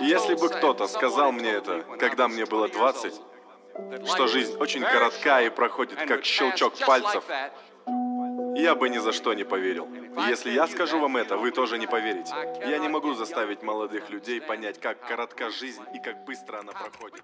Если 0.00 0.34
бы 0.34 0.48
кто-то 0.48 0.86
сказал 0.86 1.32
мне 1.32 1.50
это, 1.50 1.82
когда 1.98 2.28
мне 2.28 2.46
было 2.46 2.68
20, 2.68 3.20
что 4.06 4.26
жизнь 4.26 4.56
очень 4.58 4.82
коротка 4.82 5.42
и 5.42 5.50
проходит 5.50 5.98
как 6.06 6.24
щелчок 6.24 6.74
пальцев, 6.78 7.24
я 8.54 8.74
бы 8.74 8.88
ни 8.88 8.98
за 8.98 9.12
что 9.12 9.34
не 9.34 9.44
поверил. 9.44 9.88
Если 10.28 10.50
я 10.50 10.66
скажу 10.66 11.00
вам 11.00 11.16
это, 11.16 11.36
вы 11.36 11.50
тоже 11.52 11.78
не 11.78 11.86
поверите. 11.86 12.32
Я 12.66 12.78
не 12.78 12.88
могу 12.88 13.14
заставить 13.14 13.62
молодых 13.62 14.10
людей 14.10 14.40
понять, 14.40 14.80
как 14.80 15.00
коротка 15.06 15.50
жизнь 15.50 15.82
и 15.94 15.98
как 15.98 16.24
быстро 16.24 16.58
она 16.60 16.72
проходит. 16.72 17.22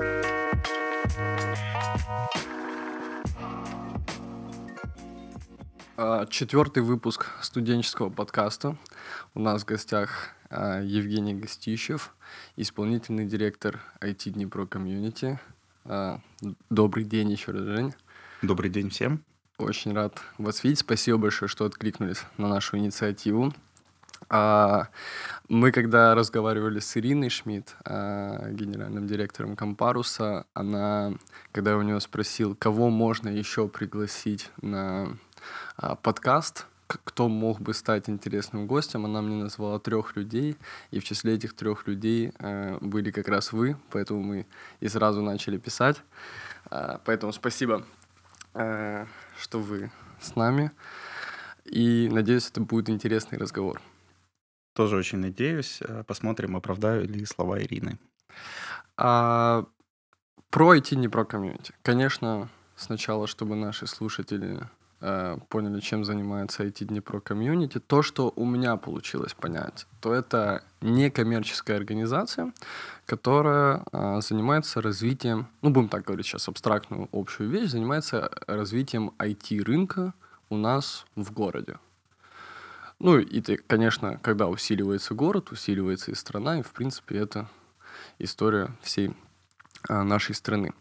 А, 0.00 0.37
Четвертый 6.30 6.84
выпуск 6.84 7.26
студенческого 7.42 8.08
подкаста. 8.08 8.76
У 9.34 9.40
нас 9.40 9.62
в 9.62 9.64
гостях 9.64 10.28
а, 10.48 10.80
Евгений 10.80 11.34
Гостищев, 11.34 12.14
исполнительный 12.54 13.26
директор 13.26 13.80
IT 14.00 14.30
Dnipro 14.30 14.64
Community. 14.64 15.40
А, 15.84 16.20
Добрый 16.70 17.02
день 17.02 17.32
еще 17.32 17.50
раз, 17.50 17.62
Жень. 17.62 17.94
Добрый 18.42 18.70
день 18.70 18.90
всем. 18.90 19.24
Очень 19.58 19.92
рад 19.92 20.22
вас 20.38 20.62
видеть. 20.62 20.78
Спасибо 20.78 21.18
большое, 21.18 21.48
что 21.48 21.64
откликнулись 21.64 22.22
на 22.36 22.46
нашу 22.46 22.78
инициативу. 22.78 23.52
А, 24.28 24.90
Мы 25.48 25.72
когда 25.72 26.14
разговаривали 26.14 26.78
с 26.78 26.96
Ириной 26.96 27.28
Шмидт, 27.28 27.74
а, 27.84 28.50
генеральным 28.52 29.08
директором 29.08 29.56
Компаруса, 29.56 30.46
она, 30.54 31.14
когда 31.50 31.72
я 31.72 31.76
у 31.76 31.82
нее 31.82 32.00
спросил, 32.00 32.54
кого 32.54 32.88
можно 32.88 33.28
еще 33.28 33.66
пригласить 33.66 34.50
на 34.62 35.04
а, 35.04 35.16
подкаст, 36.02 36.66
к- 36.86 37.00
кто 37.04 37.28
мог 37.28 37.60
бы 37.60 37.74
стать 37.74 38.08
интересным 38.08 38.66
гостем, 38.66 39.04
она 39.04 39.20
мне 39.22 39.42
назвала 39.42 39.78
трех 39.78 40.16
людей, 40.16 40.56
и 40.90 41.00
в 41.00 41.04
числе 41.04 41.34
этих 41.34 41.54
трех 41.54 41.86
людей 41.86 42.32
э, 42.38 42.78
были 42.80 43.10
как 43.10 43.28
раз 43.28 43.52
вы, 43.52 43.76
поэтому 43.90 44.22
мы 44.22 44.46
и 44.80 44.88
сразу 44.88 45.20
начали 45.22 45.58
писать. 45.58 46.02
А, 46.70 47.00
Поэтому 47.04 47.32
спасибо, 47.32 47.84
э, 48.54 49.06
что 49.38 49.58
вы 49.60 49.90
с 50.20 50.34
нами, 50.36 50.70
и 51.64 52.08
надеюсь, 52.10 52.48
это 52.50 52.60
будет 52.62 52.88
интересный 52.88 53.38
разговор. 53.38 53.80
Тоже 54.74 54.96
очень 54.96 55.18
надеюсь. 55.18 55.80
Э, 55.82 56.04
Посмотрим, 56.06 56.56
оправдаю 56.56 57.06
ли 57.06 57.24
слова 57.26 57.60
Ирины. 57.60 57.98
А, 58.96 59.64
про 60.50 60.74
IT, 60.76 60.96
не 60.96 61.08
про 61.08 61.24
комьюнити. 61.24 61.74
Конечно, 61.82 62.48
сначала, 62.76 63.26
чтобы 63.26 63.54
наши 63.56 63.86
слушатели 63.86 64.58
э, 64.60 64.66
поняли, 65.00 65.80
чем 65.80 66.04
занимается 66.04 66.64
IT 66.64 66.86
Днепро 66.86 67.20
комьюнити, 67.20 67.78
то, 67.78 68.02
что 68.02 68.32
у 68.34 68.44
меня 68.44 68.76
получилось 68.76 69.32
понять, 69.32 69.86
то 70.00 70.12
это 70.12 70.64
некоммерческая 70.80 71.76
организация, 71.76 72.52
которая 73.06 73.84
а, 73.92 74.20
занимается 74.20 74.80
развитием, 74.82 75.48
ну, 75.62 75.70
будем 75.70 75.88
так 75.88 76.04
говорить 76.04 76.26
сейчас, 76.26 76.48
абстрактную 76.48 77.08
общую 77.12 77.48
вещь, 77.48 77.70
занимается 77.70 78.30
развитием 78.46 79.12
IT-рынка 79.18 80.14
у 80.50 80.56
нас 80.56 81.06
в 81.14 81.32
городе. 81.32 81.76
Ну, 82.98 83.18
и, 83.18 83.40
ты, 83.40 83.56
конечно, 83.56 84.18
когда 84.18 84.48
усиливается 84.48 85.14
город, 85.14 85.52
усиливается 85.52 86.10
и 86.10 86.14
страна, 86.14 86.58
и, 86.58 86.62
в 86.62 86.72
принципе, 86.72 87.18
это 87.18 87.48
история 88.18 88.70
всей 88.82 89.14
а, 89.88 90.02
нашей 90.02 90.34
страны. 90.34 90.72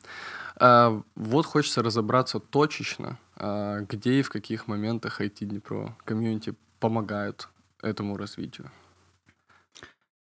А, 0.60 1.02
Вот 1.16 1.46
хочется 1.46 1.84
разобраться 1.84 2.40
точечно, 2.40 3.20
а, 3.36 3.82
где 3.82 4.20
и 4.20 4.22
в 4.24 4.30
каких 4.30 4.68
моментах 4.68 5.22
IT 5.22 5.46
Dnipro 5.46 5.96
Community 6.04 6.56
помогают 6.80 7.50
этому 7.82 8.18
развитию. 8.18 8.72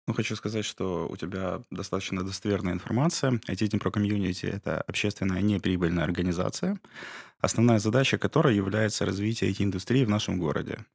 Ну, 0.08 0.14
хочу 0.14 0.38
сказать, 0.38 0.64
что 0.64 1.08
у 1.10 1.18
тебя 1.18 1.62
достаточно 1.70 2.24
достоверная 2.24 2.74
информация. 2.74 3.42
IT 3.50 3.68
Днепро 3.68 3.92
Комьюнити— 3.92 4.46
это 4.46 4.82
общественная 4.82 5.42
неприбыльная 5.42 6.06
организация, 6.06 6.80
основная 7.42 7.80
задача 7.80 8.18
которой 8.18 8.56
является 8.56 9.06
развитие 9.06 9.52
IT-индустрии 9.52 10.06
в 10.06 10.10
нашем 10.10 10.40
городе. 10.40 10.86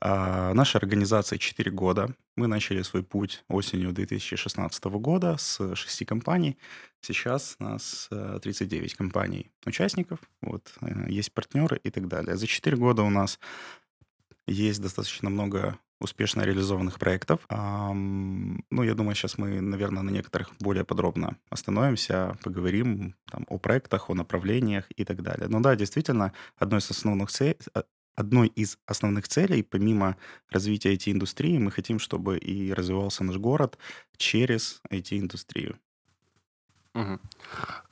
А, 0.00 0.52
Наша 0.54 0.78
организация 0.78 1.38
4 1.38 1.70
года. 1.70 2.14
Мы 2.36 2.46
начали 2.46 2.82
свой 2.82 3.02
путь 3.02 3.44
осенью 3.48 3.92
2016 3.92 4.84
года 4.84 5.36
с 5.38 5.74
6 5.74 6.06
компаний. 6.06 6.56
Сейчас 7.00 7.56
нас 7.58 8.08
э, 8.10 8.38
39 8.42 8.94
компаний 8.94 9.50
участников, 9.66 10.18
вот, 10.40 10.72
э, 10.80 11.06
есть 11.08 11.32
партнеры 11.32 11.80
и 11.82 11.90
так 11.90 12.08
далее. 12.08 12.36
За 12.36 12.46
4 12.46 12.76
года 12.76 13.02
у 13.02 13.10
нас 13.10 13.38
есть 14.46 14.80
достаточно 14.80 15.30
много 15.30 15.78
успешно 16.00 16.42
реализованных 16.42 16.98
проектов. 16.98 17.40
Ну, 17.50 18.82
я 18.82 18.94
думаю, 18.94 19.16
сейчас 19.16 19.36
мы, 19.36 19.60
наверное, 19.60 20.02
на 20.02 20.10
некоторых 20.10 20.52
более 20.60 20.84
подробно 20.84 21.36
остановимся, 21.50 22.38
поговорим 22.44 23.16
там, 23.30 23.44
о 23.48 23.58
проектах, 23.58 24.08
о 24.08 24.14
направлениях 24.14 24.84
и 24.96 25.04
так 25.04 25.22
далее. 25.22 25.48
Но 25.48 25.60
да, 25.60 25.74
действительно, 25.74 26.32
одной 26.56 26.78
из 26.78 26.90
основных 26.90 27.30
целей, 27.30 27.56
одной 28.18 28.48
из 28.48 28.78
основных 28.86 29.28
целей, 29.28 29.62
помимо 29.62 30.16
развития 30.50 30.92
IT-индустрии, 30.94 31.58
мы 31.58 31.70
хотим, 31.70 31.98
чтобы 32.00 32.38
и 32.38 32.72
развивался 32.72 33.24
наш 33.24 33.36
город 33.36 33.78
через 34.16 34.82
IT-индустрию. 34.90 35.78
Мгм. 36.94 37.20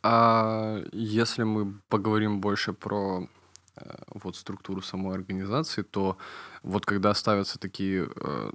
А 0.02 0.82
если 0.92 1.44
мы 1.44 1.80
поговорим 1.88 2.40
больше 2.40 2.72
про 2.72 3.28
э, 3.76 3.94
вот 4.08 4.36
структуру 4.36 4.82
самой 4.82 5.14
организации, 5.14 5.82
то 5.82 6.16
вот 6.62 6.86
когда 6.86 7.14
ставятся 7.14 7.58
такие, 7.58 8.08
э, 8.16 8.50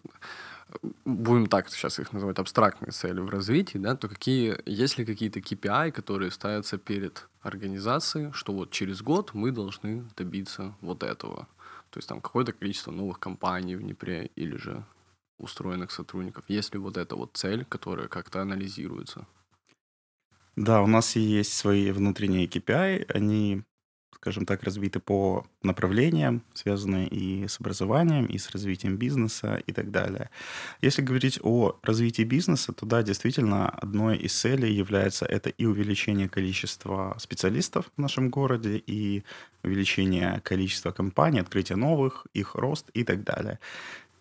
будем 1.06 1.48
так 1.48 1.70
сейчас 1.70 2.00
их 2.00 2.14
называть, 2.14 2.40
абстрактные 2.40 2.92
цели 2.92 3.20
в 3.22 3.30
развитии, 3.30 3.78
да, 3.78 3.96
то 3.96 4.10
какие, 4.10 4.58
есть 4.66 4.98
ли 4.98 5.06
какие-то 5.06 5.40
KPI, 5.40 5.92
которые 5.92 6.32
ставятся 6.32 6.78
перед 6.78 7.30
организацией, 7.42 8.32
что 8.34 8.54
вот 8.54 8.72
через 8.72 9.02
год 9.02 9.34
мы 9.34 9.52
должны 9.52 10.06
добиться 10.18 10.76
вот 10.82 11.04
этого? 11.04 11.48
То 11.92 12.00
есть 12.00 12.08
там 12.08 12.22
какое-то 12.22 12.54
количество 12.54 12.92
новых 12.92 13.20
компаний 13.20 13.76
в 13.76 13.82
Днепре 13.82 14.32
или 14.36 14.56
же 14.56 14.86
устроенных 15.38 15.92
сотрудников. 15.92 16.46
Есть 16.48 16.74
ли 16.74 16.80
вот 16.80 16.98
эта 16.98 17.16
вот 17.16 17.36
цель, 17.36 17.66
которая 17.66 18.08
как-то 18.08 18.42
анализируется? 18.42 19.28
Да, 20.56 20.82
у 20.82 20.88
нас 20.88 21.16
есть 21.16 21.54
свои 21.54 21.92
внутренние 21.92 22.48
KPI, 22.48 23.12
они, 23.14 23.64
скажем 24.22 24.46
так, 24.46 24.62
разбиты 24.64 25.00
по 25.00 25.48
направлениям, 25.64 26.44
связанные 26.54 27.08
и 27.08 27.48
с 27.48 27.60
образованием, 27.60 28.28
и 28.28 28.38
с 28.38 28.52
развитием 28.52 28.96
бизнеса 28.98 29.60
и 29.66 29.74
так 29.74 29.90
далее. 29.90 30.30
Если 30.84 31.02
говорить 31.02 31.40
о 31.42 31.80
развитии 31.82 32.22
бизнеса, 32.22 32.72
то 32.72 32.86
да, 32.86 33.02
действительно, 33.02 33.68
одной 33.68 34.18
из 34.18 34.40
целей 34.40 34.72
является 34.72 35.26
это 35.26 35.50
и 35.50 35.66
увеличение 35.66 36.30
количества 36.30 37.16
специалистов 37.18 37.92
в 37.98 38.02
нашем 38.02 38.30
городе, 38.30 38.78
и 38.78 39.24
увеличение 39.64 40.40
количества 40.44 40.92
компаний, 40.92 41.40
открытие 41.40 41.78
новых, 41.78 42.28
их 42.36 42.54
рост 42.54 42.92
и 42.94 43.04
так 43.04 43.24
далее. 43.24 43.58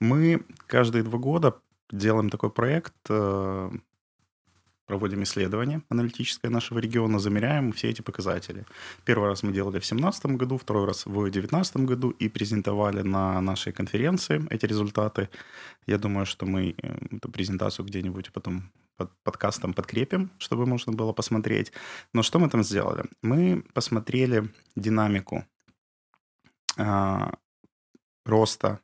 Мы 0.00 0.40
каждые 0.66 1.02
два 1.02 1.18
года 1.18 1.54
делаем 1.92 2.30
такой 2.30 2.50
проект, 2.50 2.94
э, 3.10 3.70
проводим 4.90 5.22
исследование 5.22 5.82
аналитическое 5.88 6.50
нашего 6.50 6.80
региона, 6.80 7.20
замеряем 7.20 7.70
все 7.70 7.90
эти 7.90 8.02
показатели. 8.02 8.64
Первый 9.04 9.28
раз 9.28 9.44
мы 9.44 9.52
делали 9.52 9.78
в 9.78 9.86
2017 9.86 10.26
году, 10.26 10.58
второй 10.58 10.84
раз 10.84 11.06
в 11.06 11.12
2019 11.12 11.76
году 11.76 12.10
и 12.10 12.28
презентовали 12.28 13.02
на 13.02 13.40
нашей 13.40 13.72
конференции 13.72 14.44
эти 14.50 14.66
результаты. 14.66 15.28
Я 15.86 15.96
думаю, 15.98 16.26
что 16.26 16.44
мы 16.44 16.74
э, 16.82 17.16
эту 17.16 17.30
презентацию 17.30 17.86
где-нибудь 17.86 18.32
потом 18.32 18.62
под 18.96 19.10
подкастом 19.22 19.74
подкрепим, 19.74 20.30
чтобы 20.38 20.66
можно 20.66 20.92
было 20.92 21.12
посмотреть. 21.12 21.72
Но 22.12 22.24
что 22.24 22.40
мы 22.40 22.48
там 22.50 22.64
сделали? 22.64 23.04
Мы 23.22 23.62
посмотрели 23.72 24.48
динамику 24.74 25.44
а, 26.76 27.32
роста 28.26 28.80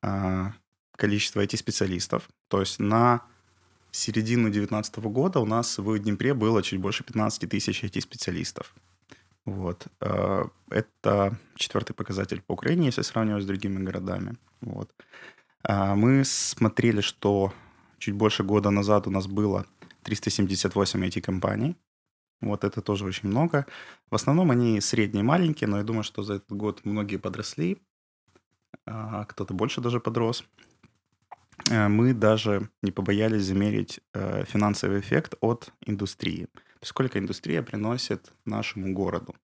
а, 0.00 0.52
количества 0.96 1.44
IT-специалистов. 1.44 2.30
То 2.48 2.60
есть 2.60 2.80
на 2.80 3.20
середину 3.92 4.44
2019 4.44 4.96
года 4.98 5.40
у 5.40 5.46
нас 5.46 5.78
в 5.78 5.98
Днепре 5.98 6.34
было 6.34 6.62
чуть 6.62 6.80
больше 6.80 7.04
15 7.04 7.48
тысяч 7.48 7.84
IT-специалистов. 7.84 8.74
Вот. 9.44 9.86
э, 10.00 10.44
Это 10.70 11.38
четвертый 11.56 11.94
показатель 11.94 12.42
по 12.46 12.52
Украине, 12.52 12.86
если 12.86 13.02
сравнивать 13.02 13.42
с 13.42 13.46
другими 13.46 13.82
городами. 13.82 14.36
Вот. 14.60 14.90
А, 15.62 15.94
Мы 15.94 16.24
смотрели, 16.24 17.00
что 17.00 17.52
чуть 17.98 18.14
больше 18.14 18.44
года 18.44 18.70
назад 18.70 19.06
у 19.06 19.10
нас 19.10 19.26
было 19.26 19.66
378 20.02 21.04
IT-компаний. 21.04 21.76
Вот 22.40 22.64
это 22.64 22.80
тоже 22.80 23.04
очень 23.04 23.28
много. 23.28 23.66
В 24.10 24.14
основном 24.14 24.50
они 24.50 24.80
средние, 24.80 25.22
маленькие, 25.22 25.68
но 25.68 25.78
я 25.78 25.84
думаю, 25.84 26.04
что 26.04 26.22
за 26.22 26.34
этот 26.34 26.52
год 26.52 26.80
многие 26.84 27.18
подросли, 27.18 27.82
а 28.86 29.24
кто-то 29.26 29.52
больше 29.54 29.80
даже 29.80 30.00
подрос. 30.00 30.44
Э, 31.70 31.88
Мы 31.88 32.12
даже 32.12 32.68
не 32.82 32.90
побоялись 32.90 33.44
замерить 33.44 34.00
э, 34.14 34.44
финансовый 34.44 35.00
эффект 35.00 35.34
от 35.40 35.72
индустрии. 35.86 36.48
Сколько 36.82 37.18
индустрия 37.18 37.62
приносит 37.62 38.32
нашему 38.44 38.92
городу. 38.92 39.34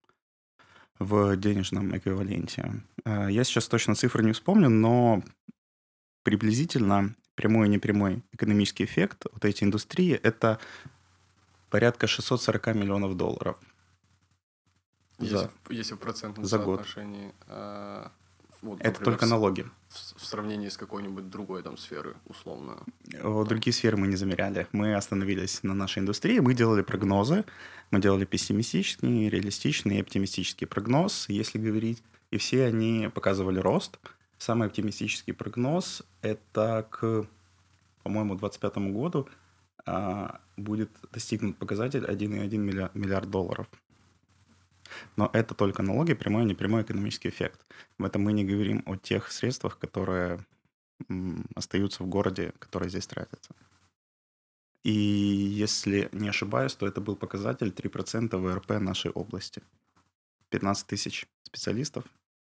в 0.99 1.37
денежном 1.37 1.94
эквиваленте. 1.94 2.82
Э, 3.05 3.28
я 3.31 3.44
сейчас 3.44 3.69
точно 3.69 3.94
цифры 3.94 4.25
не 4.25 4.32
вспомню, 4.32 4.70
но 4.70 5.23
приблизительно 6.23 7.14
прямой 7.34 7.67
и 7.67 7.70
непрямой 7.70 8.23
экономический 8.32 8.84
эффект 8.84 9.26
вот 9.31 9.44
этой 9.44 9.64
индустрии– 9.64 10.12
это 10.22 10.58
порядка 11.69 12.06
640 12.06 12.75
миллионов 12.75 13.14
долларов. 13.14 13.56
Если, 15.19 15.37
за, 15.37 15.50
если 15.69 15.94
в 15.94 15.99
процентном 15.99 16.46
за 16.46 16.58
соотношении. 16.58 17.34
Вот, 18.66 18.80
это 18.80 19.00
только 19.00 19.26
налоги. 19.26 19.64
В, 19.88 20.20
в 20.20 20.26
сравнении 20.26 20.68
с 20.68 20.76
какой-нибудь 20.76 21.30
другой 21.30 21.62
там 21.62 21.76
сферы, 21.76 22.16
условно. 22.26 22.82
Другие 23.04 23.72
сферы 23.72 23.96
мы 23.96 24.08
не 24.08 24.16
замеряли. 24.16 24.66
Мы 24.72 24.96
остановились 24.96 25.62
на 25.62 25.72
нашей 25.72 26.00
индустрии, 26.00 26.40
мы 26.40 26.52
делали 26.52 26.82
прогнозы. 26.82 27.44
Мы 27.92 28.00
делали 28.00 28.24
пессимистичный, 28.24 29.28
реалистичный 29.28 29.98
и 29.98 30.00
оптимистический 30.00 30.66
прогноз, 30.66 31.28
если 31.28 31.58
говорить. 31.58 32.02
И 32.32 32.38
все 32.38 32.66
они 32.66 33.08
показывали 33.14 33.60
рост. 33.60 34.00
Самый 34.38 34.66
оптимистический 34.66 35.32
прогноз– 35.32 36.02
это 36.22 36.88
к, 36.90 37.24
по-моему, 38.02 38.34
2025 38.34 38.92
году 38.92 39.28
а, 39.86 40.40
будет 40.56 40.90
достигнут 41.12 41.56
показатель 41.56 42.04
1,1 42.04 42.56
миллиард, 42.56 42.94
миллиард 42.96 43.30
долларов. 43.30 43.69
Но 45.16 45.31
это 45.32 45.54
только 45.54 45.82
налоги, 45.82 46.14
прямой 46.14 46.43
и 46.43 46.46
непрямой 46.46 46.82
экономический 46.82 47.28
эффект. 47.28 47.64
В 47.98 48.04
этом 48.04 48.22
мы 48.22 48.32
не 48.32 48.44
говорим 48.44 48.82
о 48.87 48.96
тех 48.96 49.31
средствах, 49.32 49.78
которые 49.78 50.40
остаются 51.54 52.02
в 52.02 52.06
городе, 52.06 52.52
которые 52.58 52.88
здесь 52.88 53.06
тратятся. 53.06 53.54
И 54.82 54.93
если 54.93 56.08
не 56.12 56.28
ошибаюсь, 56.28 56.75
то 56.75 56.87
это 56.87 57.00
был 57.00 57.16
показатель 57.16 57.69
3% 57.69 58.37
ВРП 58.37 58.81
нашей 58.81 59.10
области. 59.10 59.62
15 60.50 60.87
тысяч 60.87 61.26
специалистов 61.43 62.04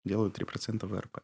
делают 0.04 0.38
3% 0.38 0.86
ВРП. 0.86 1.22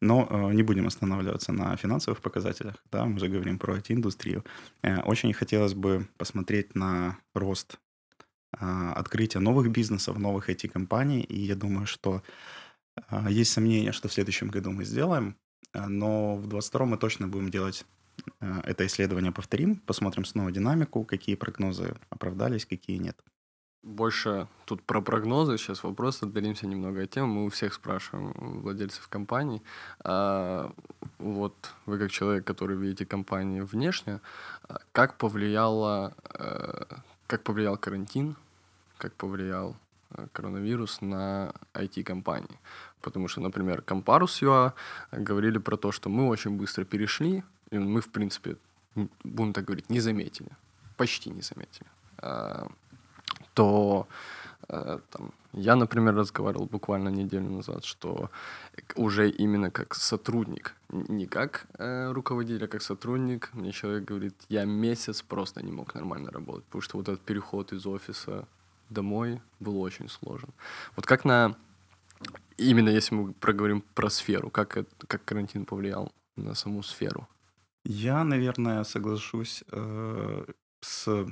Но 0.00 0.26
э, 0.28 0.54
не 0.54 0.62
будем 0.62 0.86
останавливаться 0.86 1.52
на 1.52 1.76
финансовых 1.76 2.20
показателях, 2.22 2.74
да, 2.90 3.04
мы 3.04 3.20
же 3.20 3.28
говорим 3.28 3.58
про 3.58 3.76
IT-индустрию. 3.76 4.44
Э, 4.82 5.00
очень 5.02 5.32
хотелось 5.32 5.74
бы 5.74 6.08
посмотреть 6.16 6.74
на 6.74 7.18
рост 7.34 7.78
э, 8.60 8.92
открытия 8.94 9.40
новых 9.40 9.70
бизнесов, 9.70 10.18
новых 10.18 10.50
IT-компаний, 10.50 11.20
и 11.20 11.40
я 11.40 11.54
думаю, 11.54 11.86
что 11.86 12.22
э, 13.10 13.26
есть 13.30 13.52
сомнения, 13.52 13.92
что 13.92 14.08
в 14.08 14.12
следующем 14.12 14.48
году 14.48 14.70
мы 14.70 14.84
сделаем, 14.84 15.36
э, 15.74 15.86
но 15.86 16.36
в 16.36 16.48
2022 16.48 16.86
мы 16.86 16.96
точно 16.96 17.28
будем 17.28 17.50
делать 17.50 17.86
это 18.40 18.86
исследование, 18.86 19.32
повторим, 19.32 19.76
посмотрим 19.76 20.26
снова 20.26 20.52
динамику, 20.52 21.02
какие 21.04 21.34
прогнозы 21.34 21.96
оправдались, 22.10 22.66
какие 22.66 22.98
нет 22.98 23.16
больше 23.82 24.48
тут 24.64 24.82
про 24.82 25.00
прогнозы. 25.02 25.58
Сейчас 25.58 25.82
вопрос, 25.82 26.22
отдалимся 26.22 26.66
немного 26.66 27.02
от 27.02 27.10
темы. 27.10 27.26
Мы 27.26 27.44
у 27.46 27.48
всех 27.48 27.74
спрашиваем 27.74 28.60
владельцев 28.60 29.08
компаний. 29.08 29.62
А, 30.04 30.72
вот 31.18 31.70
вы 31.86 31.98
как 31.98 32.10
человек, 32.10 32.44
который 32.46 32.76
видите 32.76 33.04
компании 33.04 33.60
внешне, 33.60 34.20
а, 34.62 34.78
как 34.92 35.18
повлияло, 35.18 36.14
э, 36.34 36.84
как 37.32 37.42
повлиял 37.42 37.78
карантин, 37.78 38.36
как 38.98 39.14
повлиял 39.14 39.74
э, 40.10 40.26
коронавирус 40.32 41.00
на 41.00 41.52
IT-компании. 41.74 42.58
Потому 43.00 43.28
что, 43.28 43.40
например, 43.40 43.82
Comparus.ua 43.86 44.72
говорили 45.12 45.58
про 45.58 45.76
то, 45.76 45.92
что 45.92 46.10
мы 46.10 46.28
очень 46.28 46.58
быстро 46.58 46.84
перешли, 46.84 47.42
и 47.70 47.78
мы, 47.78 48.00
в 48.00 48.08
принципе, 48.08 48.56
будем 49.24 49.52
так 49.52 49.64
говорить, 49.64 49.90
не 49.90 50.00
заметили. 50.00 50.50
Почти 50.96 51.30
не 51.30 51.40
заметили. 51.40 51.86
А, 52.18 52.68
то 53.54 54.06
там, 55.10 55.32
я, 55.52 55.76
например, 55.76 56.14
разговаривал 56.14 56.66
буквально 56.66 57.10
неделю 57.10 57.50
назад, 57.50 57.84
что 57.84 58.30
уже 58.96 59.28
именно 59.30 59.70
как 59.70 59.94
сотрудник, 59.94 60.74
не 60.88 61.26
как 61.26 61.66
э, 61.78 62.10
руководитель, 62.12 62.64
а 62.64 62.68
как 62.68 62.82
сотрудник, 62.82 63.50
мне 63.52 63.72
человек 63.72 64.04
говорит, 64.04 64.34
я 64.48 64.64
месяц 64.64 65.22
просто 65.22 65.62
не 65.62 65.72
мог 65.72 65.94
нормально 65.94 66.30
работать, 66.30 66.64
потому 66.64 66.82
что 66.82 66.98
вот 66.98 67.08
этот 67.08 67.20
переход 67.20 67.72
из 67.72 67.86
офиса 67.86 68.46
домой 68.88 69.40
был 69.60 69.80
очень 69.80 70.08
сложен. 70.08 70.48
Вот 70.96 71.06
как 71.06 71.24
на 71.24 71.54
именно 72.56 72.88
если 72.88 73.14
мы 73.14 73.32
проговорим 73.34 73.82
про 73.94 74.10
сферу, 74.10 74.50
как, 74.50 74.76
это, 74.76 75.06
как 75.06 75.24
карантин 75.24 75.64
повлиял 75.64 76.12
на 76.36 76.54
саму 76.54 76.82
сферу? 76.82 77.28
Я, 77.84 78.24
наверное, 78.24 78.84
соглашусь 78.84 79.64
э, 79.72 80.44
с 80.80 81.26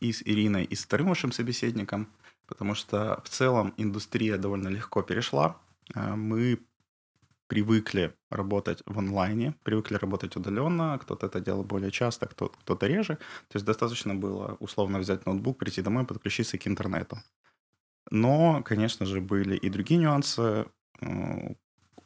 и 0.00 0.12
с 0.12 0.22
Ириной, 0.22 0.64
и 0.64 0.74
с 0.74 0.84
вторым 0.84 1.08
вашим 1.08 1.32
собеседником, 1.32 2.08
потому 2.48 2.74
что 2.74 3.20
в 3.24 3.28
целом 3.28 3.74
индустрия 3.76 4.38
довольно 4.38 4.68
легко 4.68 5.02
перешла. 5.02 5.56
А, 5.94 6.16
мы 6.16 6.60
привыкли 7.48 8.14
работать 8.30 8.82
в 8.86 8.98
онлайне, 8.98 9.54
привыкли 9.64 9.96
работать 9.96 10.36
удаленно, 10.36 10.98
кто-то 11.02 11.26
это 11.26 11.40
делал 11.40 11.64
более 11.64 11.90
часто, 11.90 12.26
кто- 12.26 12.48
кто-то 12.50 12.86
реже. 12.86 13.16
То 13.48 13.56
есть 13.56 13.66
достаточно 13.66 14.14
было 14.14 14.56
условно 14.60 14.98
взять 14.98 15.26
ноутбук, 15.26 15.58
прийти 15.58 15.82
домой, 15.82 16.04
подключиться 16.06 16.58
к 16.58 16.66
интернету. 16.68 17.18
Но, 18.10 18.62
конечно 18.64 19.06
же, 19.06 19.20
были 19.20 19.56
и 19.56 19.70
другие 19.70 20.00
нюансы. 20.00 20.66
Э, 21.00 21.54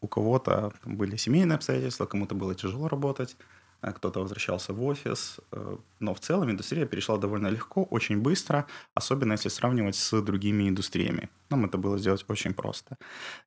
у 0.00 0.08
кого-то 0.08 0.72
были 0.84 1.16
семейные 1.16 1.56
обстоятельства, 1.56 2.06
кому-то 2.06 2.34
было 2.34 2.54
тяжело 2.54 2.88
работать. 2.88 3.36
А 3.82 3.92
кто-то 3.92 4.20
возвращался 4.20 4.72
в 4.72 4.82
офис. 4.84 5.40
Э, 5.50 5.76
но 6.00 6.14
в 6.14 6.20
целом 6.20 6.50
индустрия 6.50 6.86
перешла 6.86 7.18
довольно 7.18 7.48
легко, 7.48 7.82
очень 7.90 8.22
быстро, 8.22 8.66
особенно 8.94 9.32
если 9.32 9.50
сравнивать 9.50 9.96
с 9.96 10.22
другими 10.22 10.68
индустриями. 10.68 11.28
Нам 11.50 11.64
это 11.64 11.78
было 11.78 11.98
сделать 11.98 12.24
очень 12.28 12.54
просто. 12.54 12.96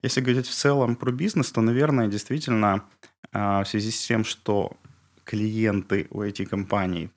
Если 0.04 0.22
говорить 0.22 0.48
в 0.48 0.54
целом 0.54 0.98
про 0.98 1.12
бизнес, 1.12 1.52
то, 1.52 1.62
наверное, 1.62 2.08
действительно 2.08 2.84
а, 3.32 3.64
в 3.64 3.68
связи 3.68 3.92
с 3.92 4.08
тем, 4.08 4.26
что 4.26 4.78
клиенты 5.24 6.08
у 6.12 6.22
этих 6.22 6.50
компаний 6.50 7.10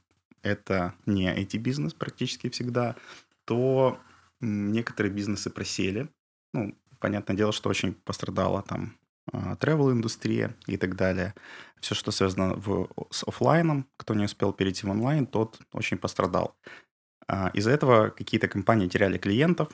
это 0.42 0.94
не 1.06 1.26
IT-бизнес 1.26 1.94
практически 1.94 2.48
всегда, 2.48 2.94
то 3.44 3.98
некоторые 4.40 5.12
бизнесы 5.12 5.50
просели. 5.50 6.08
Ну, 6.54 6.74
понятное 7.00 7.36
дело, 7.36 7.52
что 7.52 7.68
очень 7.68 7.94
пострадала 7.94 8.62
там 8.62 8.94
travel-индустрия 9.32 10.54
и 10.66 10.76
так 10.76 10.96
далее. 10.96 11.34
Все, 11.80 11.94
что 11.94 12.10
связано 12.10 12.54
в, 12.54 12.88
с 13.10 13.22
офлайном, 13.24 13.86
кто 13.96 14.14
не 14.14 14.24
успел 14.24 14.52
перейти 14.52 14.86
в 14.86 14.90
онлайн, 14.90 15.26
тот 15.26 15.58
очень 15.72 15.98
пострадал. 15.98 16.56
А, 17.28 17.50
из-за 17.54 17.70
этого 17.70 18.10
какие-то 18.10 18.48
компании 18.48 18.88
теряли 18.88 19.18
клиентов, 19.18 19.68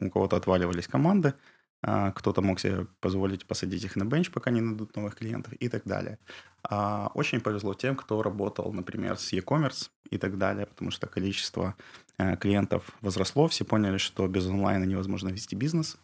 у 0.00 0.10
кого-то 0.10 0.36
отваливались 0.36 0.86
команды, 0.86 1.34
а, 1.82 2.12
кто-то 2.12 2.42
мог 2.42 2.60
себе 2.60 2.86
позволить 3.00 3.46
посадить 3.46 3.84
их 3.84 3.96
на 3.96 4.04
бенч, 4.04 4.30
пока 4.30 4.50
не 4.50 4.60
найдут 4.60 4.96
новых 4.96 5.16
клиентов 5.16 5.52
и 5.54 5.68
так 5.68 5.84
далее. 5.84 6.18
А, 6.62 7.10
очень 7.14 7.40
повезло 7.40 7.74
тем, 7.74 7.96
кто 7.96 8.22
работал, 8.22 8.72
например, 8.72 9.16
с 9.16 9.32
e-commerce 9.32 9.90
и 10.10 10.18
так 10.18 10.38
далее, 10.38 10.66
потому 10.66 10.90
что 10.90 11.06
количество 11.06 11.76
э, 12.18 12.36
клиентов 12.36 12.90
возросло, 13.00 13.46
все 13.48 13.64
поняли, 13.64 13.98
что 13.98 14.26
без 14.26 14.46
онлайна 14.46 14.84
невозможно 14.84 15.28
вести 15.28 15.54
бизнес, 15.54 15.96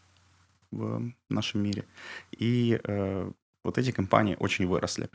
в 0.76 1.12
нашем 1.30 1.62
мире. 1.62 1.84
И 2.32 2.80
э, 2.82 3.32
вот 3.64 3.78
эти 3.78 3.92
компании 3.92 4.36
очень 4.38 4.66
выросли. 4.66 5.08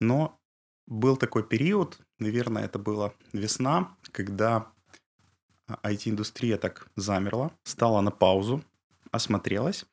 Но 0.00 0.38
был 0.86 1.16
такой 1.16 1.42
период, 1.42 1.98
наверное, 2.18 2.64
это 2.64 2.78
была 2.78 3.12
весна, 3.32 3.96
когда 4.12 4.66
IT-индустрия 5.82 6.58
так 6.58 6.88
замерла, 6.96 7.50
стала 7.64 8.00
на 8.00 8.10
паузу, 8.10 8.62
осмотрелась, 9.10 9.86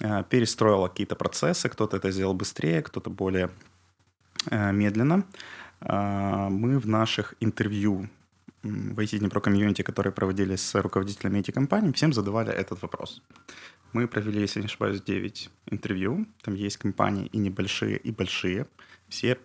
э, 0.00 0.24
перестроила 0.28 0.88
какие-то 0.88 1.16
процессы, 1.16 1.68
кто-то 1.68 1.96
это 1.96 2.10
сделал 2.10 2.34
быстрее, 2.34 2.82
кто-то 2.82 3.10
более 3.10 3.50
э, 4.50 4.72
медленно. 4.72 5.24
Э, 5.80 6.48
мы 6.50 6.78
в 6.78 6.86
наших 6.86 7.34
интервью 7.40 8.08
в 8.64 8.98
IT 8.98 9.18
Днепро 9.18 9.40
комьюнити, 9.40 9.82
которые 9.82 10.12
проводились 10.12 10.62
с 10.62 10.80
руководителями 10.80 11.38
этих 11.38 11.54
компаний, 11.54 11.92
всем 11.92 12.12
задавали 12.12 12.52
этот 12.52 12.82
вопрос. 12.82 13.22
Мы 13.92 14.08
провели, 14.08 14.40
если 14.40 14.60
не 14.60 14.66
ошибаюсь, 14.66 15.02
9 15.02 15.50
интервью. 15.70 16.26
Там 16.42 16.54
есть 16.54 16.78
компании 16.78 17.26
и 17.26 17.38
небольшие, 17.38 17.96
и 17.96 18.10
большие. 18.10 18.66
Все 19.08 19.38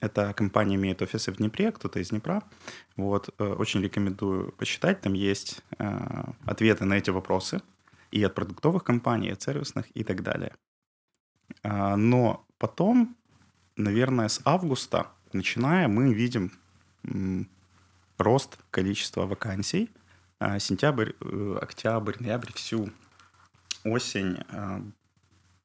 эта 0.00 0.32
компания 0.32 0.74
имеет 0.76 1.02
офисы 1.02 1.32
в 1.32 1.36
Днепре, 1.36 1.70
кто-то 1.70 2.00
из 2.00 2.08
Днепра. 2.08 2.42
Вот, 2.96 3.28
э, 3.38 3.44
очень 3.44 3.82
рекомендую 3.82 4.52
почитать. 4.52 5.00
Там 5.00 5.14
есть 5.14 5.62
э, 5.78 6.24
ответы 6.44 6.84
на 6.84 6.94
эти 6.94 7.10
вопросы 7.10 7.60
и 8.10 8.24
от 8.24 8.34
продуктовых 8.34 8.84
компаний, 8.84 9.28
и 9.28 9.32
от 9.32 9.42
сервисных 9.42 9.86
и 9.94 10.04
так 10.04 10.22
далее. 10.22 10.52
А, 11.62 11.96
но 11.96 12.46
потом, 12.58 13.16
наверное, 13.76 14.28
с 14.28 14.40
августа, 14.44 15.06
начиная, 15.32 15.88
мы 15.88 16.14
видим 16.14 16.50
рост 18.18 18.58
количества 18.70 19.26
вакансий. 19.26 19.90
А, 20.38 20.58
сентябрь, 20.58 21.12
э, 21.20 21.58
октябрь, 21.60 22.16
ноябрь, 22.20 22.52
всю 22.52 22.90
осень 23.84 24.38
а, 24.50 24.82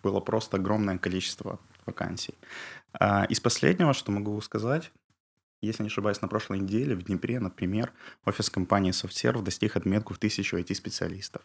было 0.01 0.19
просто 0.19 0.57
огромное 0.57 0.97
количество 0.97 1.59
вакансий. 1.85 2.35
А, 2.93 3.25
из 3.25 3.39
последнего, 3.39 3.93
что 3.93 4.11
могу 4.11 4.39
сказать, 4.41 4.91
если 5.61 5.83
не 5.83 5.87
ошибаюсь, 5.87 6.21
на 6.21 6.27
прошлой 6.27 6.59
неделе 6.59 6.95
в 6.95 7.03
Днепре, 7.03 7.39
например, 7.39 7.91
офис 8.25 8.49
компании 8.49 8.91
SoftServe 8.91 9.43
достиг 9.43 9.75
отметку 9.75 10.13
в 10.13 10.17
тысячу 10.17 10.57
IT-специалистов. 10.57 11.43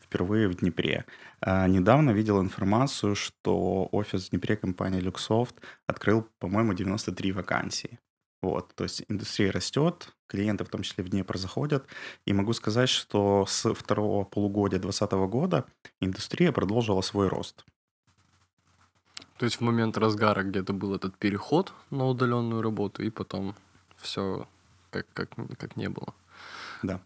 Впервые 0.00 0.48
в 0.48 0.54
Днепре. 0.54 1.04
А, 1.40 1.68
недавно 1.68 2.12
видел 2.12 2.40
информацию, 2.40 3.14
что 3.14 3.88
офис 3.92 4.28
в 4.28 4.30
Днепре 4.30 4.56
компании 4.56 5.02
Luxoft 5.02 5.56
открыл, 5.86 6.26
по-моему, 6.38 6.72
93 6.72 7.32
вакансии. 7.32 7.98
Вот, 8.40 8.72
то 8.74 8.84
есть 8.84 9.04
индустрия 9.08 9.50
растет, 9.50 10.14
клиенты 10.28 10.64
в 10.64 10.68
том 10.68 10.82
числе 10.82 11.02
в 11.02 11.08
Днепр 11.08 11.36
заходят. 11.38 11.86
И 12.24 12.32
могу 12.32 12.52
сказать, 12.52 12.88
что 12.88 13.46
с 13.46 13.74
второго 13.74 14.24
полугодия 14.24 14.78
2020 14.78 15.30
года 15.30 15.66
индустрия 16.00 16.52
продолжила 16.52 17.00
свой 17.00 17.28
рост. 17.28 17.64
То 19.38 19.44
есть 19.44 19.56
в 19.56 19.60
момент 19.60 19.96
разгара 19.96 20.42
где-то 20.42 20.72
был 20.72 20.94
этот 20.94 21.16
переход 21.16 21.72
на 21.90 22.06
удаленную 22.06 22.62
работу, 22.62 23.02
и 23.02 23.10
потом 23.10 23.54
все 23.96 24.46
как, 24.90 25.06
как, 25.12 25.30
как 25.58 25.76
не 25.76 25.88
было. 25.88 26.14
Да. 26.82 27.00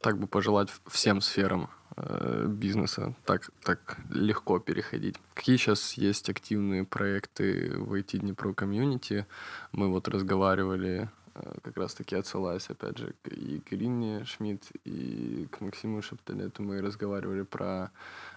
Так 0.00 0.18
бы 0.18 0.26
пожелать 0.26 0.70
всем 0.86 1.20
сферам 1.20 1.70
э, 1.96 2.46
бизнеса 2.48 3.14
так, 3.24 3.50
так 3.62 3.98
легко 4.10 4.58
переходить. 4.58 5.16
Какие 5.34 5.56
сейчас 5.56 5.94
есть 5.94 6.28
активные 6.28 6.84
проекты 6.84 7.76
в 7.76 7.94
IT 7.94 8.18
Днепро 8.18 8.52
комьюнити? 8.52 9.26
Мы 9.72 9.88
вот 9.88 10.08
разговаривали 10.08 11.08
э, 11.34 11.54
как 11.62 11.76
раз-таки 11.76 12.16
отсылаясь, 12.16 12.68
опять 12.70 12.98
же, 12.98 13.14
и 13.24 13.60
к 13.60 13.72
Ирине 13.72 14.24
Шмидт, 14.24 14.64
и 14.84 15.46
к 15.50 15.60
Максиму 15.60 16.02
Шепталету 16.02 16.62
мы 16.62 16.80
разговаривали 16.80 17.42
про 17.42 17.90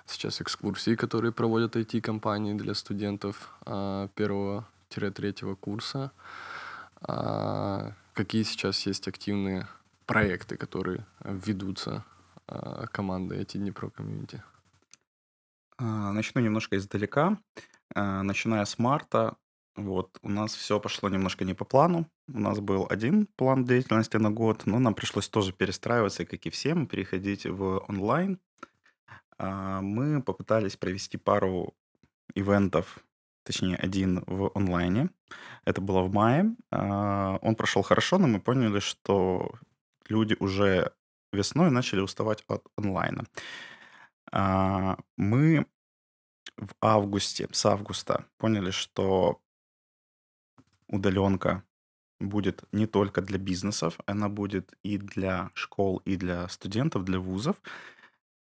сейчас 0.05 0.41
экскурсии, 0.41 0.95
которые 0.95 1.31
проводят 1.31 1.75
IT-компании 1.75 2.53
для 2.53 2.73
студентов 2.75 3.49
а, 3.65 4.07
первого-третьего 4.15 5.55
курса. 5.55 6.11
А, 7.01 7.93
какие 8.13 8.43
сейчас 8.43 8.85
есть 8.85 9.07
активные 9.07 9.67
проекты, 10.13 10.57
которые 10.57 11.05
ведутся 11.23 12.05
а, 12.47 12.87
командой 12.87 13.41
IT 13.41 13.57
Днепро 13.57 13.89
комьюнити? 13.89 14.43
Начну 15.79 16.41
немножко 16.41 16.77
издалека. 16.77 17.37
Начиная 17.95 18.65
с 18.65 18.77
марта, 18.77 19.35
вот, 19.75 20.19
у 20.21 20.29
нас 20.29 20.53
все 20.53 20.79
пошло 20.79 21.09
немножко 21.09 21.45
не 21.45 21.53
по 21.53 21.65
плану. 21.65 22.09
У 22.27 22.39
нас 22.39 22.59
был 22.59 22.85
один 22.89 23.27
план 23.35 23.65
деятельности 23.65 24.17
на 24.17 24.29
год, 24.29 24.65
но 24.65 24.79
нам 24.79 24.93
пришлось 24.93 25.29
тоже 25.29 25.53
перестраиваться, 25.53 26.25
как 26.25 26.45
и 26.45 26.49
всем, 26.49 26.87
переходить 26.87 27.45
в 27.45 27.83
онлайн. 27.87 28.39
Мы 29.39 30.21
попытались 30.21 30.75
провести 30.75 31.17
пару 31.17 31.73
ивентов, 32.35 32.99
точнее 33.43 33.77
один 33.77 34.23
в 34.27 34.51
онлайне. 34.53 35.09
Это 35.65 35.81
было 35.81 36.01
в 36.01 36.13
мае. 36.13 36.53
Он 36.69 37.55
прошел 37.55 37.81
хорошо, 37.81 38.17
но 38.17 38.27
мы 38.27 38.39
поняли, 38.41 38.79
что 38.79 39.51
люди 40.11 40.35
уже 40.39 40.93
весной 41.33 41.71
начали 41.71 42.01
уставать 42.01 42.43
от 42.47 42.65
онлайна. 42.77 43.25
Мы 45.17 45.65
в 46.57 46.73
августе, 46.81 47.47
с 47.51 47.65
августа 47.65 48.25
поняли, 48.37 48.71
что 48.71 49.41
удаленка 50.87 51.63
будет 52.19 52.63
не 52.71 52.85
только 52.85 53.21
для 53.21 53.39
бизнесов, 53.39 53.97
она 54.05 54.29
будет 54.29 54.73
и 54.83 54.97
для 54.97 55.49
школ, 55.53 56.01
и 56.05 56.15
для 56.15 56.47
студентов, 56.49 57.03
для 57.03 57.19
вузов. 57.19 57.55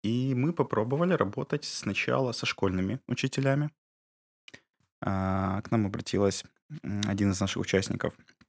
И 0.02 0.34
мы 0.34 0.52
попробовали 0.52 1.14
работать 1.14 1.64
сначала 1.64 2.32
со 2.32 2.46
школьными 2.46 3.00
учителями. 3.06 3.70
А, 5.02 5.62
к 5.62 5.70
нам 5.70 5.86
обратилась 5.86 6.44
один 7.06 7.30
из 7.30 7.40
наших 7.40 7.62
участников, 7.62 8.14
а, 8.18 8.39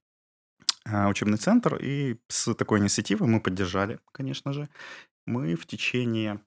учебный 0.85 1.37
центр, 1.37 1.75
и 1.75 2.17
с 2.27 2.53
такой 2.55 2.79
инициативой 2.79 3.27
мы 3.27 3.39
поддержали, 3.41 3.99
конечно 4.11 4.53
же. 4.53 4.69
Мы 5.25 5.55
в 5.55 5.65
течение 5.65 6.41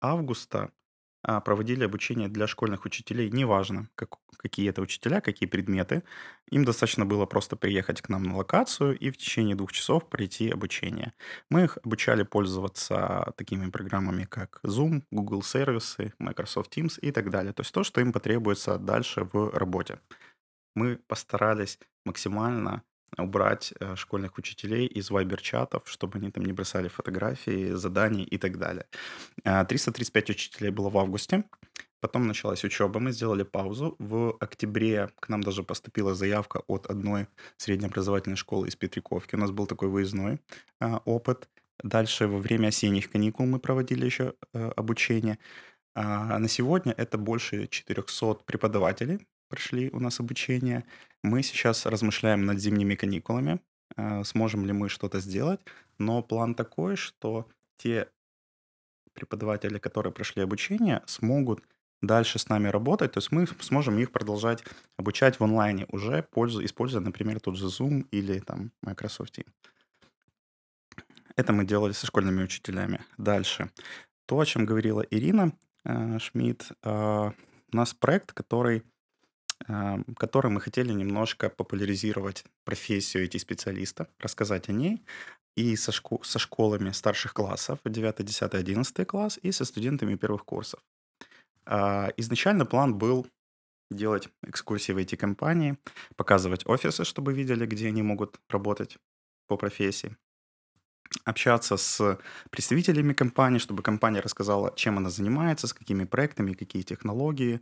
августа 0.00 0.70
а, 1.24 1.40
проводили 1.40 1.84
обучение 1.84 2.28
для 2.28 2.48
школьных 2.48 2.84
учителей, 2.84 3.30
неважно, 3.30 3.88
как, 3.94 4.16
какие 4.36 4.68
это 4.68 4.82
учителя, 4.82 5.20
какие 5.20 5.48
предметы. 5.48 6.02
Им 6.50 6.64
достаточно 6.64 7.06
было 7.06 7.26
просто 7.26 7.54
приехать 7.54 8.02
к 8.02 8.08
нам 8.08 8.24
на 8.24 8.36
локацию 8.36 8.98
и 8.98 9.10
в 9.10 9.16
течение 9.16 9.54
двух 9.54 9.72
часов 9.72 10.08
пройти 10.08 10.50
обучение. 10.50 11.12
Мы 11.48 11.64
их 11.64 11.78
обучали 11.84 12.24
пользоваться 12.24 13.32
такими 13.36 13.70
программами, 13.70 14.24
как 14.24 14.58
Zoom, 14.64 15.04
Google 15.12 15.42
сервисы, 15.42 16.12
Microsoft 16.18 16.76
Teams 16.76 16.98
и 17.00 17.12
так 17.12 17.30
далее. 17.30 17.52
То 17.52 17.60
есть 17.60 17.72
то, 17.72 17.84
что 17.84 18.00
им 18.00 18.12
потребуется 18.12 18.78
дальше 18.78 19.28
в 19.32 19.50
работе. 19.50 20.00
Мы 20.74 20.96
постарались 20.96 21.78
максимально 22.04 22.82
убрать 23.18 23.74
э, 23.80 23.96
школьных 23.96 24.38
учителей 24.38 24.86
из 24.86 25.10
вайбер-чатов, 25.10 25.82
чтобы 25.86 26.18
они 26.18 26.30
там 26.30 26.44
не 26.44 26.52
бросали 26.52 26.88
фотографии, 26.88 27.72
задания 27.72 28.24
и 28.24 28.38
так 28.38 28.58
далее. 28.58 28.86
335 29.44 30.30
а, 30.30 30.32
учителей 30.32 30.70
было 30.70 30.90
в 30.90 30.98
августе. 30.98 31.44
Потом 32.00 32.26
началась 32.26 32.64
учеба, 32.64 32.98
мы 32.98 33.12
сделали 33.12 33.44
паузу. 33.44 33.94
В 33.98 34.36
октябре 34.40 35.10
к 35.20 35.28
нам 35.28 35.42
даже 35.42 35.62
поступила 35.62 36.14
заявка 36.14 36.62
от 36.66 36.86
одной 36.86 37.28
среднеобразовательной 37.58 38.36
школы 38.36 38.68
из 38.68 38.76
Петриковки. 38.76 39.36
У 39.36 39.38
нас 39.38 39.50
был 39.50 39.66
такой 39.66 39.88
выездной 39.88 40.40
а, 40.80 41.00
опыт. 41.04 41.48
Дальше 41.82 42.26
во 42.26 42.38
время 42.38 42.68
осенних 42.68 43.10
каникул 43.10 43.46
мы 43.46 43.58
проводили 43.58 44.04
еще 44.04 44.34
э, 44.54 44.70
обучение. 44.76 45.38
А 45.94 46.38
на 46.38 46.48
сегодня 46.48 46.92
это 46.96 47.18
больше 47.18 47.66
400 47.66 48.44
преподавателей 48.46 49.26
прошли 49.48 49.90
у 49.92 50.00
нас 50.00 50.20
обучение. 50.20 50.84
Мы 51.22 51.42
сейчас 51.42 51.86
размышляем 51.86 52.44
над 52.44 52.58
зимними 52.58 52.94
каникулами, 52.94 53.60
э, 53.96 54.24
сможем 54.24 54.66
ли 54.66 54.72
мы 54.72 54.88
что-то 54.88 55.20
сделать. 55.20 55.60
Но 55.98 56.22
план 56.22 56.54
такой, 56.54 56.96
что 56.96 57.48
те 57.76 58.08
преподаватели, 59.12 59.78
которые 59.78 60.12
прошли 60.12 60.42
обучение, 60.42 61.02
смогут 61.06 61.62
дальше 62.00 62.38
с 62.38 62.48
нами 62.48 62.68
работать, 62.68 63.12
то 63.12 63.18
есть 63.18 63.30
мы 63.30 63.46
сможем 63.60 63.98
их 63.98 64.10
продолжать 64.10 64.64
обучать 64.96 65.38
в 65.38 65.44
онлайне, 65.44 65.86
уже 65.88 66.22
пользу, 66.22 66.64
используя, 66.64 67.00
например, 67.00 67.38
тот 67.40 67.56
же 67.56 67.66
Zoom 67.66 68.06
или 68.10 68.40
там 68.40 68.72
Microsoft 68.82 69.38
Teams. 69.38 69.52
Это 71.36 71.52
мы 71.52 71.64
делали 71.64 71.92
со 71.92 72.06
школьными 72.06 72.42
учителями. 72.42 73.00
Дальше. 73.16 73.70
То, 74.26 74.38
о 74.38 74.46
чем 74.46 74.66
говорила 74.66 75.02
Ирина 75.10 75.52
э, 75.84 76.18
Шмидт, 76.18 76.72
э, 76.82 77.30
у 77.72 77.76
нас 77.76 77.94
проект, 77.94 78.32
который 78.32 78.82
которым 80.16 80.54
мы 80.54 80.60
хотели 80.60 80.92
немножко 80.92 81.50
популяризировать 81.50 82.44
профессию 82.64 83.24
IT-специалиста, 83.24 84.08
рассказать 84.18 84.68
о 84.68 84.72
ней. 84.72 85.02
И 85.56 85.76
со, 85.76 85.92
шко- 85.92 86.24
со 86.24 86.38
школами 86.38 86.92
старших 86.92 87.34
классов, 87.34 87.78
9, 87.84 88.24
10, 88.24 88.54
11 88.54 89.06
класс, 89.06 89.38
и 89.42 89.52
со 89.52 89.64
студентами 89.64 90.16
первых 90.16 90.44
курсов. 90.44 90.80
А, 91.66 92.10
изначально 92.16 92.66
план 92.66 92.94
был 92.94 93.26
делать 93.90 94.28
экскурсии 94.42 94.92
в 94.92 94.98
IT-компании, 94.98 95.76
показывать 96.16 96.66
офисы, 96.66 97.04
чтобы 97.04 97.34
видели, 97.34 97.66
где 97.66 97.88
они 97.88 98.02
могут 98.02 98.40
работать 98.48 98.98
по 99.46 99.56
профессии, 99.56 100.16
общаться 101.24 101.76
с 101.76 102.18
представителями 102.50 103.12
компании, 103.12 103.58
чтобы 103.58 103.82
компания 103.82 104.20
рассказала, 104.20 104.72
чем 104.76 104.98
она 104.98 105.10
занимается, 105.10 105.66
с 105.66 105.74
какими 105.74 106.04
проектами, 106.04 106.54
какие 106.54 106.82
технологии, 106.82 107.60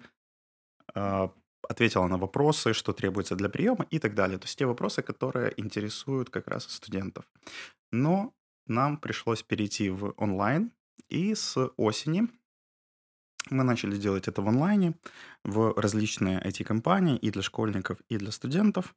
а, 0.95 1.33
ответила 1.69 2.07
на 2.09 2.19
вопросы, 2.19 2.73
что 2.73 2.93
требуется 2.93 3.37
для 3.37 3.49
приема 3.49 3.87
и 3.91 3.99
так 3.99 4.15
далее. 4.15 4.39
То 4.39 4.47
есть 4.47 4.59
те 4.59 4.67
вопросы, 4.67 5.03
которые 5.03 5.53
интересуют 5.57 6.31
как 6.31 6.49
раз 6.49 6.65
студентов. 6.65 7.25
Но 7.93 8.33
нам 8.67 8.97
пришлось 8.97 9.43
перейти 9.43 9.91
в 9.91 10.15
онлайн, 10.17 10.73
и 11.09 11.35
с 11.35 11.57
осени 11.77 12.29
мы 13.51 13.65
начали 13.65 13.97
делать 13.97 14.29
это 14.29 14.43
в 14.43 14.49
онлайне, 14.49 14.95
в 15.45 15.75
различные 15.77 16.41
IT-компании 16.41 17.17
и 17.17 17.31
для 17.31 17.43
школьников, 17.43 17.99
и 18.09 18.17
для 18.17 18.31
студентов. 18.31 18.95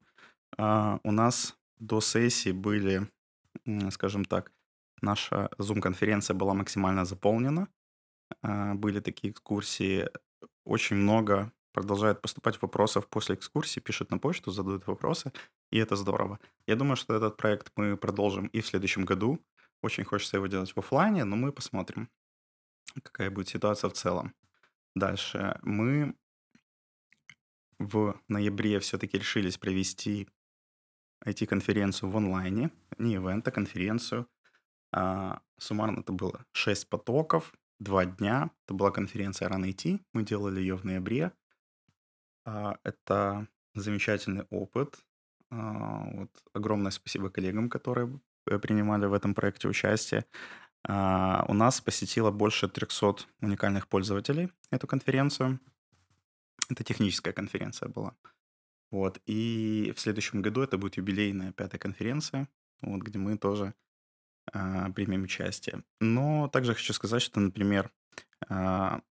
А, 0.58 1.00
у 1.04 1.12
нас 1.12 1.58
до 1.80 2.02
сессии 2.02 2.52
были, 2.52 3.10
скажем 3.90 4.26
так, 4.26 4.52
наша 5.02 5.50
Zoom-конференция 5.58 6.36
была 6.36 6.54
максимально 6.54 7.06
заполнена. 7.06 7.68
А, 8.42 8.74
были 8.76 9.00
такие 9.00 9.32
экскурсии, 9.32 10.10
очень 10.66 10.98
много 10.98 11.52
продолжают 11.74 12.22
поступать 12.22 12.62
вопросов 12.62 13.08
после 13.08 13.36
экскурсии, 13.36 13.82
пишут 13.82 14.12
на 14.12 14.20
почту, 14.20 14.52
задают 14.52 14.88
вопросы, 14.88 15.34
и 15.72 15.78
это 15.78 15.96
здорово. 15.96 16.40
Я 16.68 16.76
думаю, 16.76 16.96
что 16.96 17.16
этот 17.16 17.36
проект 17.36 17.72
мы 17.76 17.98
продолжим 17.98 18.48
и 18.48 18.62
в 18.62 18.68
следующем 18.68 19.06
году. 19.06 19.40
Очень 19.82 20.06
хочется 20.06 20.38
его 20.38 20.48
делать 20.48 20.72
в 20.72 20.78
офлайне, 20.78 21.26
но 21.26 21.36
мы 21.36 21.52
посмотрим, 21.52 22.10
какая 23.02 23.30
будет 23.32 23.50
ситуация 23.50 23.90
в 23.90 23.94
целом. 23.94 24.34
Дальше. 24.96 25.60
Мы 25.64 26.16
в 27.80 28.20
ноябре 28.30 28.80
все-таки 28.80 29.18
решились 29.18 29.58
провести 29.58 30.30
IT-конференцию 31.26 32.10
в 32.10 32.18
онлайне, 32.18 32.72
не 32.98 33.16
ивент, 33.16 33.48
а 33.48 33.52
конференцию. 33.52 34.28
А, 34.92 35.42
суммарно 35.58 36.02
это 36.02 36.14
было 36.14 36.46
6 36.52 36.88
потоков, 36.88 37.54
2 37.80 38.06
дня. 38.06 38.52
Это 38.66 38.74
была 38.74 38.92
конференция 38.92 39.50
Run 39.50 39.64
IT. 39.64 40.02
Мы 40.14 40.24
делали 40.24 40.60
ее 40.60 40.76
в 40.78 40.84
ноябре. 40.84 41.32
А, 42.46 42.78
это 42.84 43.48
замечательный 43.74 44.46
опыт. 44.50 45.00
А, 45.50 46.06
вот 46.12 46.30
огромное 46.54 46.92
спасибо 46.92 47.30
коллегам, 47.30 47.70
которые 47.70 48.20
э, 48.48 48.60
принимали 48.60 49.06
в 49.06 49.14
этом 49.14 49.34
проекте 49.34 49.68
участие. 49.68 50.26
А, 50.86 51.46
у 51.48 51.54
нас 51.54 51.80
посетило 51.82 52.32
больше 52.32 52.68
300 52.68 53.26
уникальных 53.42 53.88
пользователей 53.88 54.52
эту 54.72 54.88
конференцию. 54.88 55.60
Это 56.70 56.84
техническая 56.84 57.34
конференция 57.34 57.90
была. 57.90 58.16
Вот. 58.92 59.20
И 59.26 59.94
в 59.96 60.00
следующем 60.00 60.42
году 60.42 60.62
это 60.62 60.78
будет 60.78 60.98
юбилейная 60.98 61.52
пятая 61.52 61.80
конференция, 61.80 62.48
вот, 62.82 63.02
где 63.02 63.18
мы 63.18 63.38
тоже 63.38 63.74
примем 64.52 65.24
участие. 65.24 65.84
Но 66.00 66.48
также 66.50 66.74
хочу 66.74 66.94
сказать, 66.94 67.22
что, 67.22 67.40
например, 67.40 67.92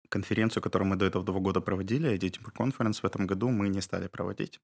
конференцию, 0.10 0.64
которую 0.64 0.90
мы 0.90 0.96
до 0.96 1.06
этого 1.06 1.26
два 1.26 1.40
года 1.40 1.62
проводили, 1.62 2.14
Editable 2.14 2.54
Conference, 2.54 3.02
в 3.02 3.06
этом 3.06 3.28
году 3.28 3.50
мы 3.50 3.70
не 3.70 3.82
стали 3.82 4.08
проводить 4.08 4.60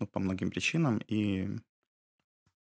ну, 0.00 0.06
по 0.06 0.20
многим 0.20 0.50
причинам, 0.50 1.00
и 1.06 1.48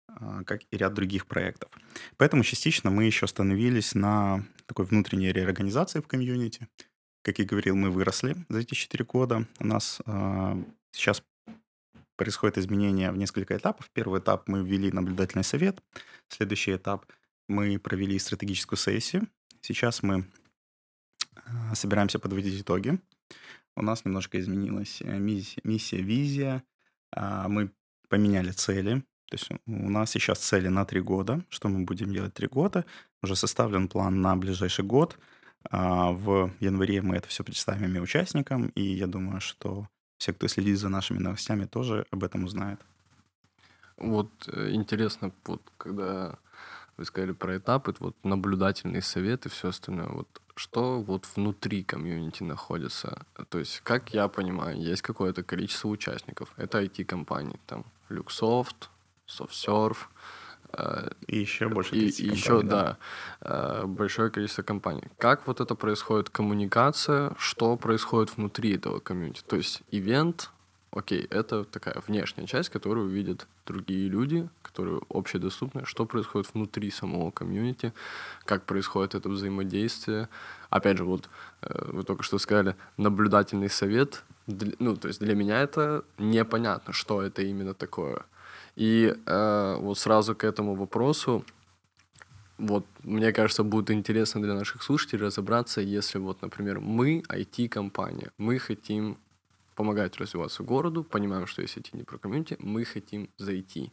а, 0.07 0.43
как 0.43 0.61
и 0.69 0.77
ряд 0.77 0.93
других 0.93 1.25
проектов. 1.25 1.71
Поэтому 2.17 2.43
частично 2.43 2.89
мы 2.91 3.05
еще 3.05 3.25
остановились 3.25 3.95
на 3.95 4.45
такой 4.65 4.85
внутренней 4.85 5.31
реорганизации 5.31 5.99
в 5.99 6.07
комьюнити. 6.07 6.67
Как 7.23 7.39
я 7.39 7.45
говорил, 7.45 7.75
мы 7.75 7.89
выросли 7.89 8.35
за 8.49 8.59
эти 8.59 8.73
4 8.73 9.05
года. 9.05 9.47
У 9.59 9.65
нас 9.65 10.01
э, 10.05 10.63
сейчас 10.91 11.23
происходит 12.15 12.57
изменение 12.57 13.11
в 13.11 13.17
несколько 13.17 13.55
этапов. 13.55 13.89
Первый 13.93 14.19
этап 14.19 14.47
мы 14.47 14.63
ввели 14.63 14.91
наблюдательный 14.91 15.43
совет. 15.43 15.81
Следующий 16.27 16.75
этап 16.75 17.05
мы 17.47 17.79
провели 17.79 18.19
стратегическую 18.19 18.77
сессию. 18.77 19.27
Сейчас 19.61 20.03
мы 20.03 20.25
собираемся 21.73 22.19
подводить 22.19 22.61
итоги. 22.61 22.99
У 23.75 23.81
нас 23.81 24.05
немножко 24.05 24.39
изменилась 24.39 25.01
э, 25.01 25.17
миссия, 25.17 26.01
визия. 26.01 26.63
Э, 27.15 27.47
мы 27.47 27.71
поменяли 28.09 28.51
цели. 28.51 29.03
То 29.29 29.37
есть 29.37 29.49
у 29.65 29.89
нас 29.89 30.11
сейчас 30.11 30.39
цели 30.39 30.67
на 30.67 30.85
три 30.85 31.01
года. 31.01 31.43
Что 31.49 31.69
мы 31.69 31.85
будем 31.85 32.13
делать 32.13 32.33
три 32.33 32.47
года? 32.47 32.85
Уже 33.23 33.35
составлен 33.35 33.87
план 33.87 34.21
на 34.21 34.35
ближайший 34.35 34.85
год. 34.85 35.17
А, 35.71 36.11
в 36.11 36.51
январе 36.59 37.01
мы 37.01 37.15
это 37.15 37.27
все 37.27 37.43
представим 37.43 37.95
и 37.95 37.99
участникам, 37.99 38.67
и 38.75 38.81
я 38.81 39.07
думаю, 39.07 39.41
что 39.41 39.87
все, 40.17 40.33
кто 40.33 40.47
следит 40.47 40.77
за 40.77 40.89
нашими 40.89 41.19
новостями, 41.19 41.65
тоже 41.65 42.05
об 42.11 42.23
этом 42.23 42.43
узнает. 42.43 42.79
Вот 43.97 44.29
э, 44.47 44.71
интересно, 44.71 45.31
вот 45.45 45.61
когда 45.77 46.37
вы 46.97 47.05
сказали 47.05 47.31
про 47.31 47.57
этапы, 47.57 47.93
вот 47.99 48.15
наблюдательный 48.23 49.01
совет 49.01 49.45
и 49.45 49.49
все 49.49 49.69
остальное, 49.69 50.07
вот 50.07 50.27
что 50.55 51.01
вот 51.01 51.27
внутри 51.35 51.83
комьюнити 51.83 52.43
находится? 52.43 53.25
То 53.49 53.59
есть, 53.59 53.81
как 53.83 54.13
я 54.13 54.27
понимаю, 54.27 54.79
есть 54.79 55.01
какое-то 55.01 55.43
количество 55.43 55.87
участников. 55.87 56.53
Это 56.57 56.83
IT-компании, 56.83 57.59
там, 57.65 57.85
Luxoft, 58.09 58.89
SoftServe, 59.27 59.97
э, 60.73 61.09
и 61.27 61.39
еще 61.39 61.69
больше 61.69 61.95
и, 61.95 62.09
и 62.09 62.29
еще, 62.29 62.61
да, 62.61 62.97
да, 63.41 63.81
э, 63.81 63.85
большое 63.85 64.29
количество 64.29 64.61
компаний. 64.61 65.03
Как 65.17 65.47
вот 65.47 65.59
это 65.59 65.73
происходит 65.75 66.29
коммуникация, 66.29 67.33
что 67.37 67.75
происходит 67.75 68.37
внутри 68.37 68.75
этого 68.75 68.99
комьюнити? 68.99 69.41
То 69.47 69.55
есть 69.55 69.81
ивент, 69.89 70.51
окей, 70.91 71.25
это 71.29 71.63
такая 71.63 72.01
внешняя 72.05 72.45
часть, 72.45 72.69
которую 72.69 73.07
видят 73.07 73.47
другие 73.65 74.07
люди, 74.07 74.47
которые 74.73 75.01
общедоступны, 75.09 75.85
что 75.85 76.05
происходит 76.05 76.51
внутри 76.53 76.89
самого 76.89 77.29
комьюнити, 77.29 77.93
как 78.43 78.65
происходит 78.65 79.13
это 79.13 79.29
взаимодействие. 79.29 80.29
Опять 80.71 80.97
же, 80.97 81.03
вот 81.03 81.29
э, 81.61 81.91
вы 81.91 82.03
только 82.03 82.23
что 82.23 82.39
сказали, 82.39 82.75
наблюдательный 82.97 83.69
совет, 83.69 84.23
ну, 84.79 84.95
то 84.95 85.07
есть 85.09 85.19
для 85.19 85.35
меня 85.35 85.61
это 85.61 86.03
непонятно, 86.17 86.91
что 86.91 87.21
это 87.21 87.43
именно 87.43 87.73
такое. 87.75 88.23
И 88.75 89.15
э, 89.25 89.77
вот 89.79 89.99
сразу 89.99 90.35
к 90.35 90.43
этому 90.43 90.73
вопросу, 90.73 91.45
вот, 92.57 92.85
мне 93.03 93.31
кажется, 93.31 93.63
будет 93.63 93.91
интересно 93.91 94.41
для 94.41 94.55
наших 94.55 94.81
слушателей 94.81 95.25
разобраться, 95.25 95.81
если 95.81 96.17
вот, 96.17 96.41
например, 96.41 96.79
мы 96.79 97.23
IT-компания, 97.29 98.31
мы 98.39 98.57
хотим 98.57 99.17
помогать 99.75 100.17
развиваться 100.17 100.63
городу, 100.63 101.03
понимаем, 101.03 101.45
что 101.45 101.61
есть 101.61 101.77
IT 101.77 101.89
не 101.93 102.03
про 102.03 102.17
комьюнити, 102.17 102.57
мы 102.59 102.85
хотим 102.85 103.29
зайти. 103.37 103.91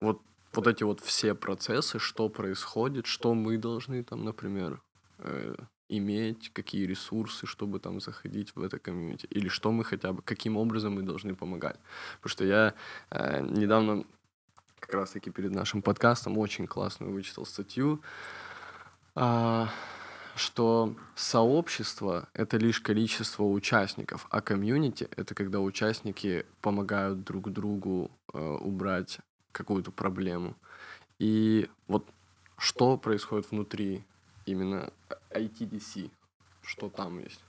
Вот, 0.00 0.22
вот 0.52 0.66
эти 0.66 0.82
вот 0.82 1.00
все 1.00 1.34
процессы, 1.34 1.98
что 1.98 2.28
происходит, 2.28 3.06
что 3.06 3.34
мы 3.34 3.58
должны 3.58 4.02
там, 4.02 4.24
например, 4.24 4.80
э, 5.18 5.54
иметь, 5.90 6.50
какие 6.52 6.86
ресурсы, 6.86 7.46
чтобы 7.46 7.80
там 7.80 8.00
заходить 8.00 8.54
в 8.54 8.62
это 8.62 8.78
комьюнити, 8.78 9.26
или 9.26 9.48
что 9.48 9.72
мы 9.72 9.84
хотя 9.84 10.12
бы, 10.12 10.22
каким 10.22 10.56
образом 10.56 10.94
мы 10.94 11.02
должны 11.02 11.34
помогать. 11.34 11.78
Потому 12.16 12.30
что 12.30 12.44
я 12.44 12.74
э, 13.10 13.42
недавно, 13.42 14.04
как 14.78 14.94
раз-таки 14.94 15.30
перед 15.30 15.52
нашим 15.52 15.82
подкастом, 15.82 16.38
очень 16.38 16.66
классную 16.66 17.12
вычитал 17.12 17.44
статью, 17.44 18.00
э, 19.16 19.66
что 20.36 20.94
сообщество— 21.16 22.28
это 22.34 22.56
лишь 22.56 22.80
количество 22.80 23.42
участников, 23.42 24.26
а 24.30 24.40
комьюнити— 24.40 25.08
это 25.16 25.34
когда 25.34 25.60
участники 25.60 26.46
помогают 26.62 27.24
друг 27.24 27.50
другу 27.50 28.10
э, 28.32 28.38
убрать 28.38 29.18
какую-то 29.52 29.90
проблему. 29.90 30.56
И 31.18 31.68
вот 31.88 32.08
что 32.58 32.96
происходит 32.96 33.50
внутри 33.50 34.04
именно 34.46 34.92
ITDC, 35.30 36.10
что 36.62 36.88
там 36.88 37.18
есть? 37.18 37.40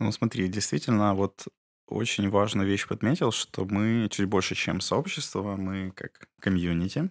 Ну, 0.00 0.12
смотри, 0.12 0.48
действительно, 0.48 1.14
вот 1.14 1.46
очень 1.86 2.28
важную 2.30 2.66
вещь 2.66 2.86
подметил, 2.86 3.30
что 3.32 3.64
мы 3.64 4.08
чуть 4.10 4.28
больше, 4.28 4.54
чем 4.54 4.80
сообщество, 4.80 5.56
мы 5.56 5.90
как 5.92 6.28
комьюнити. 6.40 7.10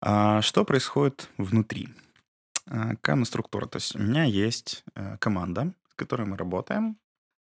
А 0.00 0.42
что 0.42 0.64
происходит 0.64 1.30
внутри? 1.38 1.88
А, 2.66 2.90
какая 2.90 3.16
у 3.16 3.18
нас 3.20 3.28
структура? 3.28 3.66
То 3.66 3.76
есть 3.76 3.94
у 3.96 3.98
меня 3.98 4.24
есть 4.24 4.84
э, 4.94 5.16
команда, 5.18 5.72
с 5.90 5.94
которой 5.94 6.26
мы 6.26 6.36
работаем. 6.36 6.98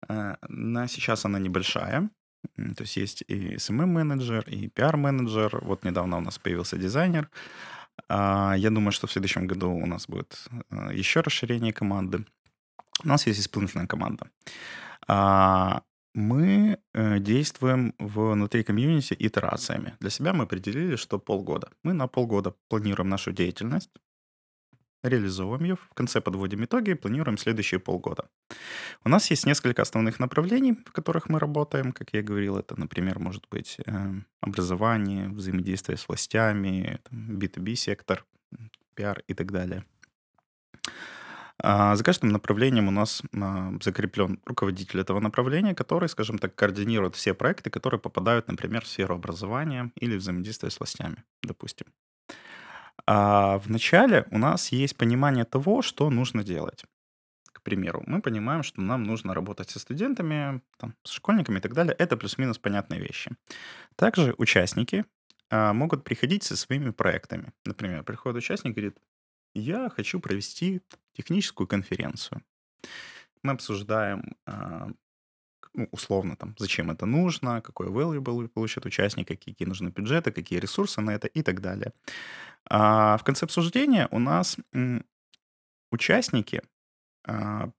А, 0.09 0.37
на 0.49 0.89
сейчас 0.89 1.25
она 1.25 1.39
небольшая. 1.39 2.11
То 2.57 2.83
есть 2.83 2.97
есть 2.97 3.25
и 3.29 3.57
SMM-менеджер, 3.57 4.45
и 4.49 4.69
PR-менеджер. 4.69 5.59
Вот 5.63 5.85
недавно 5.85 6.19
у 6.19 6.21
нас 6.21 6.39
появился 6.39 6.77
дизайнер. 6.77 7.29
А, 8.09 8.55
я 8.57 8.71
думаю, 8.71 8.93
что 8.93 9.07
в 9.07 9.13
следующем 9.13 9.47
году 9.47 9.71
у 9.71 9.87
нас 9.87 10.09
будет 10.09 10.49
э, 10.71 10.91
еще 10.95 11.21
расширение 11.21 11.73
команды. 11.73 12.25
У 13.05 13.09
нас 13.09 13.27
есть 13.27 13.41
исполнительная 13.41 13.87
команда. 13.87 14.31
А, 15.07 15.83
мы 16.15 16.79
э, 16.95 17.19
действуем 17.19 17.95
внутри 17.99 18.63
комьюнити 18.63 19.17
итерациями. 19.19 19.95
Для 20.01 20.11
себя 20.11 20.33
мы 20.33 20.45
определили, 20.45 20.97
что 20.97 21.19
полгода. 21.19 21.69
Мы 21.83 21.93
на 21.93 22.07
полгода 22.07 22.55
планируем 22.69 23.09
нашу 23.09 23.33
деятельность, 23.33 23.91
реализовываем 25.09 25.65
ее, 25.65 25.77
в 25.77 25.95
конце 25.95 26.21
подводим 26.21 26.65
итоги 26.65 26.91
и 26.91 26.95
планируем 26.95 27.39
следующие 27.39 27.79
полгода. 27.79 28.27
У 29.05 29.09
нас 29.09 29.31
есть 29.31 29.47
несколько 29.47 29.83
основных 29.83 30.19
направлений, 30.19 30.73
в 30.73 30.93
которых 30.93 31.29
мы 31.29 31.39
работаем. 31.39 31.93
Как 31.93 32.13
я 32.13 32.23
говорил, 32.23 32.57
это, 32.57 32.79
например, 32.79 33.19
может 33.19 33.47
быть 33.51 33.77
э, 33.87 33.93
образование, 34.41 35.29
взаимодействие 35.29 35.97
с 35.97 36.09
властями, 36.09 37.01
B2B 37.13 37.75
сектор, 37.75 38.25
пиар 38.95 39.23
и 39.29 39.35
так 39.35 39.53
далее. 39.53 39.85
А 41.63 41.95
за 41.95 42.03
каждым 42.03 42.31
направлением 42.31 42.89
у 42.89 42.91
нас 42.91 43.23
а, 43.33 43.73
закреплен 43.81 44.41
руководитель 44.45 45.01
этого 45.01 45.21
направления, 45.21 45.75
который, 45.75 46.09
скажем 46.09 46.39
так, 46.39 46.55
координирует 46.55 47.15
все 47.15 47.33
проекты, 47.33 47.71
которые 47.71 48.01
попадают, 48.01 48.49
например, 48.49 48.85
в 48.85 48.89
сферу 48.89 49.15
образования 49.15 49.93
или 50.01 50.17
взаимодействия 50.17 50.71
с 50.71 50.79
властями, 50.79 51.23
допустим. 51.43 51.87
А 53.07 53.59
в 53.59 53.71
начале 53.71 54.27
у 54.31 54.39
нас 54.39 54.73
есть 54.73 54.97
понимание 54.97 55.45
того, 55.45 55.83
что 55.83 56.11
нужно 56.11 56.43
делать. 56.43 56.85
К 57.53 57.63
примеру, 57.63 58.03
мы 58.07 58.21
понимаем, 58.21 58.63
что 58.63 58.81
нам 58.81 59.05
нужно 59.05 59.35
работать 59.35 59.71
со 59.71 59.79
студентами, 59.79 60.61
там, 60.79 60.95
с 61.03 61.11
школьниками 61.11 61.59
и 61.59 61.61
так 61.61 61.73
далее. 61.73 61.95
Это 61.99 62.17
плюс-минус 62.17 62.59
понятные 62.59 63.01
вещи. 63.01 63.31
Также 63.97 64.35
участники 64.39 65.05
а, 65.51 65.73
могут 65.73 66.05
приходить 66.05 66.43
со 66.43 66.57
своими 66.57 66.91
проектами. 66.91 67.53
Например, 67.65 68.03
приходит 68.03 68.39
участник 68.39 68.73
и 68.73 68.75
говорит, 68.75 68.99
я 69.55 69.89
хочу 69.89 70.21
провести 70.21 70.83
техническую 71.13 71.67
конференцию. 71.67 72.43
Мы 73.43 73.53
обсуждаем 73.53 74.37
а, 74.47 74.91
ну, 75.75 75.89
условно, 75.93 76.37
там, 76.37 76.55
зачем 76.59 76.91
это 76.91 77.07
нужно, 77.07 77.61
какой 77.61 77.89
value 77.89 78.49
получит 78.49 78.87
участник, 78.87 79.29
какие 79.29 79.69
нужны 79.69 79.89
бюджеты, 79.89 80.33
какие 80.33 80.61
ресурсы 80.61 81.01
на 81.01 81.15
это 81.15 81.27
и 81.27 81.43
так 81.43 81.61
далее. 81.61 81.93
А 82.69 83.17
в 83.17 83.25
конце 83.25 83.45
обсуждения 83.45 84.09
у 84.11 84.19
нас 84.19 84.57
участники, 85.91 86.63
а, 87.27 87.71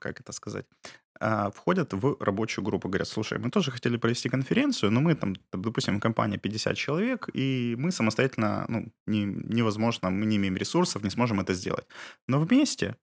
как 0.00 0.20
это 0.20 0.32
сказать, 0.32 0.66
а, 1.20 1.50
входят 1.50 1.92
в 1.94 2.16
рабочую 2.20 2.64
группу, 2.64 2.88
говорят, 2.88 3.08
слушай, 3.08 3.38
мы 3.38 3.50
тоже 3.50 3.70
хотели 3.70 3.96
провести 3.96 4.28
конференцию, 4.28 4.90
но 4.90 5.00
мы 5.00 5.14
там, 5.14 5.34
допустим, 5.52 6.00
компания 6.00 6.38
50 6.38 6.76
человек, 6.76 7.28
и 7.34 7.74
мы 7.78 7.90
самостоятельно, 7.90 8.66
ну, 8.68 8.92
не, 9.06 9.24
невозможно, 9.24 10.10
мы 10.10 10.26
не 10.26 10.36
имеем 10.36 10.56
ресурсов, 10.56 11.02
не 11.02 11.10
сможем 11.10 11.40
это 11.40 11.54
сделать. 11.54 11.86
Но 12.28 12.40
вместе 12.40 12.96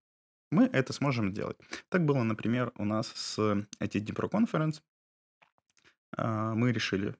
мы 0.53 0.69
это 0.71 0.93
сможем 0.93 1.33
делать. 1.33 1.57
Так 1.89 2.05
было, 2.05 2.23
например, 2.23 2.71
у 2.77 2.85
нас 2.85 3.07
с 3.15 3.39
IT 3.39 4.05
Dnipro 4.05 4.29
Conference. 4.29 4.81
Мы 6.17 6.71
решили 6.71 7.15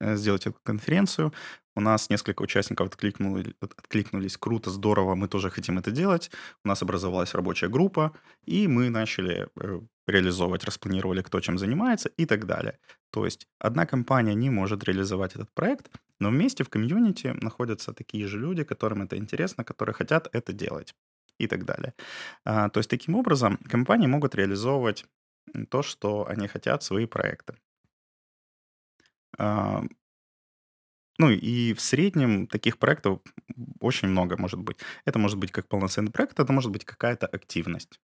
э, 0.00 0.16
сделать 0.16 0.46
эту 0.46 0.58
конференцию. 0.62 1.32
У 1.76 1.80
нас 1.80 2.10
несколько 2.10 2.42
участников 2.42 2.88
откликнули, 2.88 3.54
откликнулись. 3.60 4.36
Круто, 4.36 4.70
здорово, 4.70 5.14
мы 5.14 5.28
тоже 5.28 5.50
хотим 5.50 5.78
это 5.78 5.90
делать. 5.90 6.30
У 6.64 6.68
нас 6.68 6.82
образовалась 6.82 7.34
рабочая 7.34 7.68
группа, 7.68 8.12
и 8.44 8.68
мы 8.68 8.90
начали 8.90 9.48
э, 9.56 9.80
реализовывать, 10.06 10.64
распланировали, 10.64 11.22
кто 11.22 11.40
чем 11.40 11.58
занимается 11.58 12.10
и 12.18 12.26
так 12.26 12.46
далее. 12.46 12.78
То 13.10 13.24
есть 13.24 13.48
одна 13.58 13.86
компания 13.86 14.34
не 14.34 14.50
может 14.50 14.84
реализовать 14.84 15.34
этот 15.34 15.52
проект, 15.54 15.90
но 16.20 16.28
вместе 16.28 16.64
в 16.64 16.68
комьюнити 16.68 17.34
находятся 17.40 17.92
такие 17.92 18.26
же 18.26 18.38
люди, 18.38 18.62
которым 18.62 19.02
это 19.02 19.16
интересно, 19.16 19.64
которые 19.64 19.94
хотят 19.94 20.28
это 20.32 20.52
делать 20.52 20.94
и 21.38 21.46
так 21.46 21.64
далее. 21.64 21.94
А, 22.44 22.68
то 22.70 22.80
есть 22.80 22.90
таким 22.90 23.16
образом 23.16 23.58
компании 23.68 24.06
могут 24.06 24.34
реализовывать 24.34 25.06
то, 25.70 25.82
что 25.82 26.26
они 26.28 26.48
хотят, 26.48 26.82
свои 26.82 27.06
проекты. 27.06 27.56
А, 29.38 29.82
ну 31.18 31.30
и 31.30 31.74
в 31.74 31.80
среднем 31.80 32.46
таких 32.46 32.78
проектов 32.78 33.20
очень 33.80 34.08
много 34.08 34.36
может 34.36 34.60
быть. 34.60 34.78
Это 35.04 35.18
может 35.18 35.38
быть 35.38 35.52
как 35.52 35.68
полноценный 35.68 36.10
проект, 36.10 36.40
это 36.40 36.52
может 36.52 36.70
быть 36.72 36.84
какая-то 36.84 37.26
активность. 37.26 38.00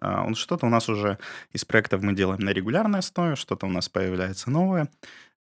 А, 0.00 0.32
что-то 0.34 0.66
у 0.66 0.68
нас 0.68 0.88
уже 0.88 1.18
из 1.52 1.64
проектов 1.64 2.02
мы 2.02 2.14
делаем 2.14 2.40
на 2.40 2.50
регулярной 2.50 2.98
основе, 3.00 3.36
что-то 3.36 3.66
у 3.66 3.70
нас 3.70 3.88
появляется 3.88 4.50
новое. 4.50 4.90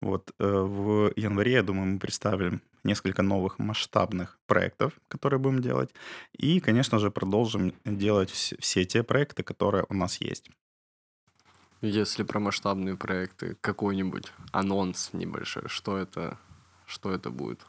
Вот 0.02 0.32
э, 0.40 0.44
в 0.44 1.12
январе, 1.14 1.52
я 1.52 1.62
думаю, 1.62 1.86
мы 1.86 1.98
представим 2.00 2.60
несколько 2.82 3.22
новых 3.22 3.60
масштабных 3.60 4.40
проектов, 4.46 4.92
которые 5.06 5.38
будем 5.38 5.62
делать. 5.62 5.94
И, 6.32 6.58
конечно 6.58 6.98
же, 6.98 7.12
продолжим 7.12 7.72
делать 7.84 8.30
все 8.30 8.84
те 8.84 9.04
проекты, 9.04 9.44
которые 9.44 9.86
у 9.88 9.94
нас 9.94 10.20
есть. 10.20 10.50
Если 11.82 12.24
про 12.24 12.40
масштабные 12.40 12.96
проекты, 12.96 13.56
какой-нибудь 13.60 14.32
анонс 14.50 15.10
небольшой, 15.12 15.68
что 15.68 15.96
это, 15.96 16.36
что 16.84 17.12
это 17.12 17.30
будет? 17.30 17.64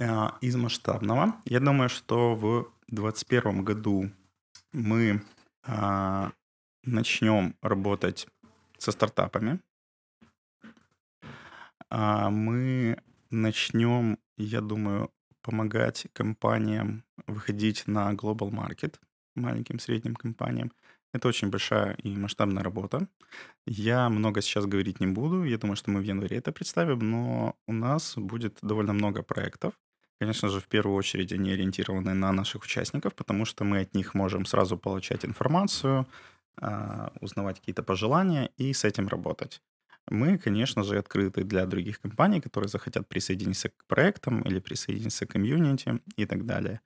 А, 0.00 0.38
из 0.40 0.56
масштабного, 0.56 1.34
я 1.44 1.60
думаю, 1.60 1.90
что 1.90 2.34
в 2.34 2.72
2021 2.88 3.62
году 3.62 4.10
мы 4.72 5.22
а, 5.66 6.32
начнем 6.82 7.56
работать 7.60 8.26
со 8.78 8.90
стартапами. 8.90 9.60
А, 11.94 12.30
мы 12.30 12.96
начнем, 13.30 14.18
я 14.38 14.62
думаю, 14.62 15.10
помогать 15.42 16.06
компаниям 16.14 17.04
выходить 17.26 17.86
на 17.86 18.14
global 18.14 18.50
market, 18.50 18.94
маленьким, 19.34 19.78
средним 19.78 20.14
компаниям. 20.14 20.72
Это 21.12 21.28
очень 21.28 21.50
большая 21.50 21.92
и 22.02 22.16
масштабная 22.16 22.62
работа. 22.62 23.08
Я 23.66 24.08
много 24.08 24.40
сейчас 24.40 24.64
говорить 24.64 25.00
не 25.00 25.06
буду. 25.06 25.44
Я 25.44 25.58
думаю, 25.58 25.76
что 25.76 25.90
мы 25.90 26.00
в 26.00 26.04
январе 26.04 26.38
это 26.38 26.50
представим, 26.50 26.98
но 27.00 27.56
у 27.66 27.74
нас 27.74 28.14
будет 28.16 28.58
довольно 28.62 28.94
много 28.94 29.22
проектов. 29.22 29.74
Конечно 30.18 30.48
же, 30.48 30.60
в 30.60 30.68
первую 30.68 30.96
очередь 30.96 31.32
они 31.32 31.52
ориентированы 31.52 32.14
на 32.14 32.32
наших 32.32 32.62
участников, 32.62 33.14
потому 33.14 33.44
что 33.44 33.64
мы 33.64 33.80
от 33.80 33.94
них 33.94 34.14
можем 34.14 34.46
сразу 34.46 34.78
получать 34.78 35.26
информацию, 35.26 36.06
а, 36.56 37.12
узнавать 37.20 37.58
какие-то 37.60 37.82
пожелания 37.82 38.50
и 38.56 38.72
с 38.72 38.84
этим 38.84 39.08
работать. 39.08 39.60
Мы, 40.08 40.38
конечно 40.38 40.82
же, 40.82 40.98
открыты 40.98 41.44
для 41.44 41.66
других 41.66 42.00
компаний, 42.00 42.40
которые 42.40 42.68
захотят 42.68 43.08
присоединиться 43.08 43.68
к 43.68 43.84
проектам 43.86 44.42
или 44.42 44.58
присоединиться 44.58 45.26
к 45.26 45.30
комьюнити 45.30 46.00
и 46.16 46.26
так 46.26 46.44
далее. 46.44 46.80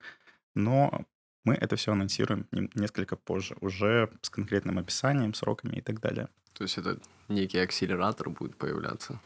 Но 0.55 1.05
мы 1.43 1.55
это 1.55 1.75
все 1.75 1.93
анонсируем 1.93 2.47
несколько 2.51 3.15
позже, 3.15 3.55
уже 3.61 4.09
с 4.21 4.29
конкретным 4.29 4.79
описанием, 4.79 5.33
сроками 5.33 5.77
и 5.77 5.81
так 5.81 5.99
далее. 5.99 6.27
То 6.53 6.63
есть 6.63 6.77
это 6.77 6.99
некий 7.27 7.59
акселератор 7.59 8.29
будет 8.29 8.57
появляться? 8.57 9.19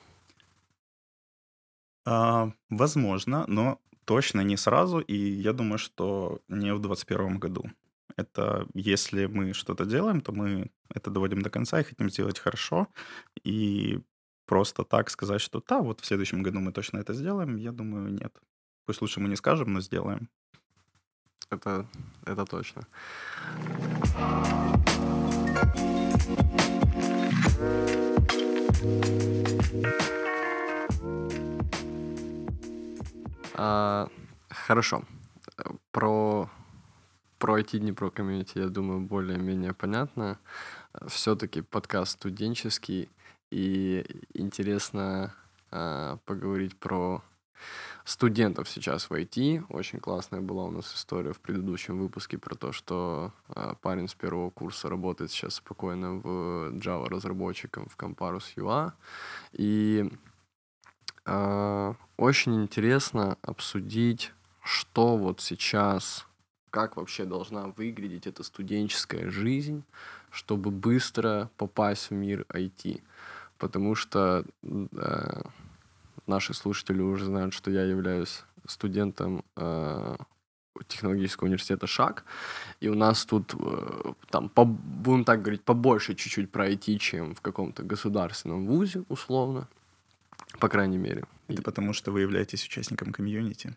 А, 2.06 2.52
возможно, 2.70 3.46
но 3.48 3.80
точно 4.06 4.42
не 4.42 4.58
сразу, 4.58 5.00
и 5.00 5.16
я 5.16 5.54
думаю, 5.54 5.78
что 5.78 6.42
не 6.48 6.74
в 6.74 6.80
2021 6.80 7.40
году. 7.40 7.72
Это 8.18 8.68
если 8.74 9.26
мы 9.26 9.54
что-то 9.54 9.86
делаем, 9.86 10.22
то 10.22 10.32
мы 10.32 10.72
это 10.94 11.10
доводим 11.10 11.42
до 11.42 11.50
конца 11.50 11.80
и 11.80 11.84
хотим 11.84 12.10
сделать 12.10 12.40
хорошо. 12.40 12.88
И 13.44 14.00
просто 14.46 14.84
так 14.84 15.10
сказать, 15.10 15.42
что 15.42 15.64
да, 15.68 15.80
вот 15.80 16.02
в 16.02 16.06
следующем 16.06 16.44
году 16.44 16.60
мы 16.60 16.72
точно 16.72 16.98
это 16.98 17.14
сделаем, 17.14 17.56
я 17.56 17.72
думаю, 17.72 18.12
нет. 18.12 18.34
Пусть 18.86 19.02
лучше 19.02 19.20
мы 19.20 19.30
не 19.30 19.36
скажем, 19.36 19.74
но 19.74 19.82
сделаем. 19.82 20.30
Это, 21.50 21.88
это 22.26 22.46
точно. 22.46 22.88
А, 33.54 34.10
хорошо. 34.50 35.04
Про 35.92 36.50
про 37.42 37.60
IT, 37.60 37.80
не 37.80 37.92
про 37.92 38.12
комьюнити, 38.12 38.60
я 38.60 38.70
думаю, 38.70 39.00
более-менее 39.00 39.74
понятно. 39.74 40.38
Все-таки 41.08 41.62
подкаст 41.62 42.12
студенческий, 42.12 43.10
и 43.52 44.06
интересно 44.36 45.34
э, 45.72 46.18
поговорить 46.26 46.78
про 46.78 47.24
студентов 48.06 48.70
сейчас 48.70 49.10
в 49.10 49.14
IT. 49.14 49.66
Очень 49.70 50.00
классная 50.00 50.42
была 50.42 50.66
у 50.66 50.72
нас 50.72 50.94
история 50.94 51.34
в 51.34 51.40
предыдущем 51.40 52.00
выпуске 52.00 52.38
про 52.38 52.56
то, 52.56 52.72
что 52.72 53.32
э, 53.56 53.74
парень 53.82 54.08
с 54.08 54.14
первого 54.14 54.52
курса 54.52 54.88
работает 54.88 55.32
сейчас 55.32 55.56
спокойно 55.56 56.14
в 56.14 56.28
Java 56.78 57.10
разработчиком 57.10 57.90
в 57.90 57.98
Comparus 57.98 58.56
UA. 58.56 58.92
И 59.54 60.12
э, 61.26 61.94
очень 62.18 62.62
интересно 62.62 63.40
обсудить, 63.42 64.32
что 64.64 65.18
вот 65.18 65.42
сейчас, 65.42 66.28
как 66.72 66.96
вообще 66.96 67.26
должна 67.26 67.68
выглядеть 67.68 68.26
эта 68.26 68.44
студенческая 68.44 69.30
жизнь, 69.30 69.84
чтобы 70.32 70.72
быстро 70.72 71.50
попасть 71.58 72.10
в 72.10 72.14
мир 72.14 72.46
IT. 72.50 73.02
Потому 73.58 73.94
что 73.94 74.46
э, 74.64 75.42
наши 76.26 76.54
слушатели 76.54 77.02
уже 77.02 77.26
знают, 77.26 77.54
что 77.54 77.70
я 77.70 77.84
являюсь 77.84 78.44
студентом 78.66 79.44
э, 79.58 80.16
технологического 80.88 81.46
университета 81.46 81.88
ШАК, 81.88 82.24
и 82.80 82.88
у 82.88 82.96
нас 82.96 83.26
тут, 83.26 83.54
э, 83.54 84.14
там, 84.30 84.50
по, 84.50 84.66
будем 84.66 85.26
так 85.26 85.42
говорить, 85.42 85.64
побольше 85.64 86.16
чуть-чуть 86.16 86.52
про 86.52 86.70
IT, 86.70 86.98
чем 86.98 87.36
в 87.36 87.42
каком-то 87.42 87.84
государственном 87.84 88.66
вузе, 88.66 89.04
условно, 89.10 89.68
по 90.60 90.70
крайней 90.70 90.98
мере. 90.98 91.26
Это 91.48 91.62
потому, 91.62 91.94
что 91.94 92.12
вы 92.12 92.22
являетесь 92.22 92.66
участником 92.66 93.12
комьюнити? 93.12 93.76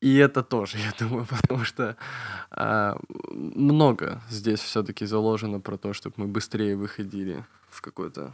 И 0.00 0.16
это 0.16 0.42
тоже, 0.42 0.78
я 0.78 0.92
думаю, 0.98 1.26
потому 1.26 1.64
что 1.64 1.96
э, 2.50 2.94
много 3.30 4.20
здесь 4.30 4.60
все-таки 4.60 5.06
заложено 5.06 5.60
про 5.60 5.76
то, 5.76 5.92
чтобы 5.92 6.14
мы 6.18 6.26
быстрее 6.26 6.76
выходили 6.76 7.44
в 7.70 7.80
какой-то 7.80 8.32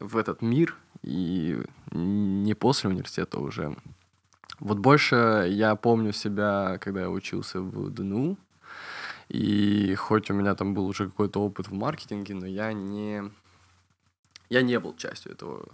в 0.00 0.16
этот 0.16 0.42
мир 0.42 0.76
и 1.02 1.62
не 1.92 2.54
после 2.54 2.90
университета 2.90 3.38
уже. 3.38 3.76
Вот 4.60 4.78
больше 4.78 5.46
я 5.50 5.76
помню 5.76 6.12
себя, 6.12 6.78
когда 6.80 7.02
я 7.02 7.10
учился 7.10 7.60
в 7.60 7.90
ДНУ, 7.90 8.36
и 9.28 9.94
хоть 9.94 10.30
у 10.30 10.34
меня 10.34 10.54
там 10.54 10.74
был 10.74 10.86
уже 10.86 11.06
какой-то 11.06 11.40
опыт 11.40 11.68
в 11.68 11.72
маркетинге, 11.72 12.34
но 12.34 12.46
я 12.46 12.72
не, 12.72 13.30
я 14.48 14.62
не 14.62 14.78
был 14.78 14.94
частью 14.96 15.32
этого 15.32 15.68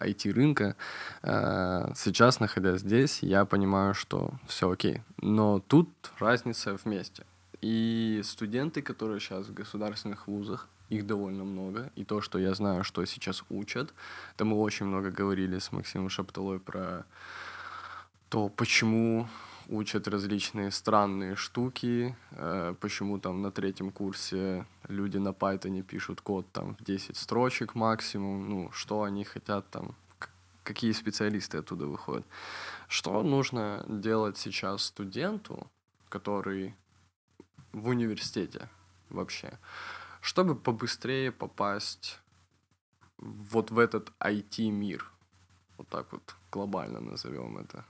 IT-рынка. 0.00 0.76
Э, 1.22 1.92
сейчас, 1.94 2.40
находясь 2.40 2.80
здесь, 2.80 3.22
я 3.22 3.44
понимаю, 3.44 3.94
что 3.94 4.30
все 4.46 4.70
окей. 4.70 5.02
Но 5.20 5.60
тут 5.60 5.88
разница 6.18 6.76
вместе. 6.84 7.24
И 7.60 8.22
студенты, 8.24 8.82
которые 8.82 9.20
сейчас 9.20 9.46
в 9.46 9.54
государственных 9.54 10.28
вузах, 10.28 10.68
их 10.90 11.06
довольно 11.06 11.44
много. 11.44 11.90
И 11.96 12.04
то, 12.04 12.20
что 12.20 12.38
я 12.38 12.54
знаю, 12.54 12.84
что 12.84 13.04
сейчас 13.04 13.44
учат, 13.48 13.94
это 14.34 14.44
мы 14.44 14.56
очень 14.56 14.86
много 14.86 15.10
говорили 15.10 15.58
с 15.58 15.72
Максимом 15.72 16.10
Шапталой 16.10 16.58
про 16.58 17.04
то, 18.28 18.48
почему 18.48 19.28
учат 19.70 20.08
различные 20.08 20.72
странные 20.72 21.36
штуки, 21.36 22.16
э, 22.32 22.74
почему 22.80 23.18
там 23.18 23.40
на 23.40 23.52
третьем 23.52 23.92
курсе 23.92 24.66
люди 24.88 25.16
на 25.18 25.28
Python 25.28 25.82
пишут 25.82 26.20
код 26.20 26.46
там 26.52 26.74
в 26.74 26.84
10 26.84 27.16
строчек 27.16 27.76
максимум, 27.76 28.48
ну, 28.48 28.72
что 28.72 29.04
они 29.04 29.24
хотят 29.24 29.70
там, 29.70 29.94
какие 30.64 30.92
специалисты 30.92 31.58
оттуда 31.58 31.86
выходят. 31.86 32.26
Что 32.88 33.22
нужно 33.22 33.84
делать 33.88 34.36
сейчас 34.36 34.82
студенту, 34.82 35.70
который 36.08 36.74
в 37.72 37.88
университете 37.88 38.68
вообще, 39.08 39.56
чтобы 40.20 40.56
побыстрее 40.56 41.30
попасть 41.30 42.18
вот 43.18 43.70
в 43.70 43.78
этот 43.78 44.12
IT-мир, 44.18 45.08
вот 45.78 45.88
так 45.88 46.10
вот 46.10 46.34
глобально 46.50 47.00
назовем 47.00 47.58
это. 47.58 47.84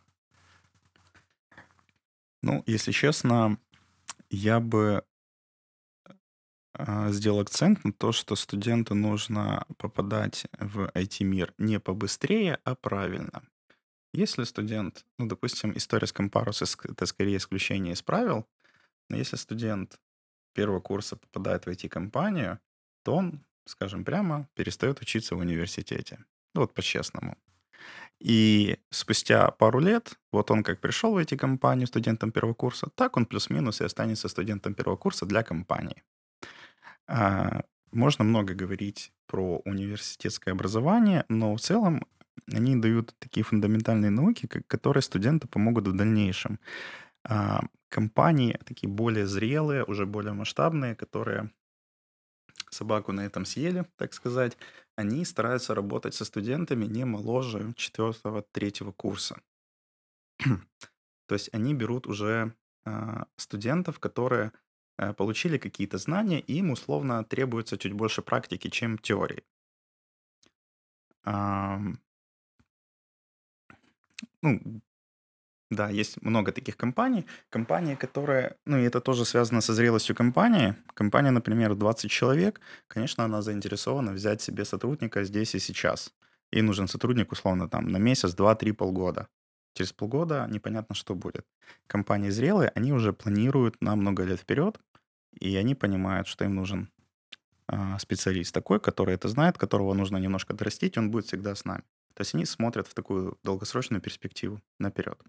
Ну, 2.42 2.62
если 2.66 2.92
честно, 2.92 3.58
я 4.30 4.60
бы 4.60 5.04
а, 6.72 7.10
сделал 7.10 7.40
акцент 7.40 7.84
на 7.84 7.92
то, 7.92 8.12
что 8.12 8.36
студенту 8.36 8.94
нужно 8.94 9.66
попадать 9.76 10.46
в 10.58 10.90
IT-мир 10.94 11.52
не 11.58 11.78
побыстрее, 11.80 12.58
а 12.64 12.74
правильно. 12.74 13.42
Если 14.12 14.44
студент, 14.44 15.04
ну, 15.18 15.26
допустим, 15.26 15.76
история 15.76 16.06
с 16.06 16.12
Компарус— 16.12 16.62
это 16.84 17.06
скорее 17.06 17.36
исключение 17.36 17.92
из 17.92 18.02
правил, 18.02 18.46
но 19.08 19.16
если 19.16 19.36
студент 19.36 20.00
первого 20.54 20.80
курса 20.80 21.16
попадает 21.16 21.66
в 21.66 21.68
IT-компанию, 21.68 22.58
то 23.04 23.14
он, 23.16 23.44
скажем 23.66 24.04
прямо, 24.04 24.48
перестает 24.54 25.00
учиться 25.00 25.36
в 25.36 25.38
университете. 25.38 26.24
Ну, 26.54 26.62
вот 26.62 26.74
по-честному. 26.74 27.36
И 28.20 28.78
спустя 28.90 29.50
пару 29.50 29.80
лет, 29.80 30.18
вот 30.30 30.50
он 30.50 30.62
как 30.62 30.80
пришел 30.80 31.14
в 31.14 31.16
эти 31.16 31.36
компании 31.36 31.86
студентом 31.86 32.32
первого 32.32 32.54
курса, 32.54 32.88
так 32.94 33.16
он 33.16 33.24
плюс-минус 33.24 33.80
и 33.80 33.84
останется 33.84 34.28
студентом 34.28 34.74
первого 34.74 34.96
курса 34.96 35.26
для 35.26 35.42
компании. 35.42 36.02
А, 37.06 37.62
можно 37.92 38.24
много 38.24 38.54
говорить 38.54 39.12
про 39.26 39.62
университетское 39.64 40.52
образование, 40.52 41.24
но 41.28 41.56
в 41.56 41.60
целом 41.60 42.06
они 42.52 42.76
дают 42.76 43.14
такие 43.18 43.42
фундаментальные 43.42 44.10
науки, 44.10 44.46
которые 44.46 45.02
студенту 45.02 45.48
помогут 45.48 45.88
в 45.88 45.96
дальнейшем. 45.96 46.58
А, 47.24 47.62
компании 47.88 48.58
такие 48.66 48.88
более 48.88 49.26
зрелые, 49.26 49.84
уже 49.84 50.04
более 50.04 50.34
масштабные, 50.34 50.94
которые 50.94 51.50
собаку 52.70 53.12
на 53.12 53.22
этом 53.26 53.44
съели, 53.44 53.86
так 53.96 54.14
сказать, 54.14 54.56
они 54.96 55.24
стараются 55.24 55.74
работать 55.74 56.14
со 56.14 56.24
студентами 56.24 56.86
не 56.86 57.04
моложе 57.04 57.72
четвертого-третьего 57.76 58.92
курса. 58.92 59.40
То 60.38 61.34
есть 61.34 61.50
они 61.52 61.74
берут 61.74 62.06
уже 62.06 62.54
э, 62.84 63.24
студентов, 63.36 63.98
которые 63.98 64.52
э, 64.98 65.12
получили 65.14 65.58
какие-то 65.58 65.98
знания, 65.98 66.40
и 66.40 66.54
им 66.54 66.70
условно 66.70 67.24
требуется 67.24 67.78
чуть 67.78 67.92
больше 67.92 68.22
практики, 68.22 68.68
чем 68.68 68.98
теории. 68.98 69.44
Ну, 74.42 74.82
да, 75.70 75.88
есть 75.88 76.20
много 76.22 76.52
таких 76.52 76.76
компаний. 76.76 77.26
Компании, 77.48 77.94
которые... 77.94 78.56
Ну, 78.66 78.76
и 78.78 78.82
это 78.82 79.00
тоже 79.00 79.24
связано 79.24 79.60
со 79.60 79.72
зрелостью 79.72 80.16
компании. 80.16 80.74
Компания, 80.94 81.30
например, 81.30 81.76
20 81.76 82.10
человек, 82.10 82.60
конечно, 82.88 83.24
она 83.24 83.40
заинтересована 83.40 84.12
взять 84.12 84.42
себе 84.42 84.64
сотрудника 84.64 85.22
здесь 85.22 85.54
и 85.54 85.60
сейчас. 85.60 86.12
Ей 86.50 86.62
нужен 86.62 86.88
сотрудник, 86.88 87.30
условно, 87.30 87.68
там, 87.68 87.86
на 87.86 87.98
месяц, 87.98 88.34
два, 88.34 88.56
три, 88.56 88.72
полгода. 88.72 89.28
Через 89.74 89.92
полгода 89.92 90.48
непонятно, 90.50 90.96
что 90.96 91.14
будет. 91.14 91.46
Компании 91.86 92.30
зрелые, 92.30 92.72
они 92.74 92.92
уже 92.92 93.12
планируют 93.12 93.80
на 93.80 93.94
много 93.94 94.24
лет 94.24 94.40
вперед, 94.40 94.80
и 95.38 95.54
они 95.56 95.76
понимают, 95.76 96.26
что 96.26 96.44
им 96.44 96.56
нужен 96.56 96.90
э, 97.68 97.98
специалист 98.00 98.52
такой, 98.52 98.80
который 98.80 99.14
это 99.14 99.28
знает, 99.28 99.56
которого 99.56 99.94
нужно 99.94 100.16
немножко 100.16 100.52
дорастить, 100.52 100.98
он 100.98 101.12
будет 101.12 101.26
всегда 101.26 101.54
с 101.54 101.64
нами. 101.64 101.84
То 102.14 102.22
есть 102.22 102.34
они 102.34 102.44
смотрят 102.44 102.88
в 102.88 102.94
такую 102.94 103.38
долгосрочную 103.44 104.00
перспективу 104.00 104.60
наперед. 104.80 105.22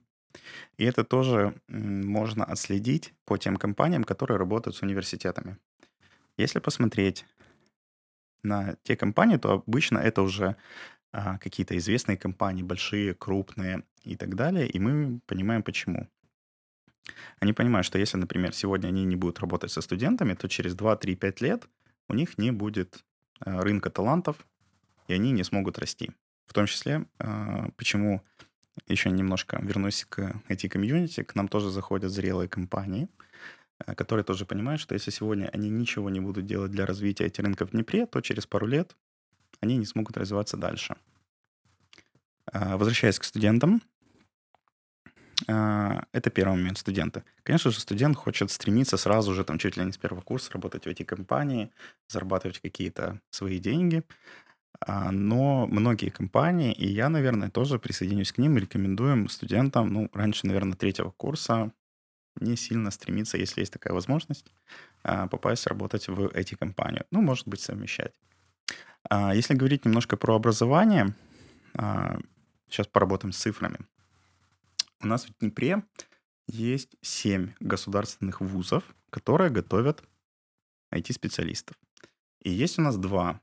И 0.77 0.85
это 0.85 1.03
тоже 1.03 1.55
можно 1.67 2.45
отследить 2.45 3.13
по 3.25 3.37
тем 3.37 3.57
компаниям, 3.57 4.03
которые 4.03 4.37
работают 4.37 4.75
с 4.75 4.81
университетами. 4.81 5.57
Если 6.37 6.59
посмотреть 6.59 7.25
на 8.43 8.75
те 8.83 8.95
компании, 8.95 9.37
то 9.37 9.51
обычно 9.51 9.99
это 9.99 10.21
уже 10.21 10.55
а, 11.11 11.37
какие-то 11.37 11.77
известные 11.77 12.17
компании, 12.17 12.63
большие, 12.63 13.13
крупные 13.13 13.83
и 14.03 14.15
так 14.15 14.35
далее, 14.35 14.67
и 14.67 14.79
мы 14.79 15.19
понимаем 15.25 15.61
почему. 15.61 16.07
Они 17.39 17.53
понимают, 17.53 17.85
что 17.85 17.99
если, 17.99 18.17
например, 18.17 18.53
сегодня 18.53 18.87
они 18.87 19.05
не 19.05 19.15
будут 19.15 19.39
работать 19.39 19.71
со 19.71 19.81
студентами, 19.81 20.33
то 20.33 20.47
через 20.47 20.75
2, 20.75 20.95
3, 20.95 21.15
5 21.15 21.41
лет 21.41 21.67
у 22.07 22.13
них 22.13 22.37
не 22.37 22.51
будет 22.51 23.03
а, 23.39 23.61
рынка 23.61 23.89
талантов, 23.89 24.45
и 25.07 25.13
они 25.13 25.31
не 25.31 25.43
смогут 25.43 25.79
расти. 25.79 26.11
В 26.45 26.53
том 26.53 26.65
числе, 26.65 27.05
а, 27.19 27.69
почему 27.75 28.23
еще 28.87 29.09
немножко 29.09 29.59
вернусь 29.61 30.05
к 30.07 30.19
IT-комьюнити. 30.49 31.23
К 31.23 31.35
нам 31.35 31.47
тоже 31.47 31.69
заходят 31.69 32.11
зрелые 32.11 32.47
компании, 32.47 33.07
э, 33.85 33.95
которые 33.95 34.23
тоже 34.23 34.45
понимают, 34.45 34.81
что 34.81 34.95
если 34.95 35.11
сегодня 35.11 35.49
они 35.53 35.69
ничего 35.69 36.09
не 36.09 36.19
будут 36.19 36.45
делать 36.45 36.71
для 36.71 36.85
развития 36.85 37.25
IT-рынка 37.27 37.65
в 37.65 37.71
Днепре, 37.71 38.05
то 38.05 38.21
через 38.21 38.45
пару 38.45 38.67
лет 38.67 38.95
они 39.59 39.77
не 39.77 39.85
смогут 39.85 40.17
развиваться 40.17 40.57
дальше. 40.57 40.95
А, 42.51 42.77
возвращаясь 42.77 43.19
к 43.19 43.23
студентам, 43.23 43.81
а, 45.47 46.03
это 46.11 46.29
первый 46.29 46.57
момент 46.57 46.77
студента. 46.77 47.23
Конечно 47.43 47.71
же, 47.71 47.79
студент 47.79 48.17
хочет 48.17 48.51
стремиться 48.51 48.97
сразу 48.97 49.33
же, 49.33 49.43
там, 49.43 49.57
чуть 49.57 49.77
ли 49.77 49.85
не 49.85 49.91
с 49.91 49.97
первого 49.97 50.21
курса, 50.21 50.51
работать 50.53 50.85
в 50.85 50.87
эти 50.87 51.03
компании, 51.03 51.71
зарабатывать 52.07 52.59
какие-то 52.59 53.19
свои 53.29 53.59
деньги. 53.59 54.03
А, 54.79 55.11
но 55.11 55.67
многие 55.67 56.09
компании, 56.09 56.73
и 56.73 56.87
я, 56.87 57.09
наверное, 57.09 57.49
тоже 57.49 57.79
присоединюсь 57.79 58.31
к 58.31 58.37
ним, 58.37 58.57
рекомендуем 58.57 59.29
студентам, 59.29 59.87
ну, 59.89 60.09
раньше, 60.13 60.47
наверное, 60.47 60.75
третьего 60.75 61.11
курса 61.11 61.71
не 62.39 62.55
сильно 62.55 62.91
стремиться, 62.91 63.37
если 63.37 63.59
есть 63.59 63.73
такая 63.73 63.93
возможность, 63.93 64.51
а, 65.03 65.27
попасть 65.27 65.67
работать 65.67 66.07
в 66.07 66.27
эти 66.33 66.55
компании. 66.55 67.03
Ну, 67.11 67.21
может 67.21 67.47
быть, 67.47 67.59
совмещать. 67.59 68.13
А, 69.09 69.35
если 69.35 69.53
говорить 69.53 69.85
немножко 69.85 70.17
про 70.17 70.35
образование, 70.35 71.15
сейчас 72.69 72.87
поработаем 72.87 73.31
с 73.31 73.37
цифрами. 73.37 73.79
У 75.01 75.07
нас 75.07 75.25
в 75.25 75.39
Днепре 75.39 75.83
есть 76.47 76.95
7 77.01 77.53
государственных 77.61 78.41
вузов, 78.41 78.83
которые 79.09 79.49
готовят 79.49 80.03
IT-специалистов. 80.93 81.77
И 82.43 82.51
есть 82.51 82.77
у 82.77 82.81
нас 82.81 82.97
два 82.97 83.39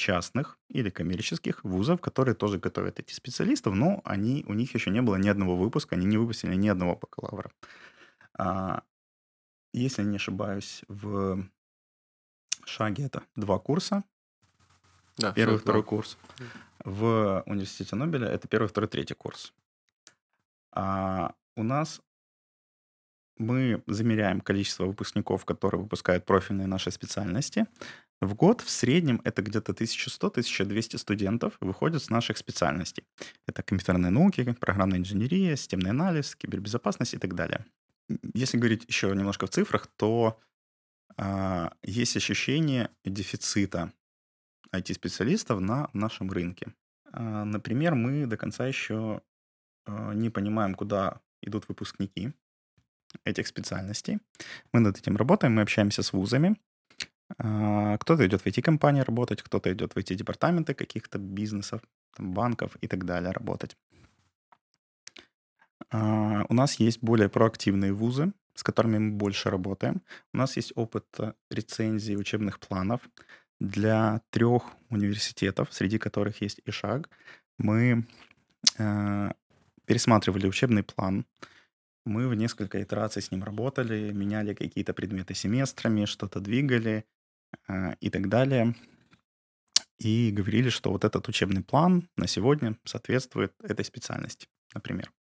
частных 0.00 0.58
или 0.68 0.88
коммерческих 0.88 1.62
вузов, 1.62 2.00
которые 2.00 2.34
тоже 2.34 2.58
готовят 2.58 2.98
этих 2.98 3.14
специалистов, 3.14 3.74
но 3.74 4.00
они, 4.04 4.44
у 4.48 4.54
них 4.54 4.74
еще 4.74 4.90
не 4.90 5.02
было 5.02 5.16
ни 5.16 5.28
одного 5.28 5.56
выпуска, 5.56 5.94
они 5.94 6.06
не 6.06 6.16
выпустили 6.16 6.54
ни 6.54 6.68
одного 6.68 6.96
бакалавра. 6.96 7.52
А, 8.32 8.82
если 9.74 10.02
не 10.02 10.16
ошибаюсь, 10.16 10.82
в 10.88 11.44
шаге 12.64 13.04
это 13.04 13.22
два 13.36 13.58
курса. 13.58 14.02
Да, 15.18 15.32
первый, 15.32 15.58
второй 15.58 15.84
курс. 15.84 16.16
В 16.82 17.42
университете 17.44 17.94
Нобеля 17.94 18.28
это 18.28 18.48
первый, 18.48 18.68
второй, 18.68 18.88
третий 18.88 19.14
курс. 19.14 19.52
А 20.72 21.34
у 21.56 21.62
нас 21.62 22.00
мы 23.36 23.82
замеряем 23.86 24.40
количество 24.40 24.86
выпускников, 24.86 25.44
которые 25.44 25.82
выпускают 25.82 26.24
профильные 26.24 26.66
наши 26.66 26.90
специальности. 26.90 27.66
В 28.20 28.34
год 28.34 28.60
в 28.60 28.68
среднем 28.68 29.22
это 29.24 29.40
где-то 29.40 29.72
1100-1200 29.72 30.98
студентов 30.98 31.56
выходят 31.60 32.02
с 32.02 32.10
наших 32.10 32.36
специальностей. 32.36 33.04
Это 33.46 33.62
компьютерные 33.62 34.10
науки, 34.10 34.54
программная 34.60 34.98
инженерия, 34.98 35.56
системный 35.56 35.90
анализ, 35.90 36.36
кибербезопасность 36.36 37.14
и 37.14 37.18
так 37.18 37.34
далее. 37.34 37.64
Если 38.34 38.58
говорить 38.58 38.84
еще 38.88 39.08
немножко 39.08 39.46
в 39.46 39.50
цифрах, 39.50 39.86
то 39.86 40.38
а, 41.16 41.72
есть 41.82 42.16
ощущение 42.16 42.90
дефицита 43.04 43.92
IT-специалистов 44.74 45.60
на 45.60 45.88
нашем 45.94 46.30
рынке. 46.30 46.74
А, 47.12 47.44
например, 47.44 47.94
мы 47.94 48.26
до 48.26 48.36
конца 48.36 48.66
еще 48.66 49.22
а, 49.86 50.12
не 50.12 50.28
понимаем, 50.28 50.74
куда 50.74 51.20
идут 51.40 51.68
выпускники 51.68 52.32
этих 53.24 53.46
специальностей. 53.46 54.18
Мы 54.72 54.80
над 54.80 54.98
этим 54.98 55.16
работаем, 55.16 55.54
мы 55.54 55.62
общаемся 55.62 56.02
с 56.02 56.12
вузами, 56.12 56.56
кто-то 57.36 58.26
идет 58.26 58.42
в 58.42 58.46
IT-компании 58.46 59.02
работать, 59.02 59.42
кто-то 59.42 59.72
идет 59.72 59.94
в 59.94 59.96
IT-департаменты 59.96 60.74
каких-то 60.74 61.18
бизнесов, 61.18 61.80
там, 62.16 62.32
банков 62.32 62.76
и 62.80 62.88
так 62.88 63.04
далее 63.04 63.32
работать. 63.32 63.76
А, 65.90 66.44
у 66.48 66.54
нас 66.54 66.80
есть 66.80 67.02
более 67.02 67.28
проактивные 67.28 67.92
вузы, 67.92 68.32
с 68.54 68.62
которыми 68.62 68.98
мы 68.98 69.12
больше 69.12 69.50
работаем. 69.50 70.02
У 70.32 70.38
нас 70.38 70.56
есть 70.56 70.72
опыт 70.76 71.06
э, 71.18 71.32
рецензии 71.50 72.14
учебных 72.14 72.60
планов 72.60 73.00
для 73.60 74.20
трех 74.30 74.62
университетов, 74.90 75.72
среди 75.72 75.98
которых 75.98 76.42
есть 76.42 76.60
ИШАГ. 76.66 77.08
Мы 77.58 78.06
э, 78.78 79.30
пересматривали 79.86 80.46
учебный 80.46 80.82
план, 80.82 81.26
мы 82.04 82.28
в 82.28 82.34
несколько 82.34 82.82
итераций 82.82 83.22
с 83.22 83.30
ним 83.30 83.44
работали, 83.44 84.12
меняли 84.12 84.54
какие-то 84.54 84.94
предметы 84.94 85.34
семестрами, 85.34 86.06
что-то 86.06 86.40
двигали, 86.40 87.04
а, 87.04 87.19
и 88.00 88.10
так 88.10 88.28
далее. 88.28 88.74
И 89.98 90.30
говорили, 90.30 90.70
что 90.70 90.90
вот 90.90 91.04
этот 91.04 91.28
учебный 91.28 91.62
план 91.62 92.08
на 92.16 92.26
сегодня 92.26 92.76
соответствует 92.84 93.52
этой 93.62 93.84
специальности, 93.84 94.48
например. 94.74 95.12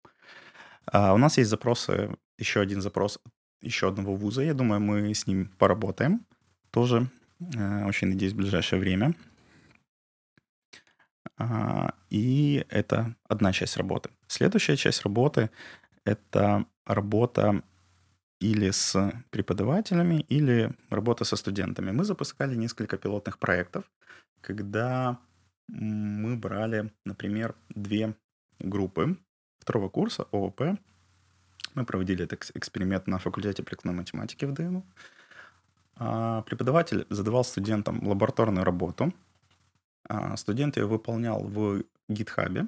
А 0.86 1.14
у 1.14 1.18
нас 1.18 1.38
есть 1.38 1.50
запросы, 1.50 2.16
еще 2.38 2.62
один 2.62 2.82
запрос 2.82 3.20
еще 3.62 3.90
одного 3.90 4.16
вуза. 4.16 4.42
Я 4.42 4.54
думаю, 4.54 4.82
мы 4.82 5.14
с 5.14 5.28
ним 5.28 5.48
поработаем 5.58 6.26
тоже. 6.72 7.10
Э, 7.56 7.86
очень 7.86 8.08
надеюсь, 8.08 8.34
в 8.34 8.38
ближайшее 8.38 8.80
время. 8.80 9.16
А, 11.38 11.94
и 12.10 12.66
это 12.70 13.16
одна 13.28 13.54
часть 13.54 13.78
работы. 13.78 14.10
Следующая 14.28 14.76
часть 14.76 15.04
работы— 15.04 15.50
это 16.06 16.66
работа 16.86 17.64
или 18.40 18.72
с 18.72 19.12
преподавателями, 19.32 20.26
или 20.30 20.72
работа 20.90 21.26
со 21.26 21.36
студентами. 21.36 21.92
Мы 21.92 22.04
запускали 22.06 22.56
несколько 22.56 22.98
пилотных 22.98 23.38
проектов, 23.38 23.84
когда 24.42 25.20
мы 25.68 26.36
брали, 26.36 26.92
например, 27.06 27.56
две 27.70 28.16
группы 28.60 29.18
второго 29.60 29.90
курса 29.90 30.24
ООП. 30.32 30.62
Мы 31.76 31.86
проводили 31.86 32.24
этот 32.24 32.52
эксперимент 32.56 33.08
на 33.08 33.20
факультете 33.20 33.64
прикладной 33.64 33.94
математики 33.94 34.46
в 34.46 34.54
ДНУ. 34.54 34.86
А 35.96 36.42
преподаватель 36.44 37.06
задавал 37.10 37.44
студентам 37.44 38.08
лабораторную 38.08 38.64
работу. 38.64 39.14
А 40.08 40.38
студент 40.38 40.78
ее 40.78 40.88
выполнял 40.88 41.44
в 41.44 41.84
GitHub. 42.10 42.68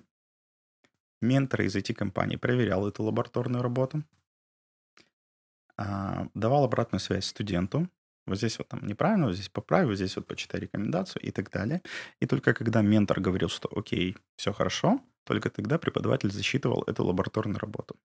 Ментор 1.21 1.61
из 1.61 1.75
IT-компании 1.75 2.35
проверял 2.35 2.87
эту 2.87 3.03
лабораторную 3.03 3.63
работу. 3.63 4.03
А, 5.77 6.27
давал 6.33 6.63
обратную 6.63 6.99
связь 6.99 7.25
студенту. 7.25 7.89
Вот 8.27 8.37
здесь 8.37 8.57
вот 8.59 8.67
там 8.67 8.85
неправильно, 8.85 9.27
вот 9.27 9.35
здесь 9.35 9.49
поправь, 9.49 9.87
вот 9.87 9.95
здесь 9.95 10.15
вот 10.15 10.27
почитай 10.27 10.61
рекомендацию 10.61 11.21
и 11.23 11.31
так 11.31 11.49
далее. 11.49 11.81
И 12.19 12.27
только 12.27 12.53
когда 12.53 12.81
ментор 12.81 13.19
говорил, 13.19 13.49
что 13.49 13.69
окей, 13.75 14.15
все 14.35 14.53
хорошо, 14.53 15.01
только 15.25 15.49
тогда 15.49 15.77
преподаватель 15.77 16.31
засчитывал 16.31 16.83
эту 16.83 17.03
лабораторную 17.03 17.59
работу. 17.59 17.95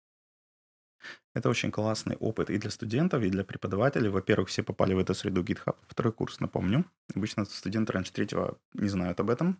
Это 1.35 1.50
очень 1.50 1.70
классный 1.70 2.16
опыт 2.16 2.50
и 2.50 2.59
для 2.59 2.70
студентов, 2.70 3.22
и 3.22 3.31
для 3.31 3.44
преподавателей. 3.44 4.09
Во-первых, 4.09 4.48
все 4.48 4.62
попали 4.62 4.94
в 4.94 4.98
эту 4.98 5.14
среду 5.14 5.42
GitHub. 5.42 5.76
Второй 5.88 6.12
курс, 6.12 6.40
напомню. 6.40 6.85
Обычно 7.14 7.44
студенты 7.44 7.92
раньше 7.92 8.12
третьего 8.12 8.59
не 8.74 8.88
знают 8.88 9.20
об 9.20 9.31
этом. 9.31 9.59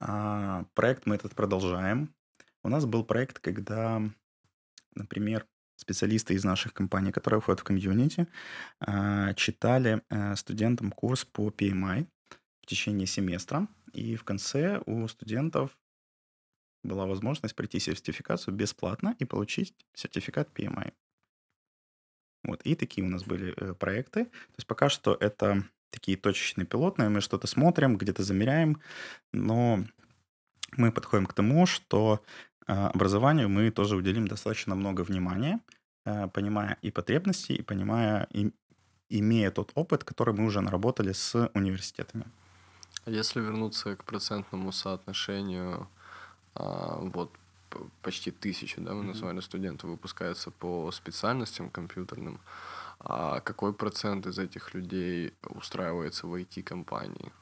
А, 0.00 0.64
проект 0.74 1.06
мы 1.06 1.14
этот 1.14 1.34
продолжаем. 1.34 2.14
У 2.62 2.68
нас 2.68 2.84
был 2.84 3.04
проект, 3.04 3.38
когда, 3.38 4.02
например, 4.94 5.46
специалисты 5.80 6.34
из 6.34 6.44
наших 6.44 6.74
компаний, 6.74 7.10
которые 7.10 7.40
входят 7.40 7.60
в 7.60 7.64
комьюнити, 7.64 8.26
а, 8.80 9.32
читали 9.34 10.02
э, 10.10 10.36
студентам 10.36 10.92
курс 10.92 11.24
по 11.24 11.48
PMI 11.48 12.06
в 12.62 12.66
течение 12.66 13.06
семестра. 13.06 13.66
И 13.92 14.14
в 14.16 14.24
конце 14.24 14.82
у 14.86 15.08
студентов 15.08 15.76
была 16.84 17.06
возможность 17.06 17.56
пройти 17.56 17.80
сертификацию 17.80 18.54
бесплатно 18.54 19.16
и 19.18 19.24
получить 19.24 19.74
сертификат 19.94 20.48
PMI. 20.54 20.92
Вот, 22.44 22.62
и 22.62 22.74
такие 22.74 23.06
у 23.06 23.10
нас 23.10 23.24
были 23.24 23.54
э, 23.56 23.74
проекты. 23.74 24.24
То 24.26 24.56
есть 24.56 24.66
пока 24.66 24.88
что 24.88 25.16
это 25.18 25.64
такие 25.90 26.16
точечные 26.16 26.66
пилотные, 26.66 27.08
мы 27.08 27.20
что-то 27.20 27.46
смотрим, 27.46 27.96
где-то 27.96 28.22
замеряем, 28.22 28.80
но 29.32 29.84
мы 30.76 30.92
подходим 30.92 31.26
к 31.26 31.32
тому, 31.32 31.66
что 31.66 32.22
образованию 32.70 33.48
мы 33.48 33.70
тоже 33.70 33.96
уделим 33.96 34.28
достаточно 34.28 34.74
много 34.74 35.02
внимания, 35.02 35.60
э, 36.06 36.28
понимая 36.28 36.76
и 36.82 36.90
потребности, 36.90 37.52
и 37.52 37.62
понимая, 37.62 38.26
и, 38.32 38.52
имея 39.08 39.50
тот 39.50 39.72
опыт, 39.74 40.04
который 40.04 40.34
мы 40.34 40.44
уже 40.44 40.60
наработали 40.60 41.12
с 41.12 41.50
университетами. 41.54 42.24
Если 43.06 43.40
вернуться 43.40 43.96
к 43.96 44.04
процентному 44.04 44.72
соотношению 44.72 45.88
а, 46.54 46.98
вот 47.00 47.30
почти 48.02 48.30
тысячу, 48.30 48.80
да, 48.80 48.92
мы 48.92 49.04
назвали 49.04 49.40
студентов, 49.40 49.90
выпускается 49.90 50.50
по 50.50 50.90
специальностям 50.92 51.70
компьютерным. 51.70 52.40
А 52.98 53.40
какой 53.40 53.72
процент 53.72 54.26
из 54.26 54.38
этих 54.38 54.74
людей 54.74 55.32
устраивается 55.42 56.26
в 56.26 56.34
IT-компании? 56.34 57.32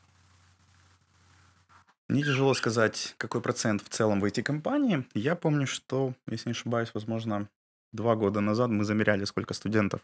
Мне 2.08 2.22
тяжело 2.22 2.54
сказать, 2.54 3.14
какой 3.18 3.42
процент 3.42 3.82
в 3.82 3.88
целом 3.90 4.20
в 4.20 4.24
IT-компании. 4.24 5.06
Я 5.14 5.36
помню, 5.36 5.66
что, 5.66 6.14
если 6.26 6.48
не 6.48 6.52
ошибаюсь, 6.52 6.94
возможно, 6.94 7.48
два 7.92 8.16
года 8.16 8.40
назад 8.40 8.70
мы 8.70 8.84
замеряли, 8.84 9.24
сколько 9.24 9.52
студентов 9.54 10.00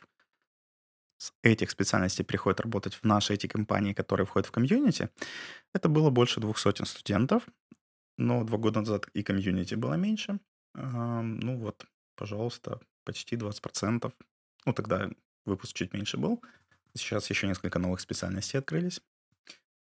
с 1.16 1.32
этих 1.42 1.70
специальностей 1.70 2.24
приходят 2.24 2.60
работать 2.60 2.94
в 2.94 3.04
наши 3.04 3.32
IT-компании, 3.34 3.94
которые 3.94 4.26
входят 4.26 4.46
в 4.46 4.52
комьюнити. 4.52 5.08
Это 5.72 5.88
было 5.88 6.10
больше 6.10 6.40
двух 6.40 6.58
сотен 6.58 6.84
студентов. 6.84 7.46
Но 8.18 8.44
два 8.44 8.58
года 8.58 8.80
назад 8.80 9.08
и 9.14 9.22
комьюнити 9.22 9.74
было 9.74 9.94
меньше. 9.94 10.38
Ну 10.74 11.56
вот, 11.56 11.86
пожалуйста, 12.16 12.80
почти 13.04 13.36
20%. 13.36 14.12
Ну, 14.66 14.72
тогда 14.72 15.10
выпуск 15.46 15.72
чуть 15.72 15.94
меньше 15.94 16.16
был. 16.16 16.42
Сейчас 16.94 17.30
еще 17.30 17.46
несколько 17.48 17.78
новых 17.78 18.00
специальностей 18.00 18.58
открылись. 18.58 19.00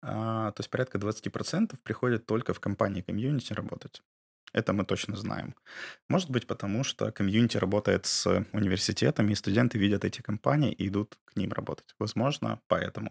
А, 0.02 0.52
то 0.52 0.60
есть 0.60 0.70
порядка 0.70 0.98
20% 0.98 1.76
приходят 1.82 2.26
только 2.26 2.52
в 2.54 2.60
компании 2.60 3.02
комьюнити 3.02 3.52
работать. 3.52 4.02
Это 4.52 4.72
мы 4.72 4.84
точно 4.84 5.16
знаем. 5.16 5.54
Может 6.08 6.30
быть, 6.30 6.46
потому 6.46 6.84
что 6.84 7.12
комьюнити 7.12 7.58
работает 7.58 8.06
с 8.06 8.46
университетами, 8.52 9.32
и 9.32 9.34
студенты 9.34 9.78
видят 9.78 10.04
эти 10.04 10.22
компании 10.22 10.72
и 10.72 10.88
идут 10.88 11.18
к 11.24 11.36
ним 11.36 11.52
работать. 11.52 11.94
Возможно, 11.98 12.60
поэтому. 12.68 13.10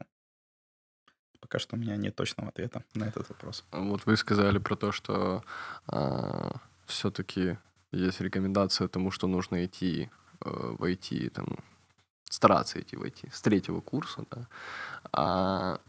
Пока 1.40 1.60
что 1.60 1.76
у 1.76 1.80
меня 1.80 1.98
нет 1.98 2.16
точного 2.16 2.50
ответа 2.50 2.84
на 2.96 3.06
этот 3.06 3.30
вопрос. 3.30 3.64
Вот 3.72 4.06
вы 4.08 4.18
сказали 4.18 4.58
про 4.58 4.76
то, 4.76 4.92
что 4.92 5.44
а, 5.88 6.56
все-таки 6.88 7.58
есть 7.92 8.22
рекомендация 8.22 8.88
тому, 8.88 9.12
что 9.12 9.28
нужно 9.28 9.66
идти 9.66 10.10
э, 10.42 10.50
в 10.50 10.84
IT, 10.84 11.30
там, 11.30 11.60
стараться 12.30 12.80
идти 12.80 12.96
в 12.96 13.04
IT 13.04 13.30
с 13.32 13.42
третьего 13.42 13.82
курса, 13.82 14.26
да. 14.32 14.48
А, 15.12 15.80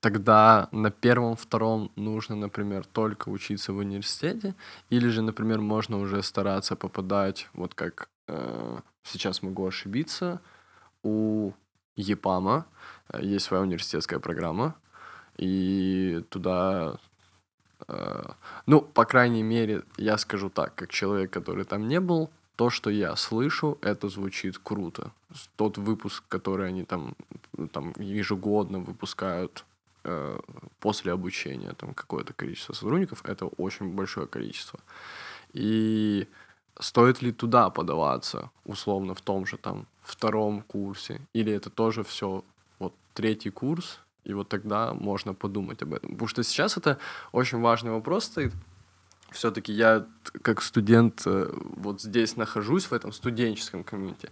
тогда 0.00 0.68
на 0.72 0.90
первом, 0.90 1.36
втором 1.36 1.90
нужно, 1.96 2.36
например, 2.36 2.84
только 2.84 3.28
учиться 3.28 3.72
в 3.72 3.78
университете, 3.78 4.54
или 4.90 5.08
же, 5.08 5.22
например, 5.22 5.60
можно 5.60 5.98
уже 5.98 6.22
стараться 6.22 6.76
попадать, 6.76 7.48
вот 7.54 7.74
как 7.74 8.08
э, 8.28 8.78
сейчас 9.04 9.42
могу 9.42 9.66
ошибиться, 9.66 10.40
у 11.02 11.52
ЕПАМа 11.96 12.66
э, 13.08 13.20
есть 13.22 13.46
своя 13.46 13.62
университетская 13.62 14.18
программа, 14.18 14.74
и 15.36 16.24
туда, 16.28 16.98
э, 17.88 18.30
ну, 18.66 18.80
по 18.80 19.04
крайней 19.04 19.42
мере, 19.42 19.82
я 19.96 20.18
скажу 20.18 20.50
так, 20.50 20.74
как 20.74 20.90
человек, 20.90 21.30
который 21.30 21.64
там 21.64 21.88
не 21.88 22.00
был, 22.00 22.30
то, 22.56 22.70
что 22.70 22.90
я 22.90 23.16
слышу, 23.16 23.78
это 23.80 24.08
звучит 24.08 24.58
круто. 24.58 25.12
Тот 25.56 25.78
выпуск, 25.78 26.22
который 26.28 26.68
они 26.68 26.84
там, 26.84 27.16
там 27.72 27.94
ежегодно 27.98 28.78
выпускают 28.78 29.64
после 30.80 31.12
обучения, 31.12 31.72
там 31.74 31.94
какое-то 31.94 32.32
количество 32.32 32.72
сотрудников, 32.72 33.24
это 33.24 33.46
очень 33.46 33.94
большое 33.94 34.26
количество. 34.26 34.80
И 35.52 36.26
стоит 36.80 37.22
ли 37.22 37.32
туда 37.32 37.70
подаваться, 37.70 38.50
условно, 38.64 39.14
в 39.14 39.20
том 39.20 39.46
же 39.46 39.56
там 39.56 39.86
втором 40.02 40.62
курсе, 40.62 41.20
или 41.32 41.52
это 41.52 41.70
тоже 41.70 42.02
все 42.02 42.44
вот 42.78 42.94
третий 43.14 43.50
курс, 43.50 44.00
и 44.24 44.34
вот 44.34 44.48
тогда 44.48 44.94
можно 44.94 45.34
подумать 45.34 45.82
об 45.82 45.94
этом. 45.94 46.12
Потому 46.12 46.28
что 46.28 46.42
сейчас 46.42 46.76
это 46.76 46.98
очень 47.32 47.60
важный 47.60 47.90
вопрос 47.90 48.24
стоит. 48.24 48.52
Все-таки 49.30 49.72
я 49.72 50.06
как 50.42 50.60
студент 50.60 51.22
э, 51.26 51.50
вот 51.76 52.02
здесь 52.02 52.36
нахожусь, 52.36 52.84
в 52.84 52.92
этом 52.92 53.12
студенческом 53.12 53.82
комьюнити. 53.82 54.30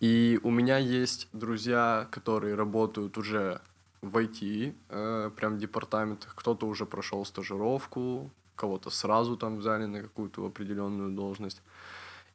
И 0.00 0.38
у 0.42 0.50
меня 0.50 0.76
есть 0.76 1.28
друзья, 1.32 2.06
которые 2.10 2.54
работают 2.54 3.16
уже 3.16 3.60
в 4.02 4.16
IT, 4.16 4.74
э, 4.88 5.30
прям 5.36 5.58
департаментах. 5.58 6.34
Кто-то 6.34 6.66
уже 6.66 6.86
прошел 6.86 7.24
стажировку, 7.24 8.30
кого-то 8.56 8.90
сразу 8.90 9.36
там 9.36 9.58
взяли 9.58 9.86
на 9.86 10.02
какую-то 10.02 10.44
определенную 10.44 11.10
должность. 11.12 11.62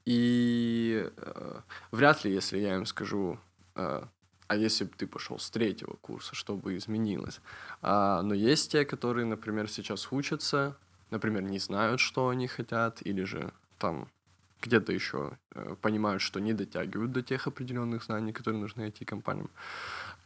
И 0.05 1.09
э, 1.17 1.61
вряд 1.91 2.25
ли, 2.25 2.33
если 2.33 2.57
я 2.59 2.75
им 2.75 2.85
скажу, 2.85 3.37
э, 3.75 4.03
а 4.47 4.55
если 4.55 4.85
бы 4.85 4.91
ты 4.97 5.07
пошел 5.07 5.37
с 5.37 5.49
третьего 5.49 5.97
курса, 6.01 6.35
что 6.35 6.55
бы 6.55 6.77
изменилось? 6.77 7.41
А, 7.81 8.21
но 8.21 8.33
есть 8.33 8.71
те, 8.71 8.85
которые, 8.85 9.25
например, 9.25 9.69
сейчас 9.69 10.11
учатся, 10.11 10.77
например, 11.11 11.43
не 11.43 11.59
знают, 11.59 11.99
что 11.99 12.29
они 12.29 12.47
хотят, 12.47 13.01
или 13.05 13.23
же 13.23 13.51
там 13.77 14.07
где-то 14.61 14.93
еще 14.93 15.37
э, 15.51 15.75
понимают, 15.81 16.21
что 16.21 16.39
не 16.39 16.53
дотягивают 16.53 17.11
до 17.11 17.21
тех 17.21 17.47
определенных 17.47 18.03
знаний, 18.03 18.33
которые 18.33 18.61
нужны 18.61 18.87
IT-компаниям, 18.87 19.49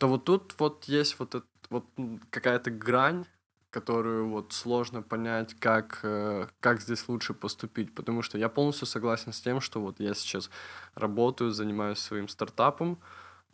то 0.02 0.08
вот 0.08 0.24
тут 0.24 0.56
вот 0.58 0.86
есть 0.86 1.20
вот, 1.20 1.36
это, 1.36 1.46
вот 1.70 1.86
какая-то 2.32 2.72
грань, 2.72 3.26
которую 3.70 4.30
вот 4.30 4.52
сложно 4.52 5.04
понять, 5.04 5.54
как, 5.60 6.00
э, 6.02 6.48
как 6.60 6.82
здесь 6.82 7.08
лучше 7.08 7.36
поступить, 7.36 7.94
потому 7.94 8.24
что 8.24 8.40
я 8.40 8.50
полностью 8.50 8.88
согласен 8.88 9.32
с 9.32 9.40
тем, 9.40 9.62
что 9.62 9.80
вот 9.80 10.00
я 10.00 10.16
сейчас 10.16 10.50
работаю, 10.96 11.52
занимаюсь 11.52 12.00
своим 12.00 12.30
стартапом, 12.30 12.98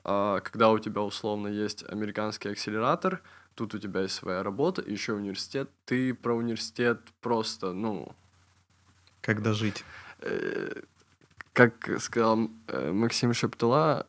а, 0.06 0.40
когда 0.40 0.70
у 0.70 0.80
тебя 0.80 1.02
условно 1.02 1.50
есть 1.50 1.84
американский 1.84 2.48
акселератор, 2.48 3.22
тут 3.54 3.76
у 3.76 3.78
тебя 3.78 4.04
есть 4.04 4.16
своя 4.16 4.42
работа, 4.42 4.82
еще 4.82 5.16
университет, 5.16 5.70
ты 5.84 6.14
про 6.14 6.34
университет 6.34 7.02
просто, 7.20 7.74
ну... 7.74 8.16
Когда 9.20 9.52
жить? 9.52 9.84
Э, 10.20 10.82
как 11.52 11.90
сказал 12.00 12.50
э, 12.68 12.92
Максим 12.94 13.34
Шептула, 13.34 14.08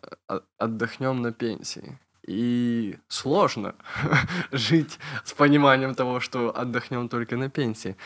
отдохнем 0.56 1.20
на 1.20 1.32
пенсии. 1.32 1.98
И 2.28 2.98
сложно 3.08 3.74
жить 4.52 4.98
с 5.24 5.32
пониманием 5.32 5.94
того, 5.94 6.20
что 6.20 6.54
отдохнем 6.54 7.08
только 7.08 7.38
на 7.38 7.48
пенсии. 7.48 7.96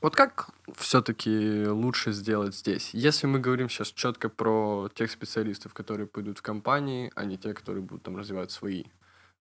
Вот 0.00 0.16
как 0.16 0.48
все-таки 0.74 1.66
лучше 1.66 2.12
сделать 2.12 2.54
здесь? 2.54 2.94
Если 2.94 3.26
мы 3.26 3.38
говорим 3.38 3.68
сейчас 3.68 3.92
четко 3.92 4.30
про 4.30 4.88
тех 4.94 5.10
специалистов, 5.10 5.74
которые 5.74 6.06
пойдут 6.06 6.38
в 6.38 6.42
компании, 6.42 7.12
а 7.16 7.26
не 7.26 7.36
те, 7.36 7.52
которые 7.52 7.82
будут 7.82 8.04
там 8.04 8.16
развивать 8.16 8.50
свои. 8.50 8.84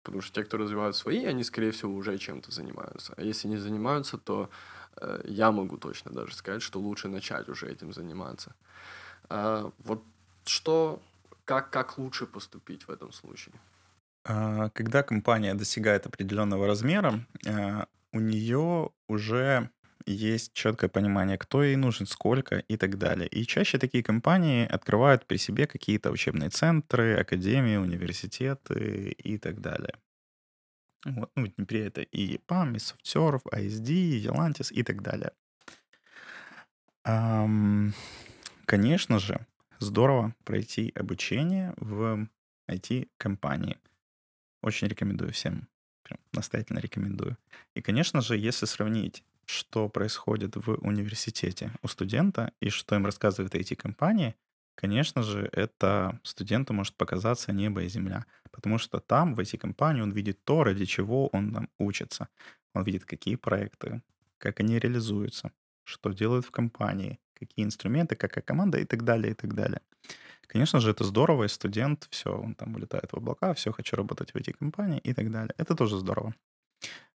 Потому 0.03 0.21
что 0.21 0.35
те, 0.35 0.45
кто 0.45 0.59
развивают 0.59 0.95
свои, 0.95 1.25
они, 1.25 1.43
скорее 1.43 1.71
всего, 1.71 1.95
уже 1.95 2.19
чем-то 2.19 2.51
занимаются. 2.51 3.15
А 3.17 3.23
если 3.23 3.49
не 3.49 3.57
занимаются, 3.57 4.19
то 4.19 4.51
э, 4.97 5.23
я 5.25 5.53
могу 5.53 5.79
точно 5.79 6.11
даже 6.11 6.35
сказать, 6.35 6.61
что 6.61 6.81
лучше 6.81 7.09
начать 7.09 7.49
уже 7.49 7.67
этим 7.67 7.95
заниматься. 7.95 8.55
А, 9.31 9.73
вот 9.79 10.03
что, 10.45 11.01
как, 11.47 11.71
как 11.71 11.97
лучше 11.97 12.27
поступить 12.27 12.87
в 12.87 12.91
этом 12.91 13.13
случае? 13.13 13.55
А, 14.25 14.69
когда 14.71 15.03
компания 15.03 15.55
достигает 15.55 16.07
определенного 16.07 16.67
размера, 16.67 17.27
а, 17.47 17.87
у 18.13 18.21
нее 18.21 18.91
уже 19.09 19.71
есть 20.07 20.53
четкое 20.53 20.91
понимание, 20.91 21.39
кто 21.39 21.63
ей 21.63 21.77
нужен, 21.77 22.07
сколько 22.07 22.59
и 22.59 22.77
так 22.77 22.99
далее. 22.99 23.29
И 23.29 23.47
чаще 23.47 23.79
такие 23.79 24.03
компании 24.03 24.67
открывают 24.67 25.27
при 25.27 25.37
себе 25.37 25.67
какие-то 25.67 26.11
учебные 26.11 26.51
центры, 26.51 27.17
академии, 27.21 27.77
университеты 27.77 29.13
и 29.13 29.39
так 29.39 29.61
далее. 29.61 29.95
Вот, 31.05 31.31
ну, 31.35 31.47
Днепре 31.47 31.87
это 31.87 32.03
и 32.03 32.37
EPAM, 32.37 32.75
и 32.75 32.79
SoftServe, 32.79 33.43
ISD, 33.53 34.23
Elantis 34.25 34.73
и 34.73 34.83
так 34.83 35.03
далее. 35.03 35.33
Конечно 38.67 39.19
же, 39.19 39.47
здорово 39.79 40.35
пройти 40.45 40.93
обучение 40.95 41.73
в 41.77 42.29
IT-компании. 42.69 43.79
Очень 44.63 44.89
рекомендую 44.89 45.33
всем. 45.33 45.69
Прям 46.03 46.19
настоятельно 46.33 46.79
рекомендую. 46.79 47.37
И, 47.75 47.83
конечно 47.83 48.21
же, 48.21 48.37
если 48.37 48.67
сравнить 48.67 49.25
что 49.51 49.89
происходит 49.89 50.57
в 50.57 50.75
университете 50.81 51.73
у 51.83 51.89
студента 51.89 52.53
и 52.61 52.71
что 52.71 52.95
им 52.95 53.05
рассказывают 53.05 53.55
эти 53.55 53.75
компании, 53.75 54.37
конечно 54.77 55.23
же, 55.23 55.49
это 55.53 56.21
студенту 56.23 56.73
может 56.73 56.95
показаться 56.95 57.53
небо 57.53 57.83
и 57.83 57.89
земля. 57.89 58.25
Потому 58.53 58.79
что 58.79 59.01
там, 59.01 59.35
в 59.35 59.41
эти 59.41 59.57
компании, 59.57 60.03
он 60.03 60.13
видит 60.13 60.45
то, 60.45 60.65
ради 60.65 60.85
чего 60.85 61.27
он 61.29 61.53
там 61.53 61.69
учится. 61.79 62.29
Он 62.75 62.85
видит, 62.85 63.05
какие 63.05 63.35
проекты, 63.37 64.03
как 64.39 64.61
они 64.61 64.79
реализуются, 64.79 65.51
что 65.85 66.13
делают 66.13 66.47
в 66.47 66.51
компании, 66.51 67.19
какие 67.35 67.65
инструменты, 67.65 68.15
какая 68.15 68.43
команда 68.43 68.79
и 68.79 68.85
так 68.85 69.05
далее, 69.05 69.33
и 69.33 69.35
так 69.35 69.55
далее. 69.55 69.81
Конечно 70.51 70.81
же, 70.81 70.91
это 70.91 71.05
здорово, 71.05 71.45
и 71.45 71.49
студент, 71.49 72.09
все, 72.11 72.37
он 72.37 72.57
там 72.57 72.75
улетает 72.75 73.13
в 73.13 73.17
облака, 73.17 73.55
все, 73.55 73.71
хочу 73.71 73.95
работать 73.95 74.33
в 74.35 74.37
эти 74.37 74.51
компании 74.51 74.99
и 74.99 75.15
так 75.15 75.31
далее. 75.31 75.55
Это 75.59 75.77
тоже 75.77 75.97
здорово. 75.97 76.35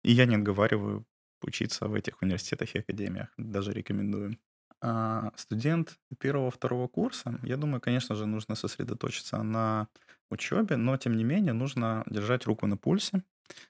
И 0.04 0.14
я 0.14 0.26
не 0.26 0.36
отговариваю 0.36 1.06
учиться 1.42 1.90
в 1.90 1.96
этих 1.96 2.22
университетах 2.22 2.74
и 2.76 2.80
академиях. 2.80 3.28
Даже 3.38 3.74
рекомендую. 3.74 4.38
А 4.82 5.34
студент 5.36 6.00
первого-второго 6.18 6.88
курса, 6.88 7.38
я 7.44 7.58
думаю, 7.58 7.82
конечно 7.82 8.16
же, 8.16 8.26
нужно 8.26 8.56
сосредоточиться 8.56 9.44
на 9.44 9.90
учебе, 10.32 10.78
но, 10.78 10.96
тем 10.96 11.18
не 11.18 11.26
менее, 11.26 11.52
нужно 11.52 12.04
держать 12.06 12.46
руку 12.46 12.68
на 12.68 12.78
пульсе, 12.78 13.22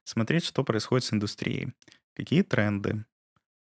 смотреть, 0.03 0.45
что 0.45 0.63
происходит 0.63 1.05
с 1.05 1.13
индустрией, 1.13 1.73
какие 2.13 2.43
тренды, 2.43 3.03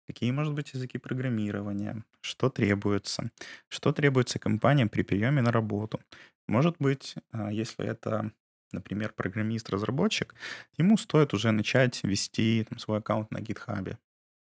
какие, 0.10 0.32
может 0.32 0.56
быть, 0.56 0.74
языки 0.74 0.98
программирования, 0.98 2.04
что 2.22 2.50
требуется, 2.50 3.30
что 3.68 3.94
требуется 3.94 4.40
компаниям 4.40 4.90
при 4.90 5.04
приеме 5.04 5.42
на 5.44 5.52
работу. 5.52 6.00
Может 6.48 6.78
быть, 6.80 7.16
а, 7.32 7.52
если 7.52 7.86
это 7.86 8.32
например, 8.72 9.14
программист-разработчик, 9.14 10.36
ему 10.78 10.98
стоит 10.98 11.34
уже 11.34 11.52
начать 11.52 12.04
вести 12.04 12.66
там, 12.70 12.80
свой 12.80 13.00
аккаунт 13.00 13.32
на 13.32 13.40
гитхабе. 13.40 13.98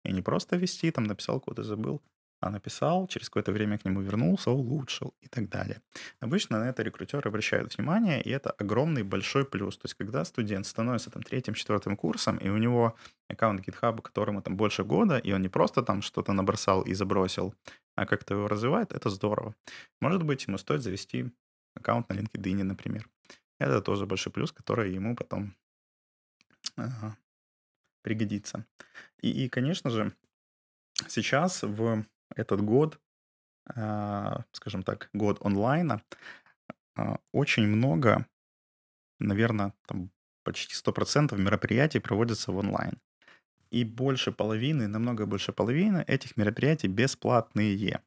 И 0.03 0.11
не 0.11 0.21
просто 0.21 0.57
вести, 0.57 0.91
там 0.91 1.05
написал 1.05 1.39
код 1.39 1.59
и 1.59 1.63
забыл, 1.63 2.01
написал, 2.49 3.07
через 3.07 3.29
какое-то 3.29 3.51
время 3.51 3.77
к 3.77 3.85
нему 3.85 4.01
вернулся, 4.01 4.51
улучшил 4.51 5.13
и 5.21 5.27
так 5.27 5.49
далее. 5.49 5.81
Обычно 6.19 6.59
на 6.59 6.69
это 6.69 6.83
рекрутеры 6.83 7.29
обращают 7.29 7.77
внимание, 7.77 8.21
и 8.21 8.29
это 8.29 8.51
огромный 8.51 9.03
большой 9.03 9.45
плюс. 9.45 9.77
То 9.77 9.85
есть, 9.85 9.95
когда 9.95 10.25
студент 10.25 10.65
становится 10.65 11.09
там 11.09 11.23
третьим, 11.23 11.53
четвертым 11.53 11.95
курсом, 11.95 12.37
и 12.37 12.49
у 12.49 12.57
него 12.57 12.95
аккаунт 13.29 13.67
GitHub, 13.67 14.01
которому 14.01 14.41
там 14.41 14.57
больше 14.57 14.83
года, 14.83 15.17
и 15.17 15.31
он 15.33 15.41
не 15.41 15.49
просто 15.49 15.83
там 15.83 16.01
что-то 16.01 16.33
набросал 16.33 16.81
и 16.81 16.93
забросил, 16.93 17.53
а 17.95 18.05
как-то 18.05 18.33
его 18.33 18.47
развивает, 18.47 18.93
это 18.93 19.09
здорово. 19.09 19.53
Может 20.01 20.23
быть, 20.23 20.47
ему 20.47 20.57
стоит 20.57 20.81
завести 20.81 21.31
аккаунт 21.75 22.09
на 22.09 22.13
LinkedIn, 22.13 22.63
например. 22.63 23.07
Это 23.59 23.81
тоже 23.81 24.05
большой 24.05 24.33
плюс, 24.33 24.51
который 24.51 24.93
ему 24.93 25.15
потом 25.15 25.55
ага, 26.75 27.15
пригодится. 28.01 28.65
И, 29.21 29.45
и, 29.45 29.49
конечно 29.49 29.89
же, 29.89 30.13
сейчас 31.07 31.63
в 31.63 32.05
этот 32.35 32.61
год, 32.61 32.99
а, 33.75 34.43
скажем 34.51 34.83
так, 34.83 35.09
год 35.13 35.37
онлайна, 35.41 36.01
а, 36.95 37.17
очень 37.31 37.67
много, 37.67 38.25
наверное, 39.19 39.73
там 39.87 40.11
почти 40.43 40.75
100% 40.75 41.37
мероприятий 41.37 41.99
проводятся 41.99 42.51
в 42.51 42.57
онлайн. 42.57 42.99
И 43.69 43.85
больше 43.85 44.31
половины, 44.31 44.87
намного 44.87 45.25
больше 45.25 45.53
половины 45.53 46.03
этих 46.07 46.35
мероприятий 46.35 46.87
бесплатные. 46.87 48.01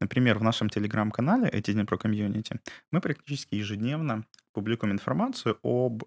Например, 0.00 0.38
в 0.38 0.42
нашем 0.42 0.70
телеграм-канале 0.70 1.48
«Эти 1.48 1.72
дни 1.72 1.84
про 1.84 1.98
комьюнити» 1.98 2.60
мы 2.90 3.02
практически 3.02 3.56
ежедневно 3.56 4.24
публикуем 4.52 4.94
информацию 4.94 5.58
об 5.62 6.04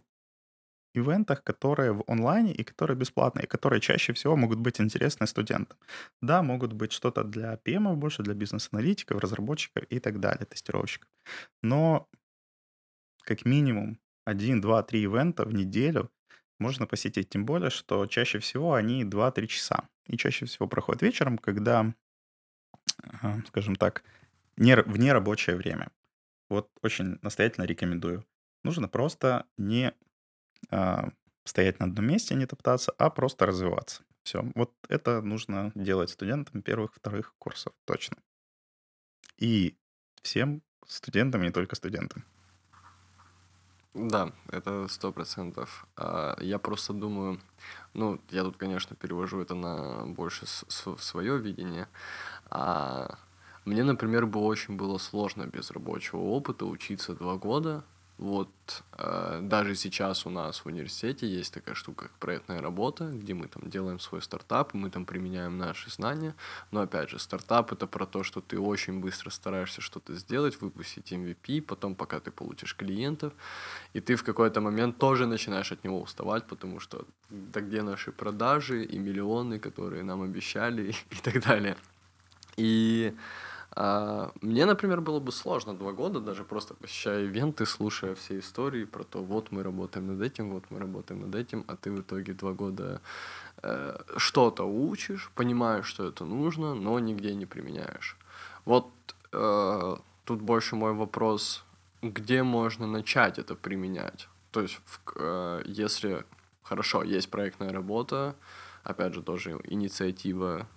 ивентах, 0.93 1.43
которые 1.43 1.93
в 1.93 2.03
онлайне 2.07 2.53
и 2.53 2.63
которые 2.63 2.97
бесплатные, 2.97 3.45
и 3.45 3.47
которые 3.47 3.81
чаще 3.81 4.13
всего 4.13 4.35
могут 4.35 4.59
быть 4.59 4.79
интересны 4.81 5.27
студентам. 5.27 5.77
Да, 6.21 6.43
могут 6.43 6.73
быть 6.73 6.91
что-то 6.91 7.23
для 7.23 7.57
PM, 7.65 7.95
больше 7.95 8.23
для 8.23 8.33
бизнес-аналитиков, 8.33 9.19
разработчиков 9.19 9.83
и 9.89 9.99
так 9.99 10.19
далее, 10.19 10.45
тестировщиков. 10.45 11.09
Но 11.61 12.07
как 13.23 13.45
минимум 13.45 13.99
один, 14.25 14.61
два, 14.61 14.83
три 14.83 15.01
ивента 15.01 15.45
в 15.45 15.53
неделю 15.53 16.11
можно 16.59 16.87
посетить, 16.87 17.29
тем 17.29 17.45
более, 17.45 17.69
что 17.69 18.05
чаще 18.07 18.39
всего 18.39 18.73
они 18.73 19.03
2-3 19.03 19.47
часа. 19.47 19.89
И 20.07 20.17
чаще 20.17 20.45
всего 20.45 20.67
проходят 20.67 21.01
вечером, 21.01 21.37
когда 21.37 21.93
скажем 23.47 23.75
так, 23.75 24.03
не, 24.57 24.75
в 24.75 24.97
нерабочее 24.97 25.55
время. 25.55 25.89
Вот 26.49 26.69
очень 26.81 27.17
настоятельно 27.21 27.65
рекомендую. 27.65 28.25
Нужно 28.63 28.87
просто 28.87 29.45
не 29.57 29.87
а, 29.87 29.93
стоять 31.45 31.79
на 31.79 31.85
одном 31.87 32.05
месте, 32.05 32.35
не 32.35 32.45
топтаться, 32.45 32.93
а 32.97 33.09
просто 33.09 33.45
развиваться. 33.45 34.03
Все. 34.23 34.45
Вот 34.55 34.73
это 34.87 35.21
нужно 35.21 35.71
делать 35.75 36.09
студентам 36.09 36.61
первых, 36.61 36.93
вторых 36.93 37.35
курсов, 37.37 37.73
точно. 37.85 38.17
И 39.37 39.77
всем 40.21 40.61
студентам, 40.87 41.41
не 41.41 41.51
только 41.51 41.75
студентам. 41.75 42.23
Да, 43.93 44.31
это 44.49 44.87
сто 44.87 45.11
процентов. 45.11 45.85
А, 45.95 46.35
я 46.41 46.57
просто 46.57 46.93
думаю, 46.93 47.39
ну, 47.93 48.19
я 48.31 48.43
тут, 48.43 48.57
конечно, 48.57 48.95
перевожу 48.95 49.39
это 49.41 49.53
на 49.53 50.05
больше 50.07 50.45
свое 50.47 51.37
видение. 51.37 51.87
А 52.49 53.19
мне, 53.65 53.83
например, 53.83 54.25
бы 54.25 54.39
очень 54.39 54.77
было 54.77 54.97
сложно 54.97 55.45
без 55.45 55.69
рабочего 55.69 56.19
опыта 56.19 56.65
учиться 56.65 57.13
два 57.13 57.35
года, 57.35 57.83
вот 58.19 58.83
э, 58.97 59.39
даже 59.41 59.75
сейчас 59.75 60.25
у 60.25 60.29
нас 60.29 60.59
в 60.59 60.67
университете 60.67 61.27
есть 61.27 61.53
такая 61.53 61.73
штука, 61.73 62.05
как 62.05 62.11
проектная 62.19 62.61
работа, 62.61 63.05
где 63.05 63.33
мы 63.33 63.47
там 63.47 63.69
делаем 63.69 63.99
свой 63.99 64.21
стартап, 64.21 64.73
мы 64.73 64.91
там 64.91 65.05
применяем 65.05 65.57
наши 65.57 65.89
знания. 65.89 66.35
Но 66.71 66.81
опять 66.81 67.09
же, 67.09 67.17
стартап 67.17 67.71
это 67.73 67.87
про 67.87 68.05
то, 68.05 68.23
что 68.23 68.39
ты 68.39 68.59
очень 68.59 68.99
быстро 68.99 69.31
стараешься 69.31 69.81
что-то 69.81 70.13
сделать, 70.13 70.61
выпустить 70.61 71.11
MVP, 71.11 71.63
потом 71.63 71.95
пока 71.95 72.19
ты 72.19 72.29
получишь 72.29 72.75
клиентов, 72.75 73.33
и 73.93 73.99
ты 73.99 74.15
в 74.15 74.23
какой-то 74.23 74.61
момент 74.61 74.99
тоже 74.99 75.25
начинаешь 75.25 75.71
от 75.71 75.83
него 75.83 75.99
уставать, 75.99 76.45
потому 76.45 76.79
что 76.79 77.05
да 77.29 77.61
где 77.61 77.81
наши 77.81 78.11
продажи 78.11 78.83
и 78.85 78.99
миллионы, 78.99 79.59
которые 79.59 80.03
нам 80.03 80.21
обещали 80.21 80.93
и 81.09 81.15
так 81.23 81.41
далее. 81.41 81.75
И 82.57 83.15
а, 83.75 84.31
мне, 84.41 84.65
например, 84.65 85.01
было 85.01 85.19
бы 85.19 85.31
сложно 85.31 85.73
два 85.73 85.93
года, 85.93 86.19
даже 86.19 86.43
просто 86.43 86.75
посещая 86.75 87.23
ивенты, 87.23 87.65
слушая 87.65 88.13
все 88.13 88.39
истории 88.39 88.85
про 88.85 89.03
то, 89.03 89.23
вот 89.23 89.51
мы 89.51 89.63
работаем 89.63 90.07
над 90.07 90.21
этим, 90.21 90.51
вот 90.51 90.65
мы 90.69 90.79
работаем 90.79 91.21
над 91.21 91.35
этим, 91.35 91.63
а 91.67 91.75
ты 91.75 91.91
в 91.91 92.01
итоге 92.01 92.33
два 92.33 92.53
года 92.53 93.01
э, 93.63 93.97
что-то 94.17 94.63
учишь, 94.63 95.31
понимаешь, 95.33 95.87
что 95.87 96.07
это 96.07 96.23
нужно, 96.23 96.75
но 96.75 96.99
нигде 96.99 97.33
не 97.33 97.47
применяешь. 97.47 98.17
Вот 98.65 98.91
э, 99.31 99.95
тут 100.25 100.41
больше 100.41 100.75
мой 100.75 100.93
вопрос, 100.93 101.63
где 102.03 102.43
можно 102.43 102.85
начать 102.85 103.39
это 103.39 103.55
применять? 103.55 104.27
То 104.51 104.61
есть, 104.61 104.79
в, 104.85 105.01
э, 105.15 105.63
если 105.65 106.25
хорошо, 106.61 107.03
есть 107.03 107.31
проектная 107.31 107.71
работа, 107.71 108.35
опять 108.83 109.15
же, 109.15 109.23
тоже 109.23 109.59
инициатива 109.63 110.67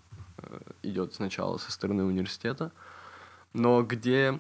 идет 0.83 1.15
сначала 1.15 1.59
со 1.59 1.71
стороны 1.73 2.05
университета, 2.05 2.73
но 3.53 3.83
где 3.83 4.39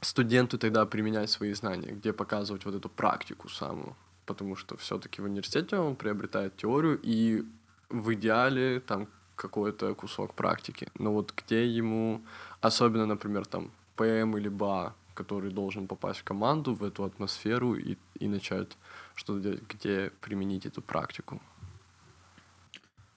студенту 0.00 0.58
тогда 0.58 0.84
применять 0.86 1.30
свои 1.30 1.52
знания, 1.52 1.92
где 1.92 2.12
показывать 2.12 2.64
вот 2.64 2.74
эту 2.74 2.88
практику 2.88 3.48
самую, 3.48 3.96
потому 4.26 4.56
что 4.56 4.76
все-таки 4.76 5.22
в 5.22 5.24
университете 5.24 5.76
он 5.76 5.96
приобретает 5.96 6.56
теорию 6.56 6.98
и 7.02 7.44
в 7.88 8.12
идеале 8.14 8.80
там 8.80 9.08
какой-то 9.36 9.94
кусок 9.94 10.34
практики. 10.34 10.88
Но 10.98 11.12
вот 11.12 11.32
где 11.36 11.66
ему, 11.66 12.22
особенно, 12.60 13.06
например, 13.06 13.46
там, 13.46 13.70
ПМ 13.96 14.36
или 14.36 14.48
БА, 14.48 14.94
который 15.14 15.50
должен 15.50 15.86
попасть 15.86 16.20
в 16.20 16.24
команду, 16.24 16.74
в 16.74 16.84
эту 16.84 17.04
атмосферу 17.04 17.74
и, 17.74 17.96
и 18.20 18.28
начать 18.28 18.76
что-то 19.14 19.40
делать, 19.40 19.62
где 19.68 20.10
применить 20.20 20.66
эту 20.66 20.80
практику? 20.82 21.40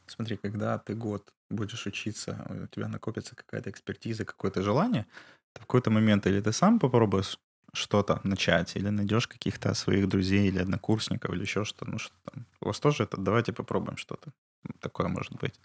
Смотри, 0.08 0.38
когда 0.38 0.78
ты 0.78 0.96
год 0.96 1.34
будешь 1.50 1.88
учиться, 1.88 2.46
у 2.50 2.68
тебя 2.68 2.88
накопится 2.88 3.36
какая-то 3.36 3.70
экспертиза, 3.70 4.26
какое-то 4.26 4.62
желание, 4.62 5.06
то 5.54 5.62
в 5.62 5.66
какой-то 5.66 5.92
момент 5.92 6.28
или 6.28 6.42
ты 6.42 6.52
сам 6.52 6.80
попробуешь 6.80 7.40
что-то 7.74 8.20
начать, 8.24 8.76
или 8.78 8.90
найдешь 8.90 9.28
каких-то 9.28 9.74
своих 9.74 10.08
друзей 10.08 10.48
или 10.48 10.60
однокурсников, 10.60 11.34
или 11.34 11.42
еще 11.42 11.64
что-то, 11.66 11.92
ну 11.92 12.00
что 12.00 12.16
там. 12.24 12.46
У 12.62 12.68
вас 12.68 12.80
тоже 12.80 13.04
это, 13.04 13.18
давайте 13.18 13.54
попробуем 13.54 13.98
что-то. 13.98 14.32
Такое 14.80 15.08
может 15.08 15.34
быть. 15.34 15.60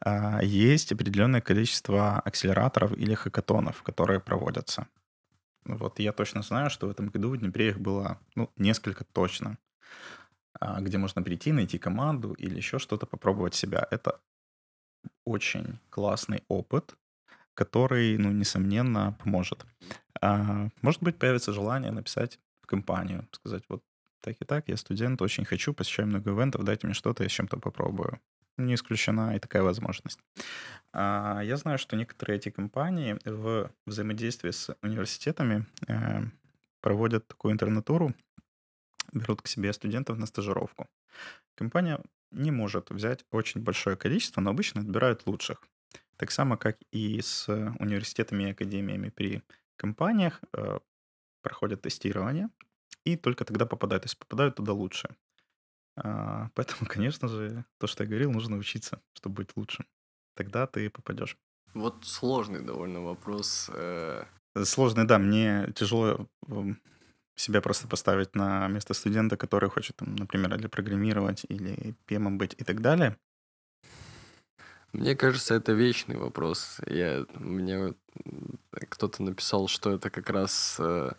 А, 0.00 0.40
есть 0.42 0.92
определенное 0.92 1.40
количество 1.40 2.20
акселераторов 2.20 2.92
или 2.92 3.14
хакатонов, 3.14 3.82
которые 3.82 4.20
проводятся. 4.20 4.86
Вот 5.64 5.98
я 6.00 6.12
точно 6.12 6.42
знаю, 6.42 6.70
что 6.70 6.86
в 6.86 6.90
этом 6.90 7.08
году 7.08 7.30
в 7.30 7.36
Днепре 7.36 7.68
их 7.68 7.78
было 7.78 8.18
ну, 8.34 8.50
несколько 8.56 9.04
точно, 9.04 9.58
где 10.60 10.98
можно 10.98 11.22
прийти, 11.22 11.52
найти 11.52 11.78
команду 11.78 12.32
или 12.34 12.56
еще 12.56 12.78
что-то, 12.78 13.06
попробовать 13.06 13.54
себя. 13.54 13.86
Это 13.90 14.20
очень 15.24 15.78
классный 15.90 16.42
опыт, 16.48 16.96
который, 17.54 18.18
ну, 18.18 18.30
несомненно, 18.32 19.16
поможет. 19.24 19.64
А, 20.20 20.68
может 20.82 21.02
быть, 21.02 21.18
появится 21.18 21.52
желание 21.52 21.90
написать 21.90 22.38
в 22.62 22.66
компанию, 22.66 23.26
сказать, 23.32 23.64
вот 23.68 23.82
так 24.20 24.36
и 24.40 24.44
так, 24.44 24.68
я 24.68 24.76
студент, 24.76 25.20
очень 25.20 25.44
хочу, 25.44 25.74
посещаю 25.74 26.08
много 26.08 26.30
ивентов, 26.30 26.64
дайте 26.64 26.86
мне 26.86 26.94
что-то, 26.94 27.24
я 27.24 27.28
с 27.28 27.32
чем-то 27.32 27.58
попробую. 27.58 28.20
Не 28.58 28.74
исключена 28.74 29.34
и 29.34 29.38
такая 29.38 29.62
возможность. 29.62 30.20
А, 30.92 31.40
я 31.42 31.56
знаю, 31.56 31.78
что 31.78 31.96
некоторые 31.96 32.36
эти 32.36 32.50
компании 32.50 33.18
в 33.24 33.70
взаимодействии 33.86 34.50
с 34.50 34.76
университетами 34.82 35.66
э, 35.88 36.22
проводят 36.80 37.26
такую 37.26 37.52
интернатуру, 37.52 38.14
берут 39.12 39.42
к 39.42 39.48
себе 39.48 39.72
студентов 39.72 40.18
на 40.18 40.26
стажировку. 40.26 40.88
Компания 41.54 42.00
не 42.30 42.50
может 42.50 42.90
взять 42.90 43.24
очень 43.30 43.62
большое 43.62 43.96
количество, 43.96 44.40
но 44.40 44.50
обычно 44.50 44.80
отбирают 44.80 45.26
лучших. 45.26 45.62
Так 46.16 46.30
само, 46.30 46.56
как 46.56 46.78
и 46.90 47.20
с 47.20 47.48
университетами 47.78 48.44
и 48.44 48.50
академиями 48.50 49.10
при 49.10 49.42
компаниях 49.76 50.40
э, 50.52 50.78
проходят 51.42 51.82
тестирование, 51.82 52.48
и 53.04 53.16
только 53.16 53.44
тогда 53.44 53.66
попадают, 53.66 54.04
то 54.04 54.06
есть 54.06 54.18
попадают 54.18 54.56
туда 54.56 54.72
лучше. 54.72 55.16
А, 55.96 56.48
поэтому, 56.54 56.88
конечно 56.88 57.28
же, 57.28 57.64
то, 57.78 57.86
что 57.86 58.04
я 58.04 58.08
говорил, 58.08 58.32
нужно 58.32 58.56
учиться, 58.56 59.00
чтобы 59.14 59.36
быть 59.36 59.56
лучшим. 59.56 59.86
Тогда 60.34 60.66
ты 60.66 60.88
попадешь. 60.88 61.36
Вот 61.74 62.04
сложный 62.04 62.62
довольно 62.62 63.00
вопрос. 63.00 63.70
Э. 63.72 64.24
Сложный, 64.64 65.06
да. 65.06 65.18
Мне 65.18 65.72
тяжело 65.74 66.28
себя 67.36 67.60
просто 67.60 67.88
поставить 67.88 68.34
на 68.34 68.68
место 68.68 68.94
студента, 68.94 69.36
который 69.36 69.70
хочет, 69.70 69.96
там, 69.96 70.14
например, 70.16 70.54
или 70.54 70.66
программировать, 70.66 71.44
или 71.48 71.94
пемом 72.06 72.38
быть 72.38 72.54
и 72.58 72.64
так 72.64 72.80
далее. 72.80 73.16
Мне 74.92 75.16
кажется, 75.16 75.54
это 75.54 75.72
вечный 75.72 76.16
вопрос. 76.18 76.78
Я, 76.86 77.24
мне 77.34 77.94
кто-то 78.90 79.22
написал, 79.22 79.66
что 79.66 79.90
это 79.90 80.10
как 80.10 80.28
раз 80.28 80.76
э, 80.78 81.12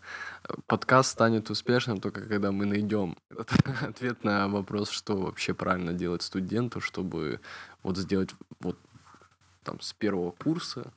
подкаст 0.67 1.11
станет 1.11 1.49
успешным 1.49 1.99
только 1.99 2.21
когда 2.21 2.51
мы 2.51 2.65
найдем 2.65 3.17
ответ 3.81 4.23
на 4.23 4.47
вопрос, 4.47 4.91
что 4.91 5.17
вообще 5.17 5.55
правильно 5.55 5.91
делать 5.93 6.21
студенту, 6.21 6.81
чтобы 6.81 7.39
вот 7.81 7.97
сделать 7.97 8.29
вот 8.59 8.77
там 9.63 9.81
с 9.81 9.91
первого 9.93 10.29
курса. 10.31 10.93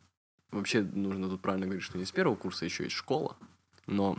Вообще 0.51 0.83
нужно 0.83 1.31
тут 1.31 1.41
правильно 1.41 1.67
говорить, 1.67 1.85
что 1.85 1.97
не 1.97 2.05
с 2.05 2.12
первого 2.12 2.37
курса, 2.37 2.67
еще 2.67 2.85
есть 2.85 2.97
школа, 2.97 3.37
но 3.87 4.19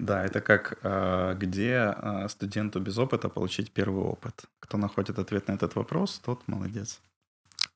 да, 0.00 0.24
это 0.24 0.40
как 0.40 0.78
э, 0.82 1.34
где 1.38 1.94
э, 1.94 2.28
студенту 2.28 2.80
без 2.80 2.96
опыта 2.96 3.28
получить 3.28 3.70
первый 3.70 4.02
опыт. 4.02 4.44
Кто 4.58 4.78
находит 4.78 5.18
ответ 5.18 5.48
на 5.48 5.52
этот 5.52 5.74
вопрос, 5.74 6.20
тот 6.24 6.48
молодец. 6.48 7.00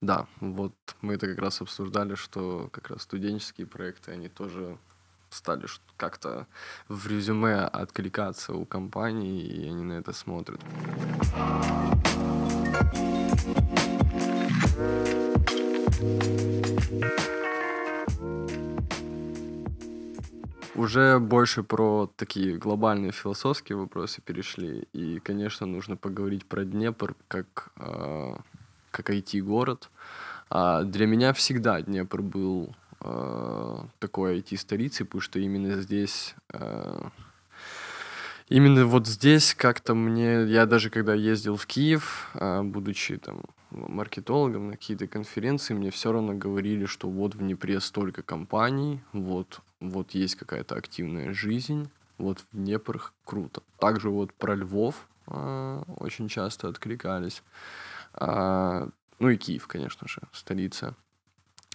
Да, 0.01 0.27
вот 0.41 0.75
мы 1.03 1.15
это 1.15 1.27
как 1.27 1.39
раз 1.39 1.61
обсуждали, 1.61 2.15
что 2.15 2.69
как 2.73 2.89
раз 2.89 3.03
студенческие 3.03 3.67
проекты, 3.67 4.13
они 4.13 4.29
тоже 4.29 4.79
стали 5.29 5.67
как-то 5.97 6.47
в 6.89 7.07
резюме 7.07 7.61
откликаться 7.61 8.55
у 8.55 8.65
компаний, 8.65 9.41
и 9.41 9.69
они 9.69 9.85
на 9.85 9.95
это 9.95 10.13
смотрят. 10.13 10.61
Уже 20.75 21.19
больше 21.19 21.63
про 21.63 22.11
такие 22.17 22.57
глобальные 22.57 23.13
философские 23.13 23.79
вопросы 23.79 24.21
перешли. 24.21 24.89
И, 24.93 25.21
конечно, 25.21 25.67
нужно 25.67 25.97
поговорить 25.97 26.45
про 26.47 26.65
Днепр 26.65 27.15
как, 27.29 27.71
э, 27.77 28.35
как 28.91 29.11
IT-город. 29.11 29.91
А 30.51 30.83
для 30.83 31.07
меня 31.07 31.33
всегда 31.33 31.81
Днепр 31.81 32.23
был 32.23 32.75
э, 33.01 33.79
такой 33.99 34.39
IT-столицей, 34.41 35.07
потому 35.07 35.21
что 35.21 35.39
именно 35.39 35.81
здесь... 35.81 36.35
Э, 36.53 37.09
именно 38.49 38.87
вот 38.87 39.07
здесь 39.07 39.55
как-то 39.55 39.95
мне... 39.95 40.45
Я 40.45 40.67
даже 40.67 40.91
когда 40.91 41.15
ездил 41.15 41.57
в 41.57 41.67
Киев, 41.67 42.31
э, 42.35 42.63
будучи 42.63 43.17
там 43.17 43.43
маркетологом 43.75 44.69
на 44.69 44.73
какие-то 44.73 45.07
конференции, 45.07 45.75
мне 45.75 45.91
все 45.91 46.13
равно 46.13 46.35
говорили, 46.35 46.87
что 46.87 47.09
вот 47.09 47.35
в 47.35 47.39
Днепре 47.39 47.81
столько 47.81 48.23
компаний, 48.23 49.03
вот 49.13 49.61
вот 49.81 50.13
есть 50.13 50.37
какая-то 50.37 50.77
активная 50.77 51.33
жизнь, 51.33 51.91
вот 52.19 52.41
в 52.41 52.47
Днепр 52.53 53.13
круто. 53.25 53.63
Также 53.79 54.11
вот 54.11 54.33
про 54.33 54.55
Львов 54.55 55.07
а, 55.27 55.83
очень 55.99 56.29
часто 56.29 56.69
откликались. 56.69 57.43
А, 58.15 58.89
ну 59.19 59.29
и 59.29 59.37
Киев, 59.37 59.67
конечно 59.67 60.09
же, 60.09 60.23
столица. 60.33 60.95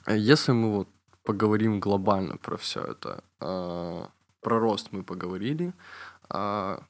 Если 0.08 0.52
мы 0.52 0.74
вот 0.74 0.89
поговорим 1.24 1.80
глобально 1.80 2.38
про 2.38 2.58
все 2.58 2.82
это, 2.82 3.24
а, 3.39 4.10
про 4.41 4.60
рост 4.60 4.89
мы 4.91 5.04
поговорили, 5.04 5.74
а, 6.30 6.84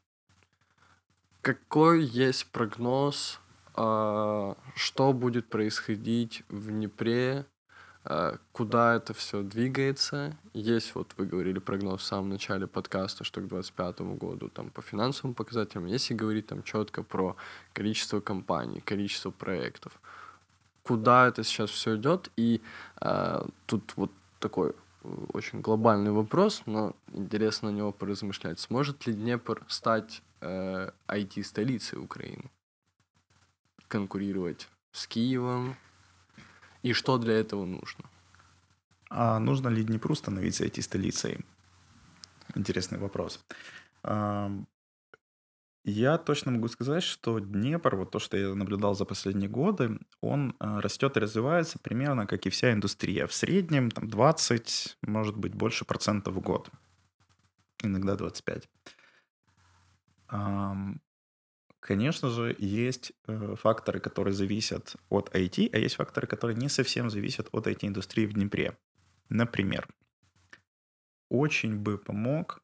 какой 1.42 2.04
есть 2.04 2.46
прогноз, 2.52 3.40
что 3.80 5.14
будет 5.14 5.48
происходить 5.50 6.44
в 6.50 6.70
Днепре 6.70 7.46
Э, 8.06 8.38
куда 8.52 8.96
это 8.96 9.14
все 9.14 9.44
двигается. 9.44 10.36
Есть, 10.54 10.96
вот 10.96 11.14
вы 11.18 11.26
говорили 11.26 11.60
прогноз 11.60 12.02
в 12.02 12.06
самом 12.06 12.30
начале 12.30 12.66
подкаста, 12.68 13.24
что 13.24 13.42
к 13.42 13.48
2025 13.48 14.18
году 14.18 14.50
там 14.50 14.70
по 14.70 14.82
финансовым 14.82 15.34
показателям, 15.34 15.86
если 15.86 16.14
говорить 16.14 16.48
там 16.48 16.64
четко 16.64 17.04
про 17.04 17.36
количество 17.74 18.22
компаний, 18.22 18.82
количество 18.82 19.32
проектов, 19.32 20.00
куда 20.84 21.28
это 21.28 21.44
сейчас 21.44 21.70
все 21.70 21.98
идет, 21.98 22.32
и 22.38 22.62
э, 23.02 23.46
тут 23.66 23.94
вот 23.96 24.12
такой 24.40 24.70
э, 24.70 24.74
очень 25.34 25.62
глобальный 25.62 26.12
вопрос, 26.12 26.64
но 26.66 26.96
интересно 27.14 27.70
на 27.70 27.76
него 27.76 27.92
поразмышлять. 27.92 28.60
Сможет 28.60 29.06
ли 29.08 29.14
Днепр 29.14 29.64
стать 29.68 30.22
э, 30.42 30.92
IT-столицей 31.08 32.00
Украины? 32.00 32.50
Конкурировать 33.90 34.70
с 34.94 35.06
Киевом, 35.08 35.76
и 36.82 36.94
что 36.94 37.18
для 37.18 37.34
этого 37.34 37.66
нужно? 37.66 38.06
А 39.10 39.40
нужно 39.40 39.68
ли 39.68 39.84
Днепру 39.84 40.16
становиться 40.16 40.66
IT-столицей? 40.66 41.46
Интересный 42.56 43.00
вопрос. 43.00 43.44
Я 45.86 46.18
точно 46.18 46.52
могу 46.52 46.68
сказать, 46.68 47.04
что 47.04 47.40
Днепр, 47.40 47.96
вот 47.96 48.12
то, 48.12 48.20
что 48.20 48.38
я 48.38 48.54
наблюдал 48.54 48.96
за 48.96 49.06
последние 49.06 49.50
годы, 49.50 49.98
он 50.22 50.56
а, 50.60 50.82
растет 50.82 51.18
и 51.18 51.20
развивается 51.20 51.80
примерно 51.80 52.28
как 52.28 52.46
и 52.46 52.50
вся 52.50 52.74
индустрия. 52.74 53.26
В 53.26 53.34
среднем 53.34 53.90
там, 53.90 54.08
20, 54.08 54.98
может 55.02 55.38
быть, 55.38 55.56
больше 55.56 55.86
процентов 55.86 56.36
в 56.36 56.42
год. 56.42 56.70
Иногда 57.82 58.16
25. 58.16 58.70
Конечно 61.80 62.30
же, 62.30 62.56
есть 62.60 63.14
э, 63.28 63.56
факторы, 63.56 64.00
которые 64.00 64.34
зависят 64.34 64.96
от 65.10 65.34
IT, 65.34 65.70
а 65.72 65.78
есть 65.78 65.96
факторы, 65.96 66.28
которые 66.28 66.58
не 66.58 66.70
совсем 66.70 67.10
зависят 67.10 67.48
от 67.52 67.68
IT-индустрии 67.68 68.26
в 68.26 68.34
Днепре. 68.34 68.78
Например, 69.30 69.88
очень 71.30 71.78
бы 71.78 71.98
помог 71.98 72.62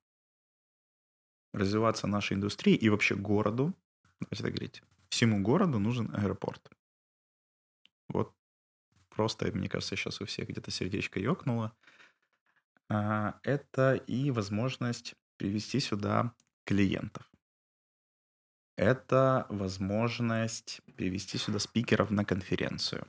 развиваться 1.54 2.08
нашей 2.08 2.34
индустрии 2.34 2.76
и 2.76 2.90
вообще 2.90 3.16
городу, 3.16 3.74
давайте 4.20 4.44
так 4.44 4.54
говорить, 4.54 4.84
всему 5.10 5.42
городу 5.42 5.80
нужен 5.80 6.14
аэропорт. 6.14 6.70
Вот 8.10 8.34
просто, 9.10 9.50
мне 9.54 9.70
кажется, 9.70 9.96
сейчас 9.96 10.20
у 10.20 10.26
всех 10.26 10.50
где-то 10.50 10.72
сердечко 10.72 11.20
ёкнуло. 11.20 11.74
А, 12.90 13.40
это 13.44 13.96
и 13.96 14.32
возможность 14.32 15.16
привести 15.38 15.80
сюда 15.80 16.34
клиентов. 16.66 17.30
Это 18.78 19.46
возможность 19.50 20.82
перевести 20.98 21.38
сюда 21.38 21.60
спикеров 21.60 22.12
на 22.12 22.26
конференцию, 22.26 23.08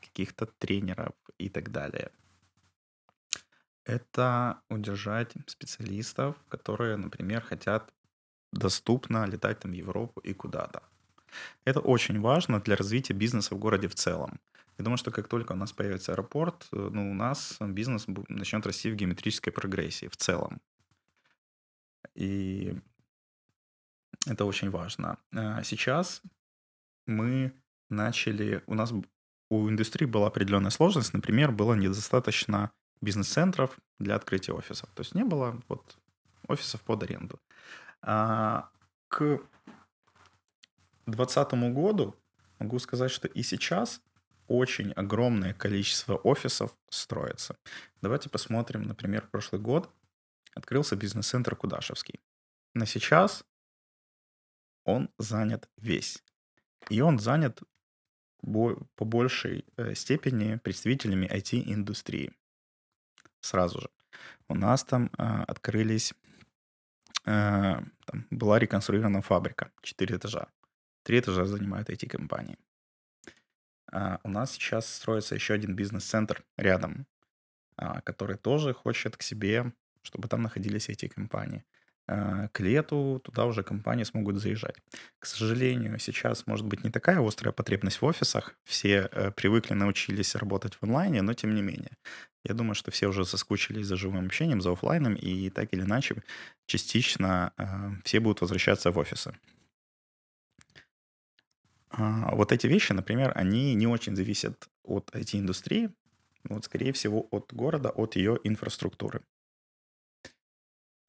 каких-то 0.00 0.46
тренеров 0.46 1.14
и 1.38 1.48
так 1.48 1.72
далее. 1.72 2.10
Это 3.84 4.60
удержать 4.68 5.32
специалистов, 5.46 6.36
которые, 6.48 6.96
например, 6.96 7.40
хотят 7.40 7.94
доступно 8.52 9.26
летать 9.26 9.60
там 9.60 9.70
в 9.72 9.74
Европу 9.74 10.20
и 10.20 10.34
куда-то. 10.34 10.82
Это 11.64 11.80
очень 11.80 12.20
важно 12.20 12.60
для 12.60 12.76
развития 12.76 13.14
бизнеса 13.14 13.54
в 13.54 13.58
городе 13.58 13.88
в 13.88 13.94
целом. 13.94 14.40
Я 14.78 14.84
думаю, 14.84 14.98
что 14.98 15.10
как 15.10 15.28
только 15.28 15.52
у 15.52 15.56
нас 15.56 15.72
появится 15.72 16.12
аэропорт, 16.12 16.68
э, 16.72 16.90
ну, 16.92 17.10
у 17.10 17.14
нас 17.14 17.56
бизнес 17.60 18.06
начнет 18.28 18.66
расти 18.66 18.90
в 18.90 18.96
геометрической 18.96 19.52
прогрессии 19.52 20.08
в 20.08 20.16
целом. 20.16 20.60
И 22.14 22.74
это 24.26 24.44
очень 24.44 24.70
важно. 24.70 25.18
А 25.32 25.62
сейчас 25.62 26.22
мы 27.06 27.52
начали... 27.88 28.62
У 28.66 28.74
нас 28.74 28.92
у 29.48 29.68
индустрии 29.68 30.06
была 30.06 30.26
определенная 30.26 30.70
сложность. 30.70 31.14
Например, 31.14 31.52
было 31.52 31.74
недостаточно 31.74 32.72
бизнес-центров 33.00 33.78
для 33.98 34.16
открытия 34.16 34.52
офисов. 34.52 34.90
То 34.94 35.02
есть 35.02 35.14
не 35.14 35.24
было 35.24 35.60
вот 35.68 35.96
офисов 36.48 36.80
под 36.82 37.02
аренду. 37.02 37.40
А 38.02 38.68
к 39.08 39.40
2020 41.06 41.52
году 41.72 42.16
могу 42.58 42.78
сказать, 42.78 43.10
что 43.10 43.28
и 43.28 43.42
сейчас 43.42 44.00
очень 44.48 44.92
огромное 44.92 45.54
количество 45.54 46.16
офисов 46.16 46.76
строится. 46.88 47.56
Давайте 48.02 48.28
посмотрим, 48.28 48.82
например, 48.82 49.28
прошлый 49.30 49.60
год 49.60 49.90
открылся 50.54 50.96
бизнес-центр 50.96 51.54
Кудашевский. 51.54 52.20
На 52.74 52.86
сейчас 52.86 53.44
он 54.86 55.10
занят 55.18 55.68
весь. 55.76 56.22
И 56.88 57.00
он 57.02 57.18
занят 57.18 57.62
по 58.40 59.04
большей 59.04 59.64
э, 59.76 59.94
степени 59.94 60.56
представителями 60.56 61.26
IT-индустрии. 61.26 62.32
Сразу 63.40 63.80
же. 63.80 63.90
У 64.48 64.54
нас 64.54 64.84
там 64.84 65.10
э, 65.18 65.44
открылись, 65.48 66.14
э, 67.24 67.80
там 68.04 68.26
была 68.30 68.58
реконструирована 68.58 69.20
фабрика, 69.20 69.72
4 69.82 70.16
этажа. 70.16 70.46
Три 71.02 71.18
этажа 71.18 71.44
занимают 71.44 71.90
IT-компании. 71.90 72.58
А 73.92 74.20
у 74.24 74.28
нас 74.28 74.52
сейчас 74.52 74.86
строится 74.94 75.34
еще 75.34 75.54
один 75.54 75.74
бизнес-центр 75.74 76.44
рядом, 76.56 77.06
а, 77.76 78.00
который 78.00 78.36
тоже 78.36 78.74
хочет 78.74 79.16
к 79.16 79.22
себе, 79.22 79.72
чтобы 80.02 80.28
там 80.28 80.42
находились 80.42 80.88
эти 80.88 81.08
компании. 81.08 81.64
А, 82.08 82.48
к 82.48 82.60
лету 82.60 83.20
туда 83.24 83.46
уже 83.46 83.62
компании 83.62 84.04
смогут 84.04 84.36
заезжать. 84.36 84.76
К 85.18 85.26
сожалению, 85.26 85.98
сейчас 85.98 86.46
может 86.46 86.66
быть 86.66 86.84
не 86.84 86.90
такая 86.90 87.20
острая 87.26 87.52
потребность 87.52 88.00
в 88.00 88.04
офисах. 88.04 88.54
Все 88.64 89.08
э, 89.10 89.32
привыкли, 89.32 89.74
научились 89.74 90.36
работать 90.36 90.74
в 90.74 90.82
онлайне, 90.84 91.22
но 91.22 91.34
тем 91.34 91.54
не 91.54 91.62
менее. 91.62 91.90
Я 92.44 92.54
думаю, 92.54 92.76
что 92.76 92.92
все 92.92 93.08
уже 93.08 93.24
соскучились 93.24 93.86
за 93.86 93.96
живым 93.96 94.26
общением, 94.26 94.60
за 94.60 94.72
офлайном, 94.72 95.16
и 95.16 95.50
так 95.50 95.72
или 95.72 95.82
иначе 95.82 96.22
частично 96.66 97.52
э, 97.56 97.64
все 98.04 98.20
будут 98.20 98.40
возвращаться 98.40 98.92
в 98.92 98.98
офисы. 98.98 99.34
А, 101.90 102.34
вот 102.36 102.52
эти 102.52 102.68
вещи, 102.68 102.92
например, 102.92 103.32
они 103.34 103.74
не 103.74 103.88
очень 103.88 104.14
зависят 104.14 104.68
от 104.84 105.10
IT-индустрии, 105.12 105.90
вот, 106.44 106.64
скорее 106.64 106.92
всего, 106.92 107.26
от 107.32 107.52
города, 107.52 107.90
от 107.90 108.14
ее 108.14 108.38
инфраструктуры. 108.44 109.22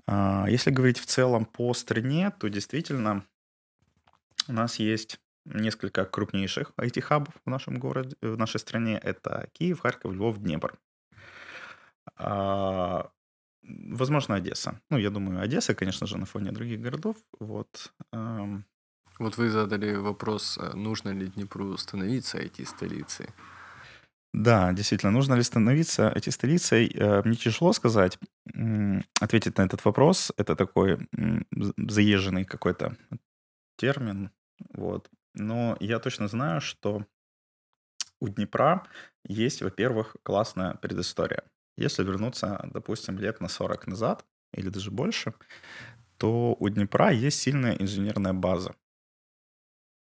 А, 0.07 0.45
если 0.49 0.71
говорить 0.71 0.99
в 0.99 1.05
целом 1.05 1.45
по 1.45 1.73
стране, 1.73 2.31
то 2.39 2.47
действительно 2.47 3.25
у 4.47 4.53
нас 4.53 4.79
есть 4.79 5.19
несколько 5.45 6.05
крупнейших 6.05 6.71
IT-хабов 6.77 7.33
в 7.45 7.49
нашем 7.49 7.79
городе, 7.79 8.15
в 8.21 8.37
нашей 8.37 8.59
стране. 8.59 8.97
Это 8.97 9.49
Киев, 9.53 9.79
Харьков, 9.79 10.13
Львов, 10.13 10.37
Днепр. 10.37 10.77
А, 12.15 13.09
возможно, 13.63 14.35
Одесса. 14.35 14.79
Ну, 14.89 14.97
я 14.97 15.09
думаю, 15.09 15.41
Одесса, 15.41 15.75
конечно 15.75 16.07
же, 16.07 16.17
на 16.17 16.25
фоне 16.25 16.51
других 16.51 16.81
городов. 16.81 17.17
Вот. 17.39 17.93
Вот 19.19 19.37
вы 19.37 19.49
задали 19.49 19.95
вопрос, 19.95 20.59
э, 20.61 20.75
нужно 20.75 21.09
ли 21.09 21.27
Днепру 21.27 21.75
становиться 21.77 22.37
IT-столицей. 22.37 23.29
Да, 24.33 24.73
действительно, 24.73 25.11
нужно 25.11 25.35
ли 25.35 25.43
становиться 25.43 26.11
IT-столицей? 26.15 26.91
Э, 26.93 27.21
мне 27.23 27.35
тяжело 27.35 27.73
сказать, 27.73 28.19
ответить 29.19 29.57
на 29.57 29.63
этот 29.63 29.83
вопрос. 29.85 30.31
Это 30.37 30.55
такой 30.55 30.97
заезженный 31.77 32.45
какой-то 32.45 32.95
термин. 33.77 34.31
Вот. 34.73 35.09
Но 35.33 35.77
я 35.79 35.99
точно 35.99 36.27
знаю, 36.27 36.61
что 36.61 37.05
у 38.19 38.27
Днепра 38.27 38.83
есть, 39.23 39.61
во-первых, 39.61 40.15
классная 40.23 40.73
предыстория. 40.75 41.43
Если 41.77 42.03
вернуться, 42.03 42.67
допустим, 42.73 43.19
лет 43.19 43.39
на 43.41 43.47
40 43.47 43.87
назад, 43.87 44.25
или 44.53 44.69
даже 44.69 44.91
больше, 44.91 45.33
то 46.17 46.55
у 46.59 46.69
Днепра 46.69 47.11
есть 47.11 47.39
сильная 47.39 47.75
инженерная 47.75 48.33
база. 48.33 48.75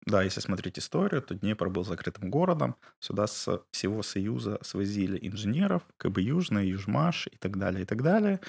Да, 0.05 0.21
если 0.21 0.39
смотреть 0.39 0.77
историю, 0.77 1.21
то 1.21 1.33
Днепр 1.33 1.69
был 1.69 1.83
закрытым 1.83 2.29
городом. 2.29 2.75
Сюда 2.99 3.25
с 3.25 3.63
всего 3.71 4.03
Союза 4.03 4.59
свозили 4.61 5.17
инженеров, 5.27 5.81
КБ 5.97 6.19
Южный, 6.19 6.67
Южмаш 6.67 7.27
и 7.27 7.37
так 7.37 7.57
далее, 7.57 7.83
и 7.83 7.85
так 7.85 8.03
далее. 8.03 8.39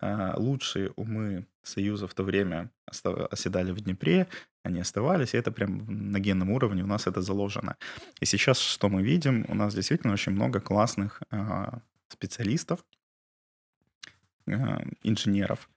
А, 0.00 0.34
лучшие 0.36 0.90
умы 0.90 1.48
Союза 1.64 2.06
в 2.06 2.14
то 2.14 2.22
время 2.22 2.70
оседали 2.86 3.72
в 3.72 3.80
Днепре, 3.80 4.28
они 4.62 4.80
оставались, 4.80 5.34
и 5.34 5.36
это 5.36 5.50
прям 5.50 6.12
на 6.12 6.20
генном 6.20 6.50
уровне 6.50 6.84
у 6.84 6.86
нас 6.86 7.08
это 7.08 7.22
заложено. 7.22 7.76
И 8.20 8.24
сейчас 8.24 8.60
что 8.60 8.88
мы 8.88 9.02
видим? 9.02 9.44
У 9.48 9.54
нас 9.54 9.74
действительно 9.74 10.12
очень 10.12 10.32
много 10.32 10.60
классных 10.60 11.22
а, 11.30 11.80
специалистов, 12.08 12.84
а, 14.46 14.82
инженеров. 15.02 15.68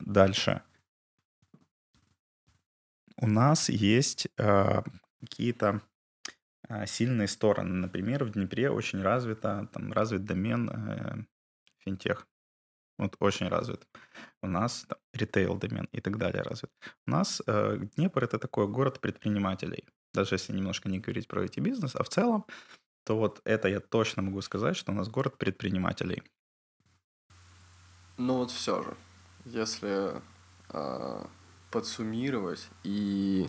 Дальше 0.00 0.62
у 3.20 3.26
нас 3.26 3.68
есть 3.68 4.28
э, 4.38 4.82
какие-то 5.20 5.82
э, 6.68 6.86
сильные 6.86 7.28
стороны. 7.28 7.74
Например, 7.74 8.24
в 8.24 8.32
Днепре 8.32 8.70
очень 8.70 9.02
развито, 9.02 9.68
там 9.72 9.92
развит 9.92 10.24
домен 10.24 10.70
э, 10.70 11.24
финтех. 11.78 12.26
Вот 12.98 13.16
очень 13.20 13.48
развит. 13.48 13.86
У 14.42 14.46
нас 14.46 14.84
там, 14.88 14.98
ритейл-домен 15.14 15.88
и 15.92 16.00
так 16.00 16.18
далее 16.18 16.42
развит. 16.42 16.70
У 17.06 17.10
нас 17.10 17.42
э, 17.46 17.78
Днепр— 17.96 18.24
это 18.24 18.38
такой 18.38 18.68
город 18.68 19.00
предпринимателей. 19.00 19.84
Даже 20.14 20.34
если 20.34 20.56
немножко 20.56 20.88
не 20.88 20.98
говорить 20.98 21.28
про 21.28 21.44
эти 21.44 21.60
бизнес, 21.60 21.96
а 21.96 22.02
в 22.02 22.08
целом, 22.08 22.44
то 23.04 23.16
вот 23.16 23.40
это 23.44 23.68
я 23.68 23.80
точно 23.80 24.22
могу 24.22 24.42
сказать, 24.42 24.76
что 24.76 24.92
у 24.92 24.94
нас 24.94 25.08
город 25.08 25.38
предпринимателей. 25.38 26.22
Ну 28.18 28.36
вот 28.36 28.50
все 28.50 28.82
же, 28.82 28.96
если 29.46 30.20
э, 30.68 31.26
подсуммировать 31.70 32.68
и 32.82 33.48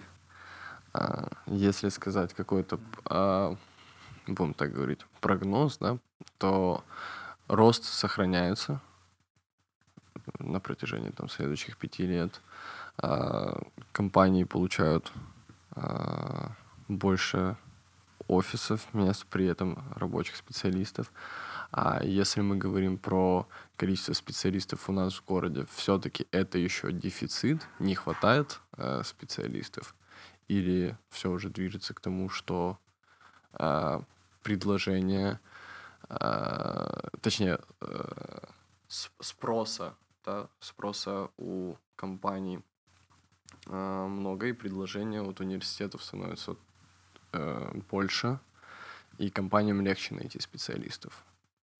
а, 0.94 1.30
если 1.48 1.90
сказать 1.90 2.34
какой-то, 2.34 2.80
а, 3.06 3.56
будем 4.28 4.54
так 4.54 4.74
говорить, 4.74 5.00
прогноз, 5.20 5.78
да, 5.78 5.98
то 6.38 6.84
рост 7.48 7.86
сохраняется 7.86 8.82
на 10.40 10.60
протяжении 10.60 11.10
там, 11.10 11.30
следующих 11.30 11.78
пяти 11.78 12.06
лет. 12.06 12.42
А, 12.98 13.62
компании 13.92 14.44
получают 14.44 15.12
а, 15.72 16.52
больше 16.88 17.58
офисов, 18.28 18.88
мест, 18.94 19.26
при 19.30 19.46
этом 19.46 19.84
рабочих 19.96 20.36
специалистов. 20.36 21.12
А 21.72 22.04
если 22.04 22.42
мы 22.42 22.58
говорим 22.58 22.98
про 22.98 23.48
количество 23.78 24.14
специалистов 24.14 24.90
у 24.90 24.92
нас 24.92 25.16
в 25.16 25.26
городе, 25.26 25.66
все-таки 25.74 26.28
это 26.32 26.58
еще 26.58 26.92
дефицит, 26.92 27.66
не 27.80 27.96
хватает 27.96 28.60
э, 28.76 29.04
специалистов, 29.06 29.96
или 30.50 30.98
все 31.10 31.32
уже 31.32 31.50
движется 31.50 31.94
к 31.94 32.02
тому, 32.02 32.28
что 32.28 32.78
э, 33.54 34.02
предложение, 34.44 35.40
э, 36.10 37.08
точнее, 37.22 37.60
э, 37.80 38.40
спроса, 39.20 39.96
да, 40.26 40.50
спроса 40.60 41.30
у 41.38 41.76
компаний 41.96 42.60
э, 43.68 44.06
много, 44.08 44.48
и 44.48 44.52
предложения 44.52 45.22
от 45.22 45.40
университетов 45.40 46.04
становится 46.04 46.58
э, 47.32 47.72
больше, 47.90 48.42
и 49.20 49.30
компаниям 49.30 49.80
легче 49.80 50.16
найти 50.16 50.38
специалистов 50.42 51.24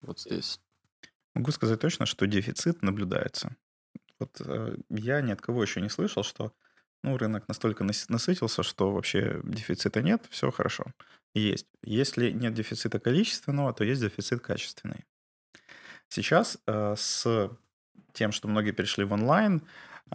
вот 0.02 0.20
здесь? 0.20 0.60
Могу 1.34 1.50
сказать 1.50 1.80
точно, 1.80 2.06
что 2.06 2.26
дефицит 2.26 2.82
наблюдается. 2.82 3.56
Вот 4.18 4.40
э, 4.40 4.76
я 4.90 5.20
ни 5.20 5.32
от 5.32 5.40
кого 5.40 5.62
еще 5.62 5.80
не 5.80 5.88
слышал, 5.88 6.22
что 6.22 6.52
ну, 7.02 7.16
рынок 7.16 7.48
настолько 7.48 7.84
насытился, 7.84 8.62
что 8.62 8.92
вообще 8.92 9.40
дефицита 9.44 10.02
нет, 10.02 10.24
все 10.30 10.50
хорошо. 10.50 10.84
Есть. 11.34 11.66
Если 11.82 12.30
нет 12.30 12.54
дефицита 12.54 13.00
количественного, 13.00 13.72
то 13.72 13.84
есть 13.84 14.00
дефицит 14.00 14.40
качественный. 14.42 15.04
Сейчас 16.08 16.58
э, 16.66 16.94
с 16.96 17.50
тем, 18.12 18.32
что 18.32 18.48
многие 18.48 18.72
перешли 18.72 19.04
в 19.04 19.12
онлайн, 19.12 19.62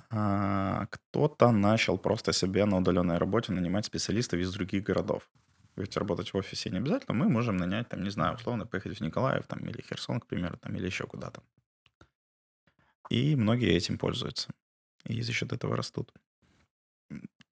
а, 0.10 0.86
кто-то 0.92 1.52
начал 1.52 1.98
просто 1.98 2.34
себе 2.34 2.66
на 2.66 2.78
удаленной 2.78 3.18
работе 3.18 3.52
нанимать 3.52 3.86
специалистов 3.86 4.40
из 4.40 4.54
других 4.54 4.84
городов. 4.84 5.30
Ведь 5.78 5.96
работать 5.96 6.34
в 6.34 6.38
офисе 6.38 6.72
не 6.72 6.78
обязательно. 6.78 7.14
Мы 7.14 7.30
можем 7.30 7.58
нанять, 7.58 7.88
там, 7.90 8.04
не 8.04 8.10
знаю, 8.10 8.36
условно, 8.36 8.66
поехать 8.66 8.98
в 8.98 9.04
Николаев 9.04 9.46
там, 9.46 9.60
или 9.60 9.82
Херсон, 9.82 10.20
к 10.20 10.26
примеру, 10.26 10.58
там, 10.58 10.76
или 10.76 10.88
еще 10.88 11.06
куда-то. 11.06 11.44
И 13.10 13.36
многие 13.36 13.74
этим 13.74 13.98
пользуются. 14.00 14.50
И 15.06 15.22
за 15.22 15.34
счет 15.34 15.54
этого 15.54 15.78
растут. 15.78 16.12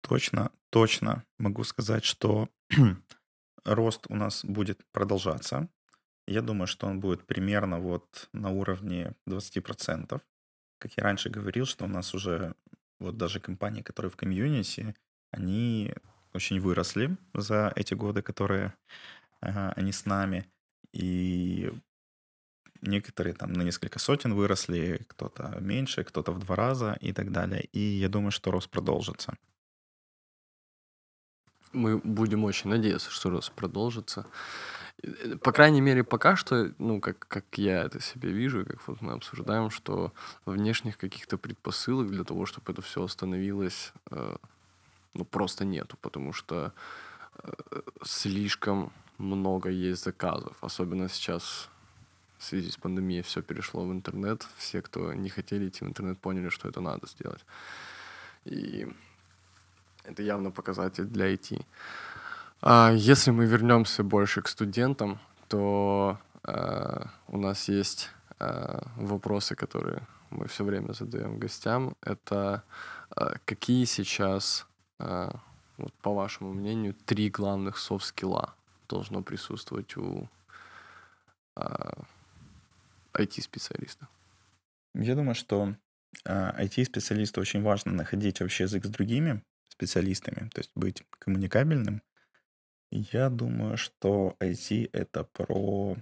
Точно, 0.00 0.50
точно 0.70 1.24
могу 1.38 1.64
сказать, 1.64 2.04
что 2.04 2.48
рост 3.64 4.06
у 4.08 4.16
нас 4.16 4.44
будет 4.44 4.84
продолжаться. 4.92 5.68
Я 6.26 6.42
думаю, 6.42 6.66
что 6.66 6.88
он 6.88 6.98
будет 6.98 7.26
примерно 7.26 7.78
вот 7.78 8.28
на 8.32 8.50
уровне 8.50 9.14
20%. 9.28 10.20
Как 10.78 10.92
я 10.96 11.04
раньше 11.04 11.30
говорил, 11.30 11.64
что 11.64 11.84
у 11.84 11.88
нас 11.88 12.12
уже 12.12 12.54
вот 12.98 13.16
даже 13.16 13.38
компании, 13.38 13.82
которые 13.82 14.10
в 14.10 14.16
комьюнити, 14.16 14.96
они 15.30 15.94
очень 16.36 16.60
выросли 16.60 17.16
за 17.34 17.72
эти 17.76 17.94
годы, 17.94 18.22
которые 18.22 18.74
э, 19.42 19.70
они 19.76 19.92
с 19.92 20.06
нами. 20.06 20.44
И 20.92 21.72
некоторые 22.82 23.34
там 23.34 23.52
на 23.52 23.62
несколько 23.62 23.98
сотен 23.98 24.34
выросли, 24.34 25.04
кто-то 25.08 25.58
меньше, 25.60 26.04
кто-то 26.04 26.32
в 26.32 26.38
два 26.38 26.56
раза 26.56 26.96
и 27.00 27.12
так 27.12 27.32
далее. 27.32 27.64
И 27.72 27.80
я 27.80 28.08
думаю, 28.08 28.30
что 28.30 28.50
рост 28.50 28.70
продолжится. 28.70 29.36
Мы 31.72 31.98
будем 31.98 32.44
очень 32.44 32.70
надеяться, 32.70 33.10
что 33.10 33.30
рост 33.30 33.52
продолжится. 33.52 34.26
По 35.42 35.52
крайней 35.52 35.82
мере, 35.82 36.04
пока 36.04 36.36
что, 36.36 36.72
ну, 36.78 37.00
как, 37.00 37.18
как 37.18 37.44
я 37.58 37.84
это 37.84 38.00
себе 38.00 38.30
вижу, 38.30 38.64
как 38.64 38.88
вот 38.88 39.02
мы 39.02 39.12
обсуждаем, 39.12 39.70
что 39.70 40.12
внешних 40.46 40.96
каких-то 40.96 41.36
предпосылок 41.36 42.10
для 42.10 42.24
того, 42.24 42.46
чтобы 42.46 42.72
это 42.72 42.80
все 42.80 43.02
остановилось, 43.04 43.92
э, 44.10 44.36
ну, 45.16 45.24
просто 45.24 45.64
нету, 45.64 45.96
потому 46.00 46.32
что 46.32 46.72
э, 47.42 47.52
слишком 48.04 48.92
много 49.18 49.70
есть 49.70 50.04
заказов, 50.04 50.56
особенно 50.60 51.08
сейчас 51.08 51.68
в 52.38 52.44
связи 52.44 52.70
с 52.70 52.76
пандемией 52.76 53.22
все 53.22 53.42
перешло 53.42 53.84
в 53.84 53.92
интернет. 53.92 54.46
Все, 54.56 54.82
кто 54.82 55.14
не 55.14 55.28
хотели 55.28 55.68
идти 55.68 55.84
в 55.84 55.88
интернет, 55.88 56.18
поняли, 56.18 56.50
что 56.50 56.68
это 56.68 56.80
надо 56.80 57.06
сделать. 57.06 57.44
И 58.44 58.86
это 60.04 60.22
явно 60.22 60.50
показатель 60.50 61.04
для 61.04 61.32
IT. 61.32 61.64
А 62.62 62.92
если 62.92 63.32
мы 63.32 63.46
вернемся 63.46 64.02
больше 64.02 64.42
к 64.42 64.48
студентам, 64.48 65.18
то 65.48 66.18
э, 66.44 67.04
у 67.28 67.38
нас 67.38 67.68
есть 67.68 68.10
э, 68.38 68.80
вопросы, 68.96 69.54
которые 69.54 70.06
мы 70.30 70.46
все 70.46 70.64
время 70.64 70.92
задаем 70.92 71.38
гостям. 71.38 71.96
Это 72.02 72.62
э, 73.16 73.34
какие 73.44 73.84
сейчас, 73.84 74.66
вот, 74.98 75.92
по 76.02 76.14
вашему 76.14 76.52
мнению, 76.52 76.94
три 76.94 77.28
главных 77.30 77.76
софт-скилла 77.78 78.54
должно 78.88 79.22
присутствовать 79.22 79.96
у 79.96 80.28
э, 81.56 81.92
IT-специалиста? 83.12 84.08
Я 84.94 85.14
думаю, 85.14 85.34
что 85.34 85.74
э, 86.24 86.64
IT-специалисту 86.64 87.40
очень 87.40 87.62
важно 87.62 87.92
находить 87.92 88.40
вообще 88.40 88.64
язык 88.64 88.86
с 88.86 88.88
другими 88.88 89.42
специалистами, 89.68 90.48
то 90.48 90.60
есть 90.60 90.70
быть 90.74 91.04
коммуникабельным. 91.10 92.02
Я 92.90 93.28
думаю, 93.28 93.76
что 93.76 94.36
IT— 94.40 94.90
это 94.92 95.24
про 95.24 95.96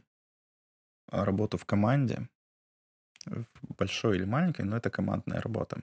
работу 1.08 1.58
в 1.58 1.64
команде, 1.64 2.28
большой 3.78 4.16
или 4.16 4.24
маленькой, 4.24 4.64
но 4.64 4.76
это 4.76 4.90
командная 4.90 5.40
работа. 5.40 5.82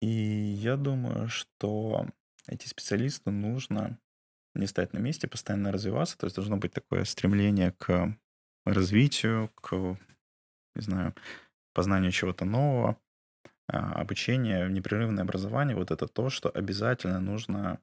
И 0.00 0.08
я 0.08 0.76
думаю, 0.76 1.28
что 1.28 2.06
IT-специалисту 2.48 3.30
нужно 3.30 3.98
не 4.54 4.66
стоять 4.66 4.92
на 4.92 4.98
месте, 4.98 5.28
постоянно 5.28 5.72
развиваться, 5.72 6.16
то 6.18 6.26
есть 6.26 6.36
должно 6.36 6.56
быть 6.56 6.72
такое 6.72 7.04
стремление 7.04 7.72
к 7.72 8.16
развитию, 8.64 9.50
к, 9.54 9.98
не 10.74 10.82
знаю, 10.82 11.14
познанию 11.72 12.12
чего-то 12.12 12.44
нового, 12.44 12.98
а, 13.68 14.00
обучение, 14.00 14.68
непрерывное 14.70 15.24
образование, 15.24 15.76
вот 15.76 15.90
это 15.90 16.06
то, 16.06 16.30
что 16.30 16.50
обязательно 16.50 17.20
нужно 17.20 17.80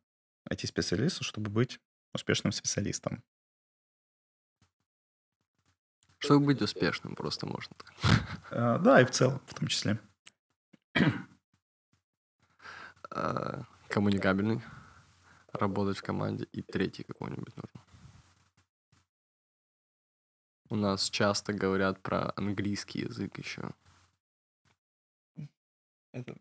IT-специалисту, 0.49 1.24
чтобы 1.24 1.51
быть 1.51 1.80
успешным 2.14 2.51
специалистом. 2.51 3.24
Чтобы 6.20 6.45
быть 6.45 6.61
успешным, 6.61 7.16
просто 7.16 7.45
можно. 7.45 7.76
А, 8.49 8.78
да, 8.80 9.01
и 9.01 9.05
в 9.05 9.11
целом, 9.11 9.41
в 9.45 9.53
том 9.53 9.68
числе. 9.68 9.99
А, 13.16 13.64
коммуникабельный, 13.89 14.61
работать 15.51 15.99
в 15.99 16.01
команде, 16.01 16.45
и 16.51 16.64
третий 16.64 17.03
какой-нибудь 17.03 17.55
нужно. 17.55 17.82
У 20.70 20.76
нас 20.76 21.11
часто 21.11 21.53
говорят 21.53 22.01
про 22.01 22.34
английский 22.36 23.01
язык 23.01 23.38
еще. 23.38 23.70
Это... 26.11 26.36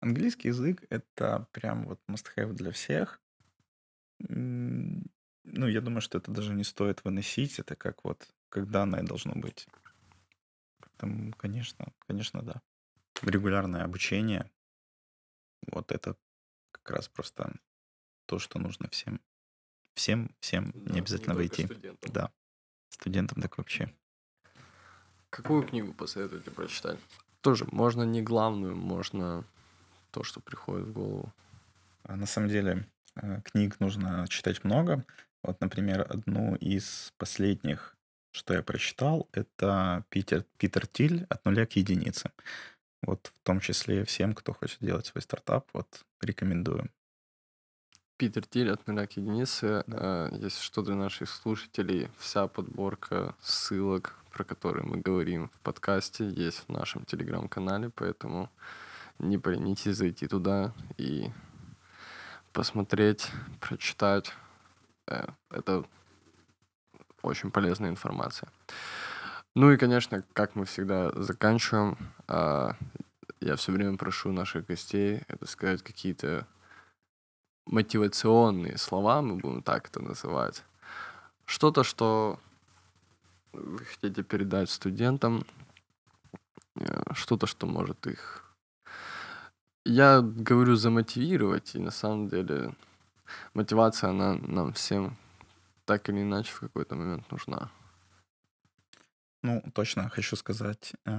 Английский 0.00 0.48
язык— 0.48 0.84
это 0.90 1.48
прям 1.52 1.86
вот 1.86 2.00
must-have 2.06 2.52
для 2.52 2.70
всех. 2.70 3.20
Ну, 4.18 5.06
я 5.44 5.80
думаю, 5.80 6.02
что 6.02 6.18
это 6.18 6.30
даже 6.30 6.52
не 6.52 6.64
стоит 6.64 7.02
выносить. 7.04 7.58
Это 7.58 7.76
как 7.76 8.04
вот, 8.04 8.28
как 8.50 8.70
данное 8.70 9.02
должно 9.02 9.32
быть. 9.34 9.66
Поэтому, 10.80 11.32
конечно, 11.32 11.86
конечно, 12.06 12.42
да. 12.42 12.60
Регулярное 13.22 13.84
обучение. 13.84 14.50
Вот 15.66 15.92
это 15.92 16.16
как 16.72 16.90
раз 16.90 17.08
просто 17.08 17.52
то, 18.26 18.38
что 18.38 18.58
нужно 18.58 18.88
всем. 18.90 19.20
Всем, 19.94 20.30
всем, 20.40 20.72
не 20.74 20.84
Да, 20.84 20.98
обязательно 20.98 21.32
не 21.32 21.38
войти. 21.38 21.64
студентам. 21.66 22.12
Да. 22.12 22.32
Студентам 22.90 23.42
так 23.42 23.58
вообще. 23.58 23.92
Какую 25.30 25.62
книгу 25.66 25.92
посоветуете 25.92 26.50
прочитать? 26.50 26.98
Тоже 27.40 27.66
можно 27.70 28.02
не 28.02 28.22
главную, 28.22 28.76
можно 28.76 29.44
то, 30.10 30.22
что 30.24 30.40
приходит 30.40 30.86
в 30.86 30.92
голову. 30.92 31.32
А 32.04 32.16
На 32.16 32.26
самом 32.26 32.48
деле 32.48 32.88
э, 33.16 33.40
книг 33.42 33.80
нужно 33.80 34.26
читать 34.28 34.64
много. 34.64 35.04
Вот, 35.42 35.60
например, 35.60 36.06
одну 36.08 36.56
из 36.56 37.12
последних, 37.18 37.96
что 38.32 38.54
я 38.54 38.62
прочитал, 38.62 39.28
это 39.32 40.04
Питер, 40.08 40.44
Питер 40.56 40.86
Тиль 40.86 41.26
«От 41.28 41.44
нуля 41.44 41.66
к 41.66 41.72
единице». 41.72 42.30
Вот 43.02 43.32
в 43.34 43.42
том 43.44 43.60
числе 43.60 44.04
всем, 44.04 44.34
кто 44.34 44.52
хочет 44.52 44.78
делать 44.80 45.06
свой 45.06 45.22
стартап, 45.22 45.68
вот 45.72 46.04
рекомендую. 46.20 46.90
Питер 48.16 48.44
Тиль 48.46 48.72
от 48.72 48.84
нуля 48.88 49.06
к 49.06 49.12
единице. 49.12 49.84
Э, 49.86 50.28
Если 50.32 50.60
что 50.60 50.82
для 50.82 50.96
наших 50.96 51.30
слушателей, 51.30 52.10
вся 52.18 52.48
подборка 52.48 53.36
ссылок, 53.40 54.16
про 54.32 54.42
которые 54.42 54.84
мы 54.84 54.96
говорим 54.96 55.50
в 55.54 55.60
подкасте, 55.60 56.28
есть 56.28 56.64
в 56.66 56.68
нашем 56.68 57.04
телеграм-канале, 57.04 57.90
поэтому 57.90 58.50
не 59.20 59.38
поленитесь 59.38 59.96
зайти 59.96 60.26
туда 60.26 60.74
и 60.96 61.30
посмотреть, 62.52 63.30
прочитать. 63.60 64.32
Э, 65.06 65.28
Это 65.50 65.84
очень 67.22 67.52
полезная 67.52 67.90
информация. 67.90 68.48
Ну 69.60 69.72
и, 69.72 69.76
конечно, 69.76 70.22
как 70.34 70.54
мы 70.54 70.66
всегда 70.66 71.10
заканчиваем, 71.20 71.98
а, 72.28 72.76
я 73.40 73.56
все 73.56 73.72
время 73.72 73.96
прошу 73.96 74.30
наших 74.30 74.66
гостей 74.66 75.22
это 75.26 75.48
сказать 75.48 75.82
какие-то 75.82 76.46
мотивационные 77.66 78.78
слова, 78.78 79.20
мы 79.20 79.34
будем 79.34 79.62
так 79.64 79.88
это 79.88 80.00
называть. 80.00 80.62
Что-то, 81.44 81.82
что 81.82 82.38
вы 83.52 83.78
хотите 83.78 84.22
передать 84.22 84.70
студентам, 84.70 85.44
э, 86.76 87.02
что-то, 87.14 87.48
что 87.48 87.66
может 87.66 88.06
их... 88.06 88.44
Я 89.84 90.20
говорю 90.20 90.76
замотивировать, 90.76 91.74
и 91.74 91.80
на 91.80 91.90
самом 91.90 92.28
деле 92.28 92.76
мотивация, 93.54 94.10
она 94.10 94.34
нам 94.34 94.72
всем 94.72 95.16
так 95.84 96.08
или 96.10 96.22
иначе 96.22 96.52
в 96.52 96.60
какой-то 96.60 96.94
момент 96.94 97.28
нужна. 97.32 97.72
Ну, 99.42 99.62
точно 99.74 100.08
хочу 100.08 100.36
сказать 100.36 100.92
э, 101.06 101.12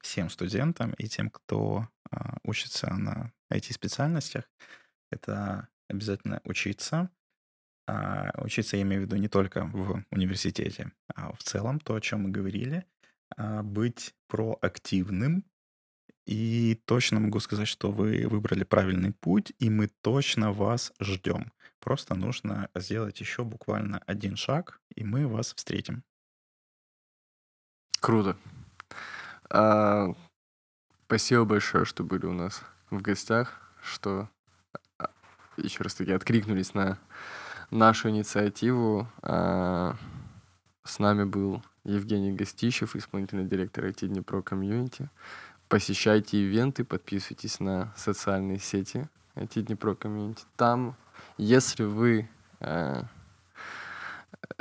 всем 0.00 0.30
студентам 0.30 0.92
и 0.94 1.06
тем, 1.06 1.30
кто 1.30 1.88
э, 2.10 2.16
учится 2.42 2.92
на 2.92 3.32
IT-специальностях, 3.52 4.50
это 5.10 5.68
обязательно 5.88 6.40
учиться. 6.44 7.10
А 7.86 8.30
учиться 8.38 8.76
я 8.76 8.82
имею 8.82 9.02
в 9.02 9.04
виду 9.06 9.16
не 9.16 9.28
только 9.28 9.64
в 9.64 10.04
университете, 10.10 10.92
а 11.14 11.32
в 11.32 11.42
целом 11.42 11.80
то, 11.80 11.94
о 11.94 12.00
чем 12.00 12.22
мы 12.22 12.30
говорили, 12.30 12.86
а, 13.36 13.62
быть 13.62 14.14
проактивным. 14.28 15.44
И 16.24 16.80
точно 16.84 17.18
могу 17.18 17.40
сказать, 17.40 17.66
что 17.66 17.90
вы 17.90 18.28
выбрали 18.28 18.62
правильный 18.62 19.12
путь, 19.12 19.52
и 19.58 19.68
мы 19.70 19.88
точно 19.88 20.52
вас 20.52 20.92
ждем. 21.00 21.52
Просто 21.80 22.14
нужно 22.14 22.70
сделать 22.76 23.18
еще 23.18 23.42
буквально 23.42 23.98
один 24.06 24.36
шаг, 24.36 24.80
и 24.94 25.02
мы 25.02 25.26
вас 25.26 25.52
встретим. 25.52 26.04
Круто. 28.02 28.36
А, 29.48 30.12
Спасибо 31.06 31.44
большое, 31.44 31.84
что 31.84 32.02
были 32.02 32.26
у 32.26 32.32
нас 32.32 32.62
в 32.90 33.00
гостях, 33.00 33.60
что 33.80 34.28
а, 34.98 35.08
еще 35.56 35.84
раз 35.84 35.94
таки 35.94 36.10
откликнулись 36.10 36.74
на 36.74 36.98
нашу 37.70 38.10
инициативу. 38.10 39.06
А, 39.22 39.94
с 40.82 40.98
нами 40.98 41.22
был 41.22 41.62
Евгений 41.84 42.32
Гостищев, 42.32 42.96
исполнительный 42.96 43.44
директор 43.44 43.84
IT 43.84 44.08
Dnipro 44.08 44.42
Community. 44.42 45.08
Посещайте 45.68 46.38
ивенты, 46.38 46.82
подписывайтесь 46.82 47.60
на 47.60 47.94
социальные 47.96 48.58
сети 48.58 49.08
IT 49.36 49.62
Dnipro 49.62 49.94
Community. 49.94 50.44
Там, 50.56 50.96
если 51.38 51.84
вы 51.84 52.28
э, 52.58 53.04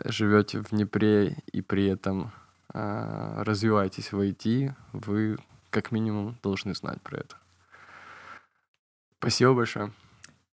живете 0.05 0.59
в 0.59 0.69
Днепре 0.69 1.37
и 1.51 1.63
при 1.63 1.87
этом 1.87 2.31
развиваетесь 2.73 4.11
в 4.11 4.19
IT, 4.19 4.73
вы 4.93 5.37
как 5.69 5.91
минимум 5.91 6.37
должны 6.43 6.75
знать 6.75 7.01
про 7.01 7.19
это. 7.19 7.37
Спасибо 9.19 9.53
большое. 9.53 9.91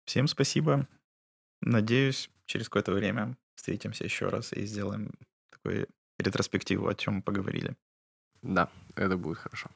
Всем 0.04 0.26
спасибо. 0.26 0.86
Надеюсь, 1.60 2.30
через 2.46 2.68
какое-то 2.68 2.92
время 2.92 3.36
встретимся 3.54 4.04
еще 4.04 4.28
раз 4.28 4.52
и 4.52 4.64
сделаем 4.66 5.12
такой 5.50 5.86
ретроспективу, 6.18 6.88
о 6.88 6.94
чем 6.94 7.22
поговорили. 7.22 7.76
Да, 8.42 8.68
это 8.96 9.16
будет 9.16 9.38
хорошо. 9.38 9.70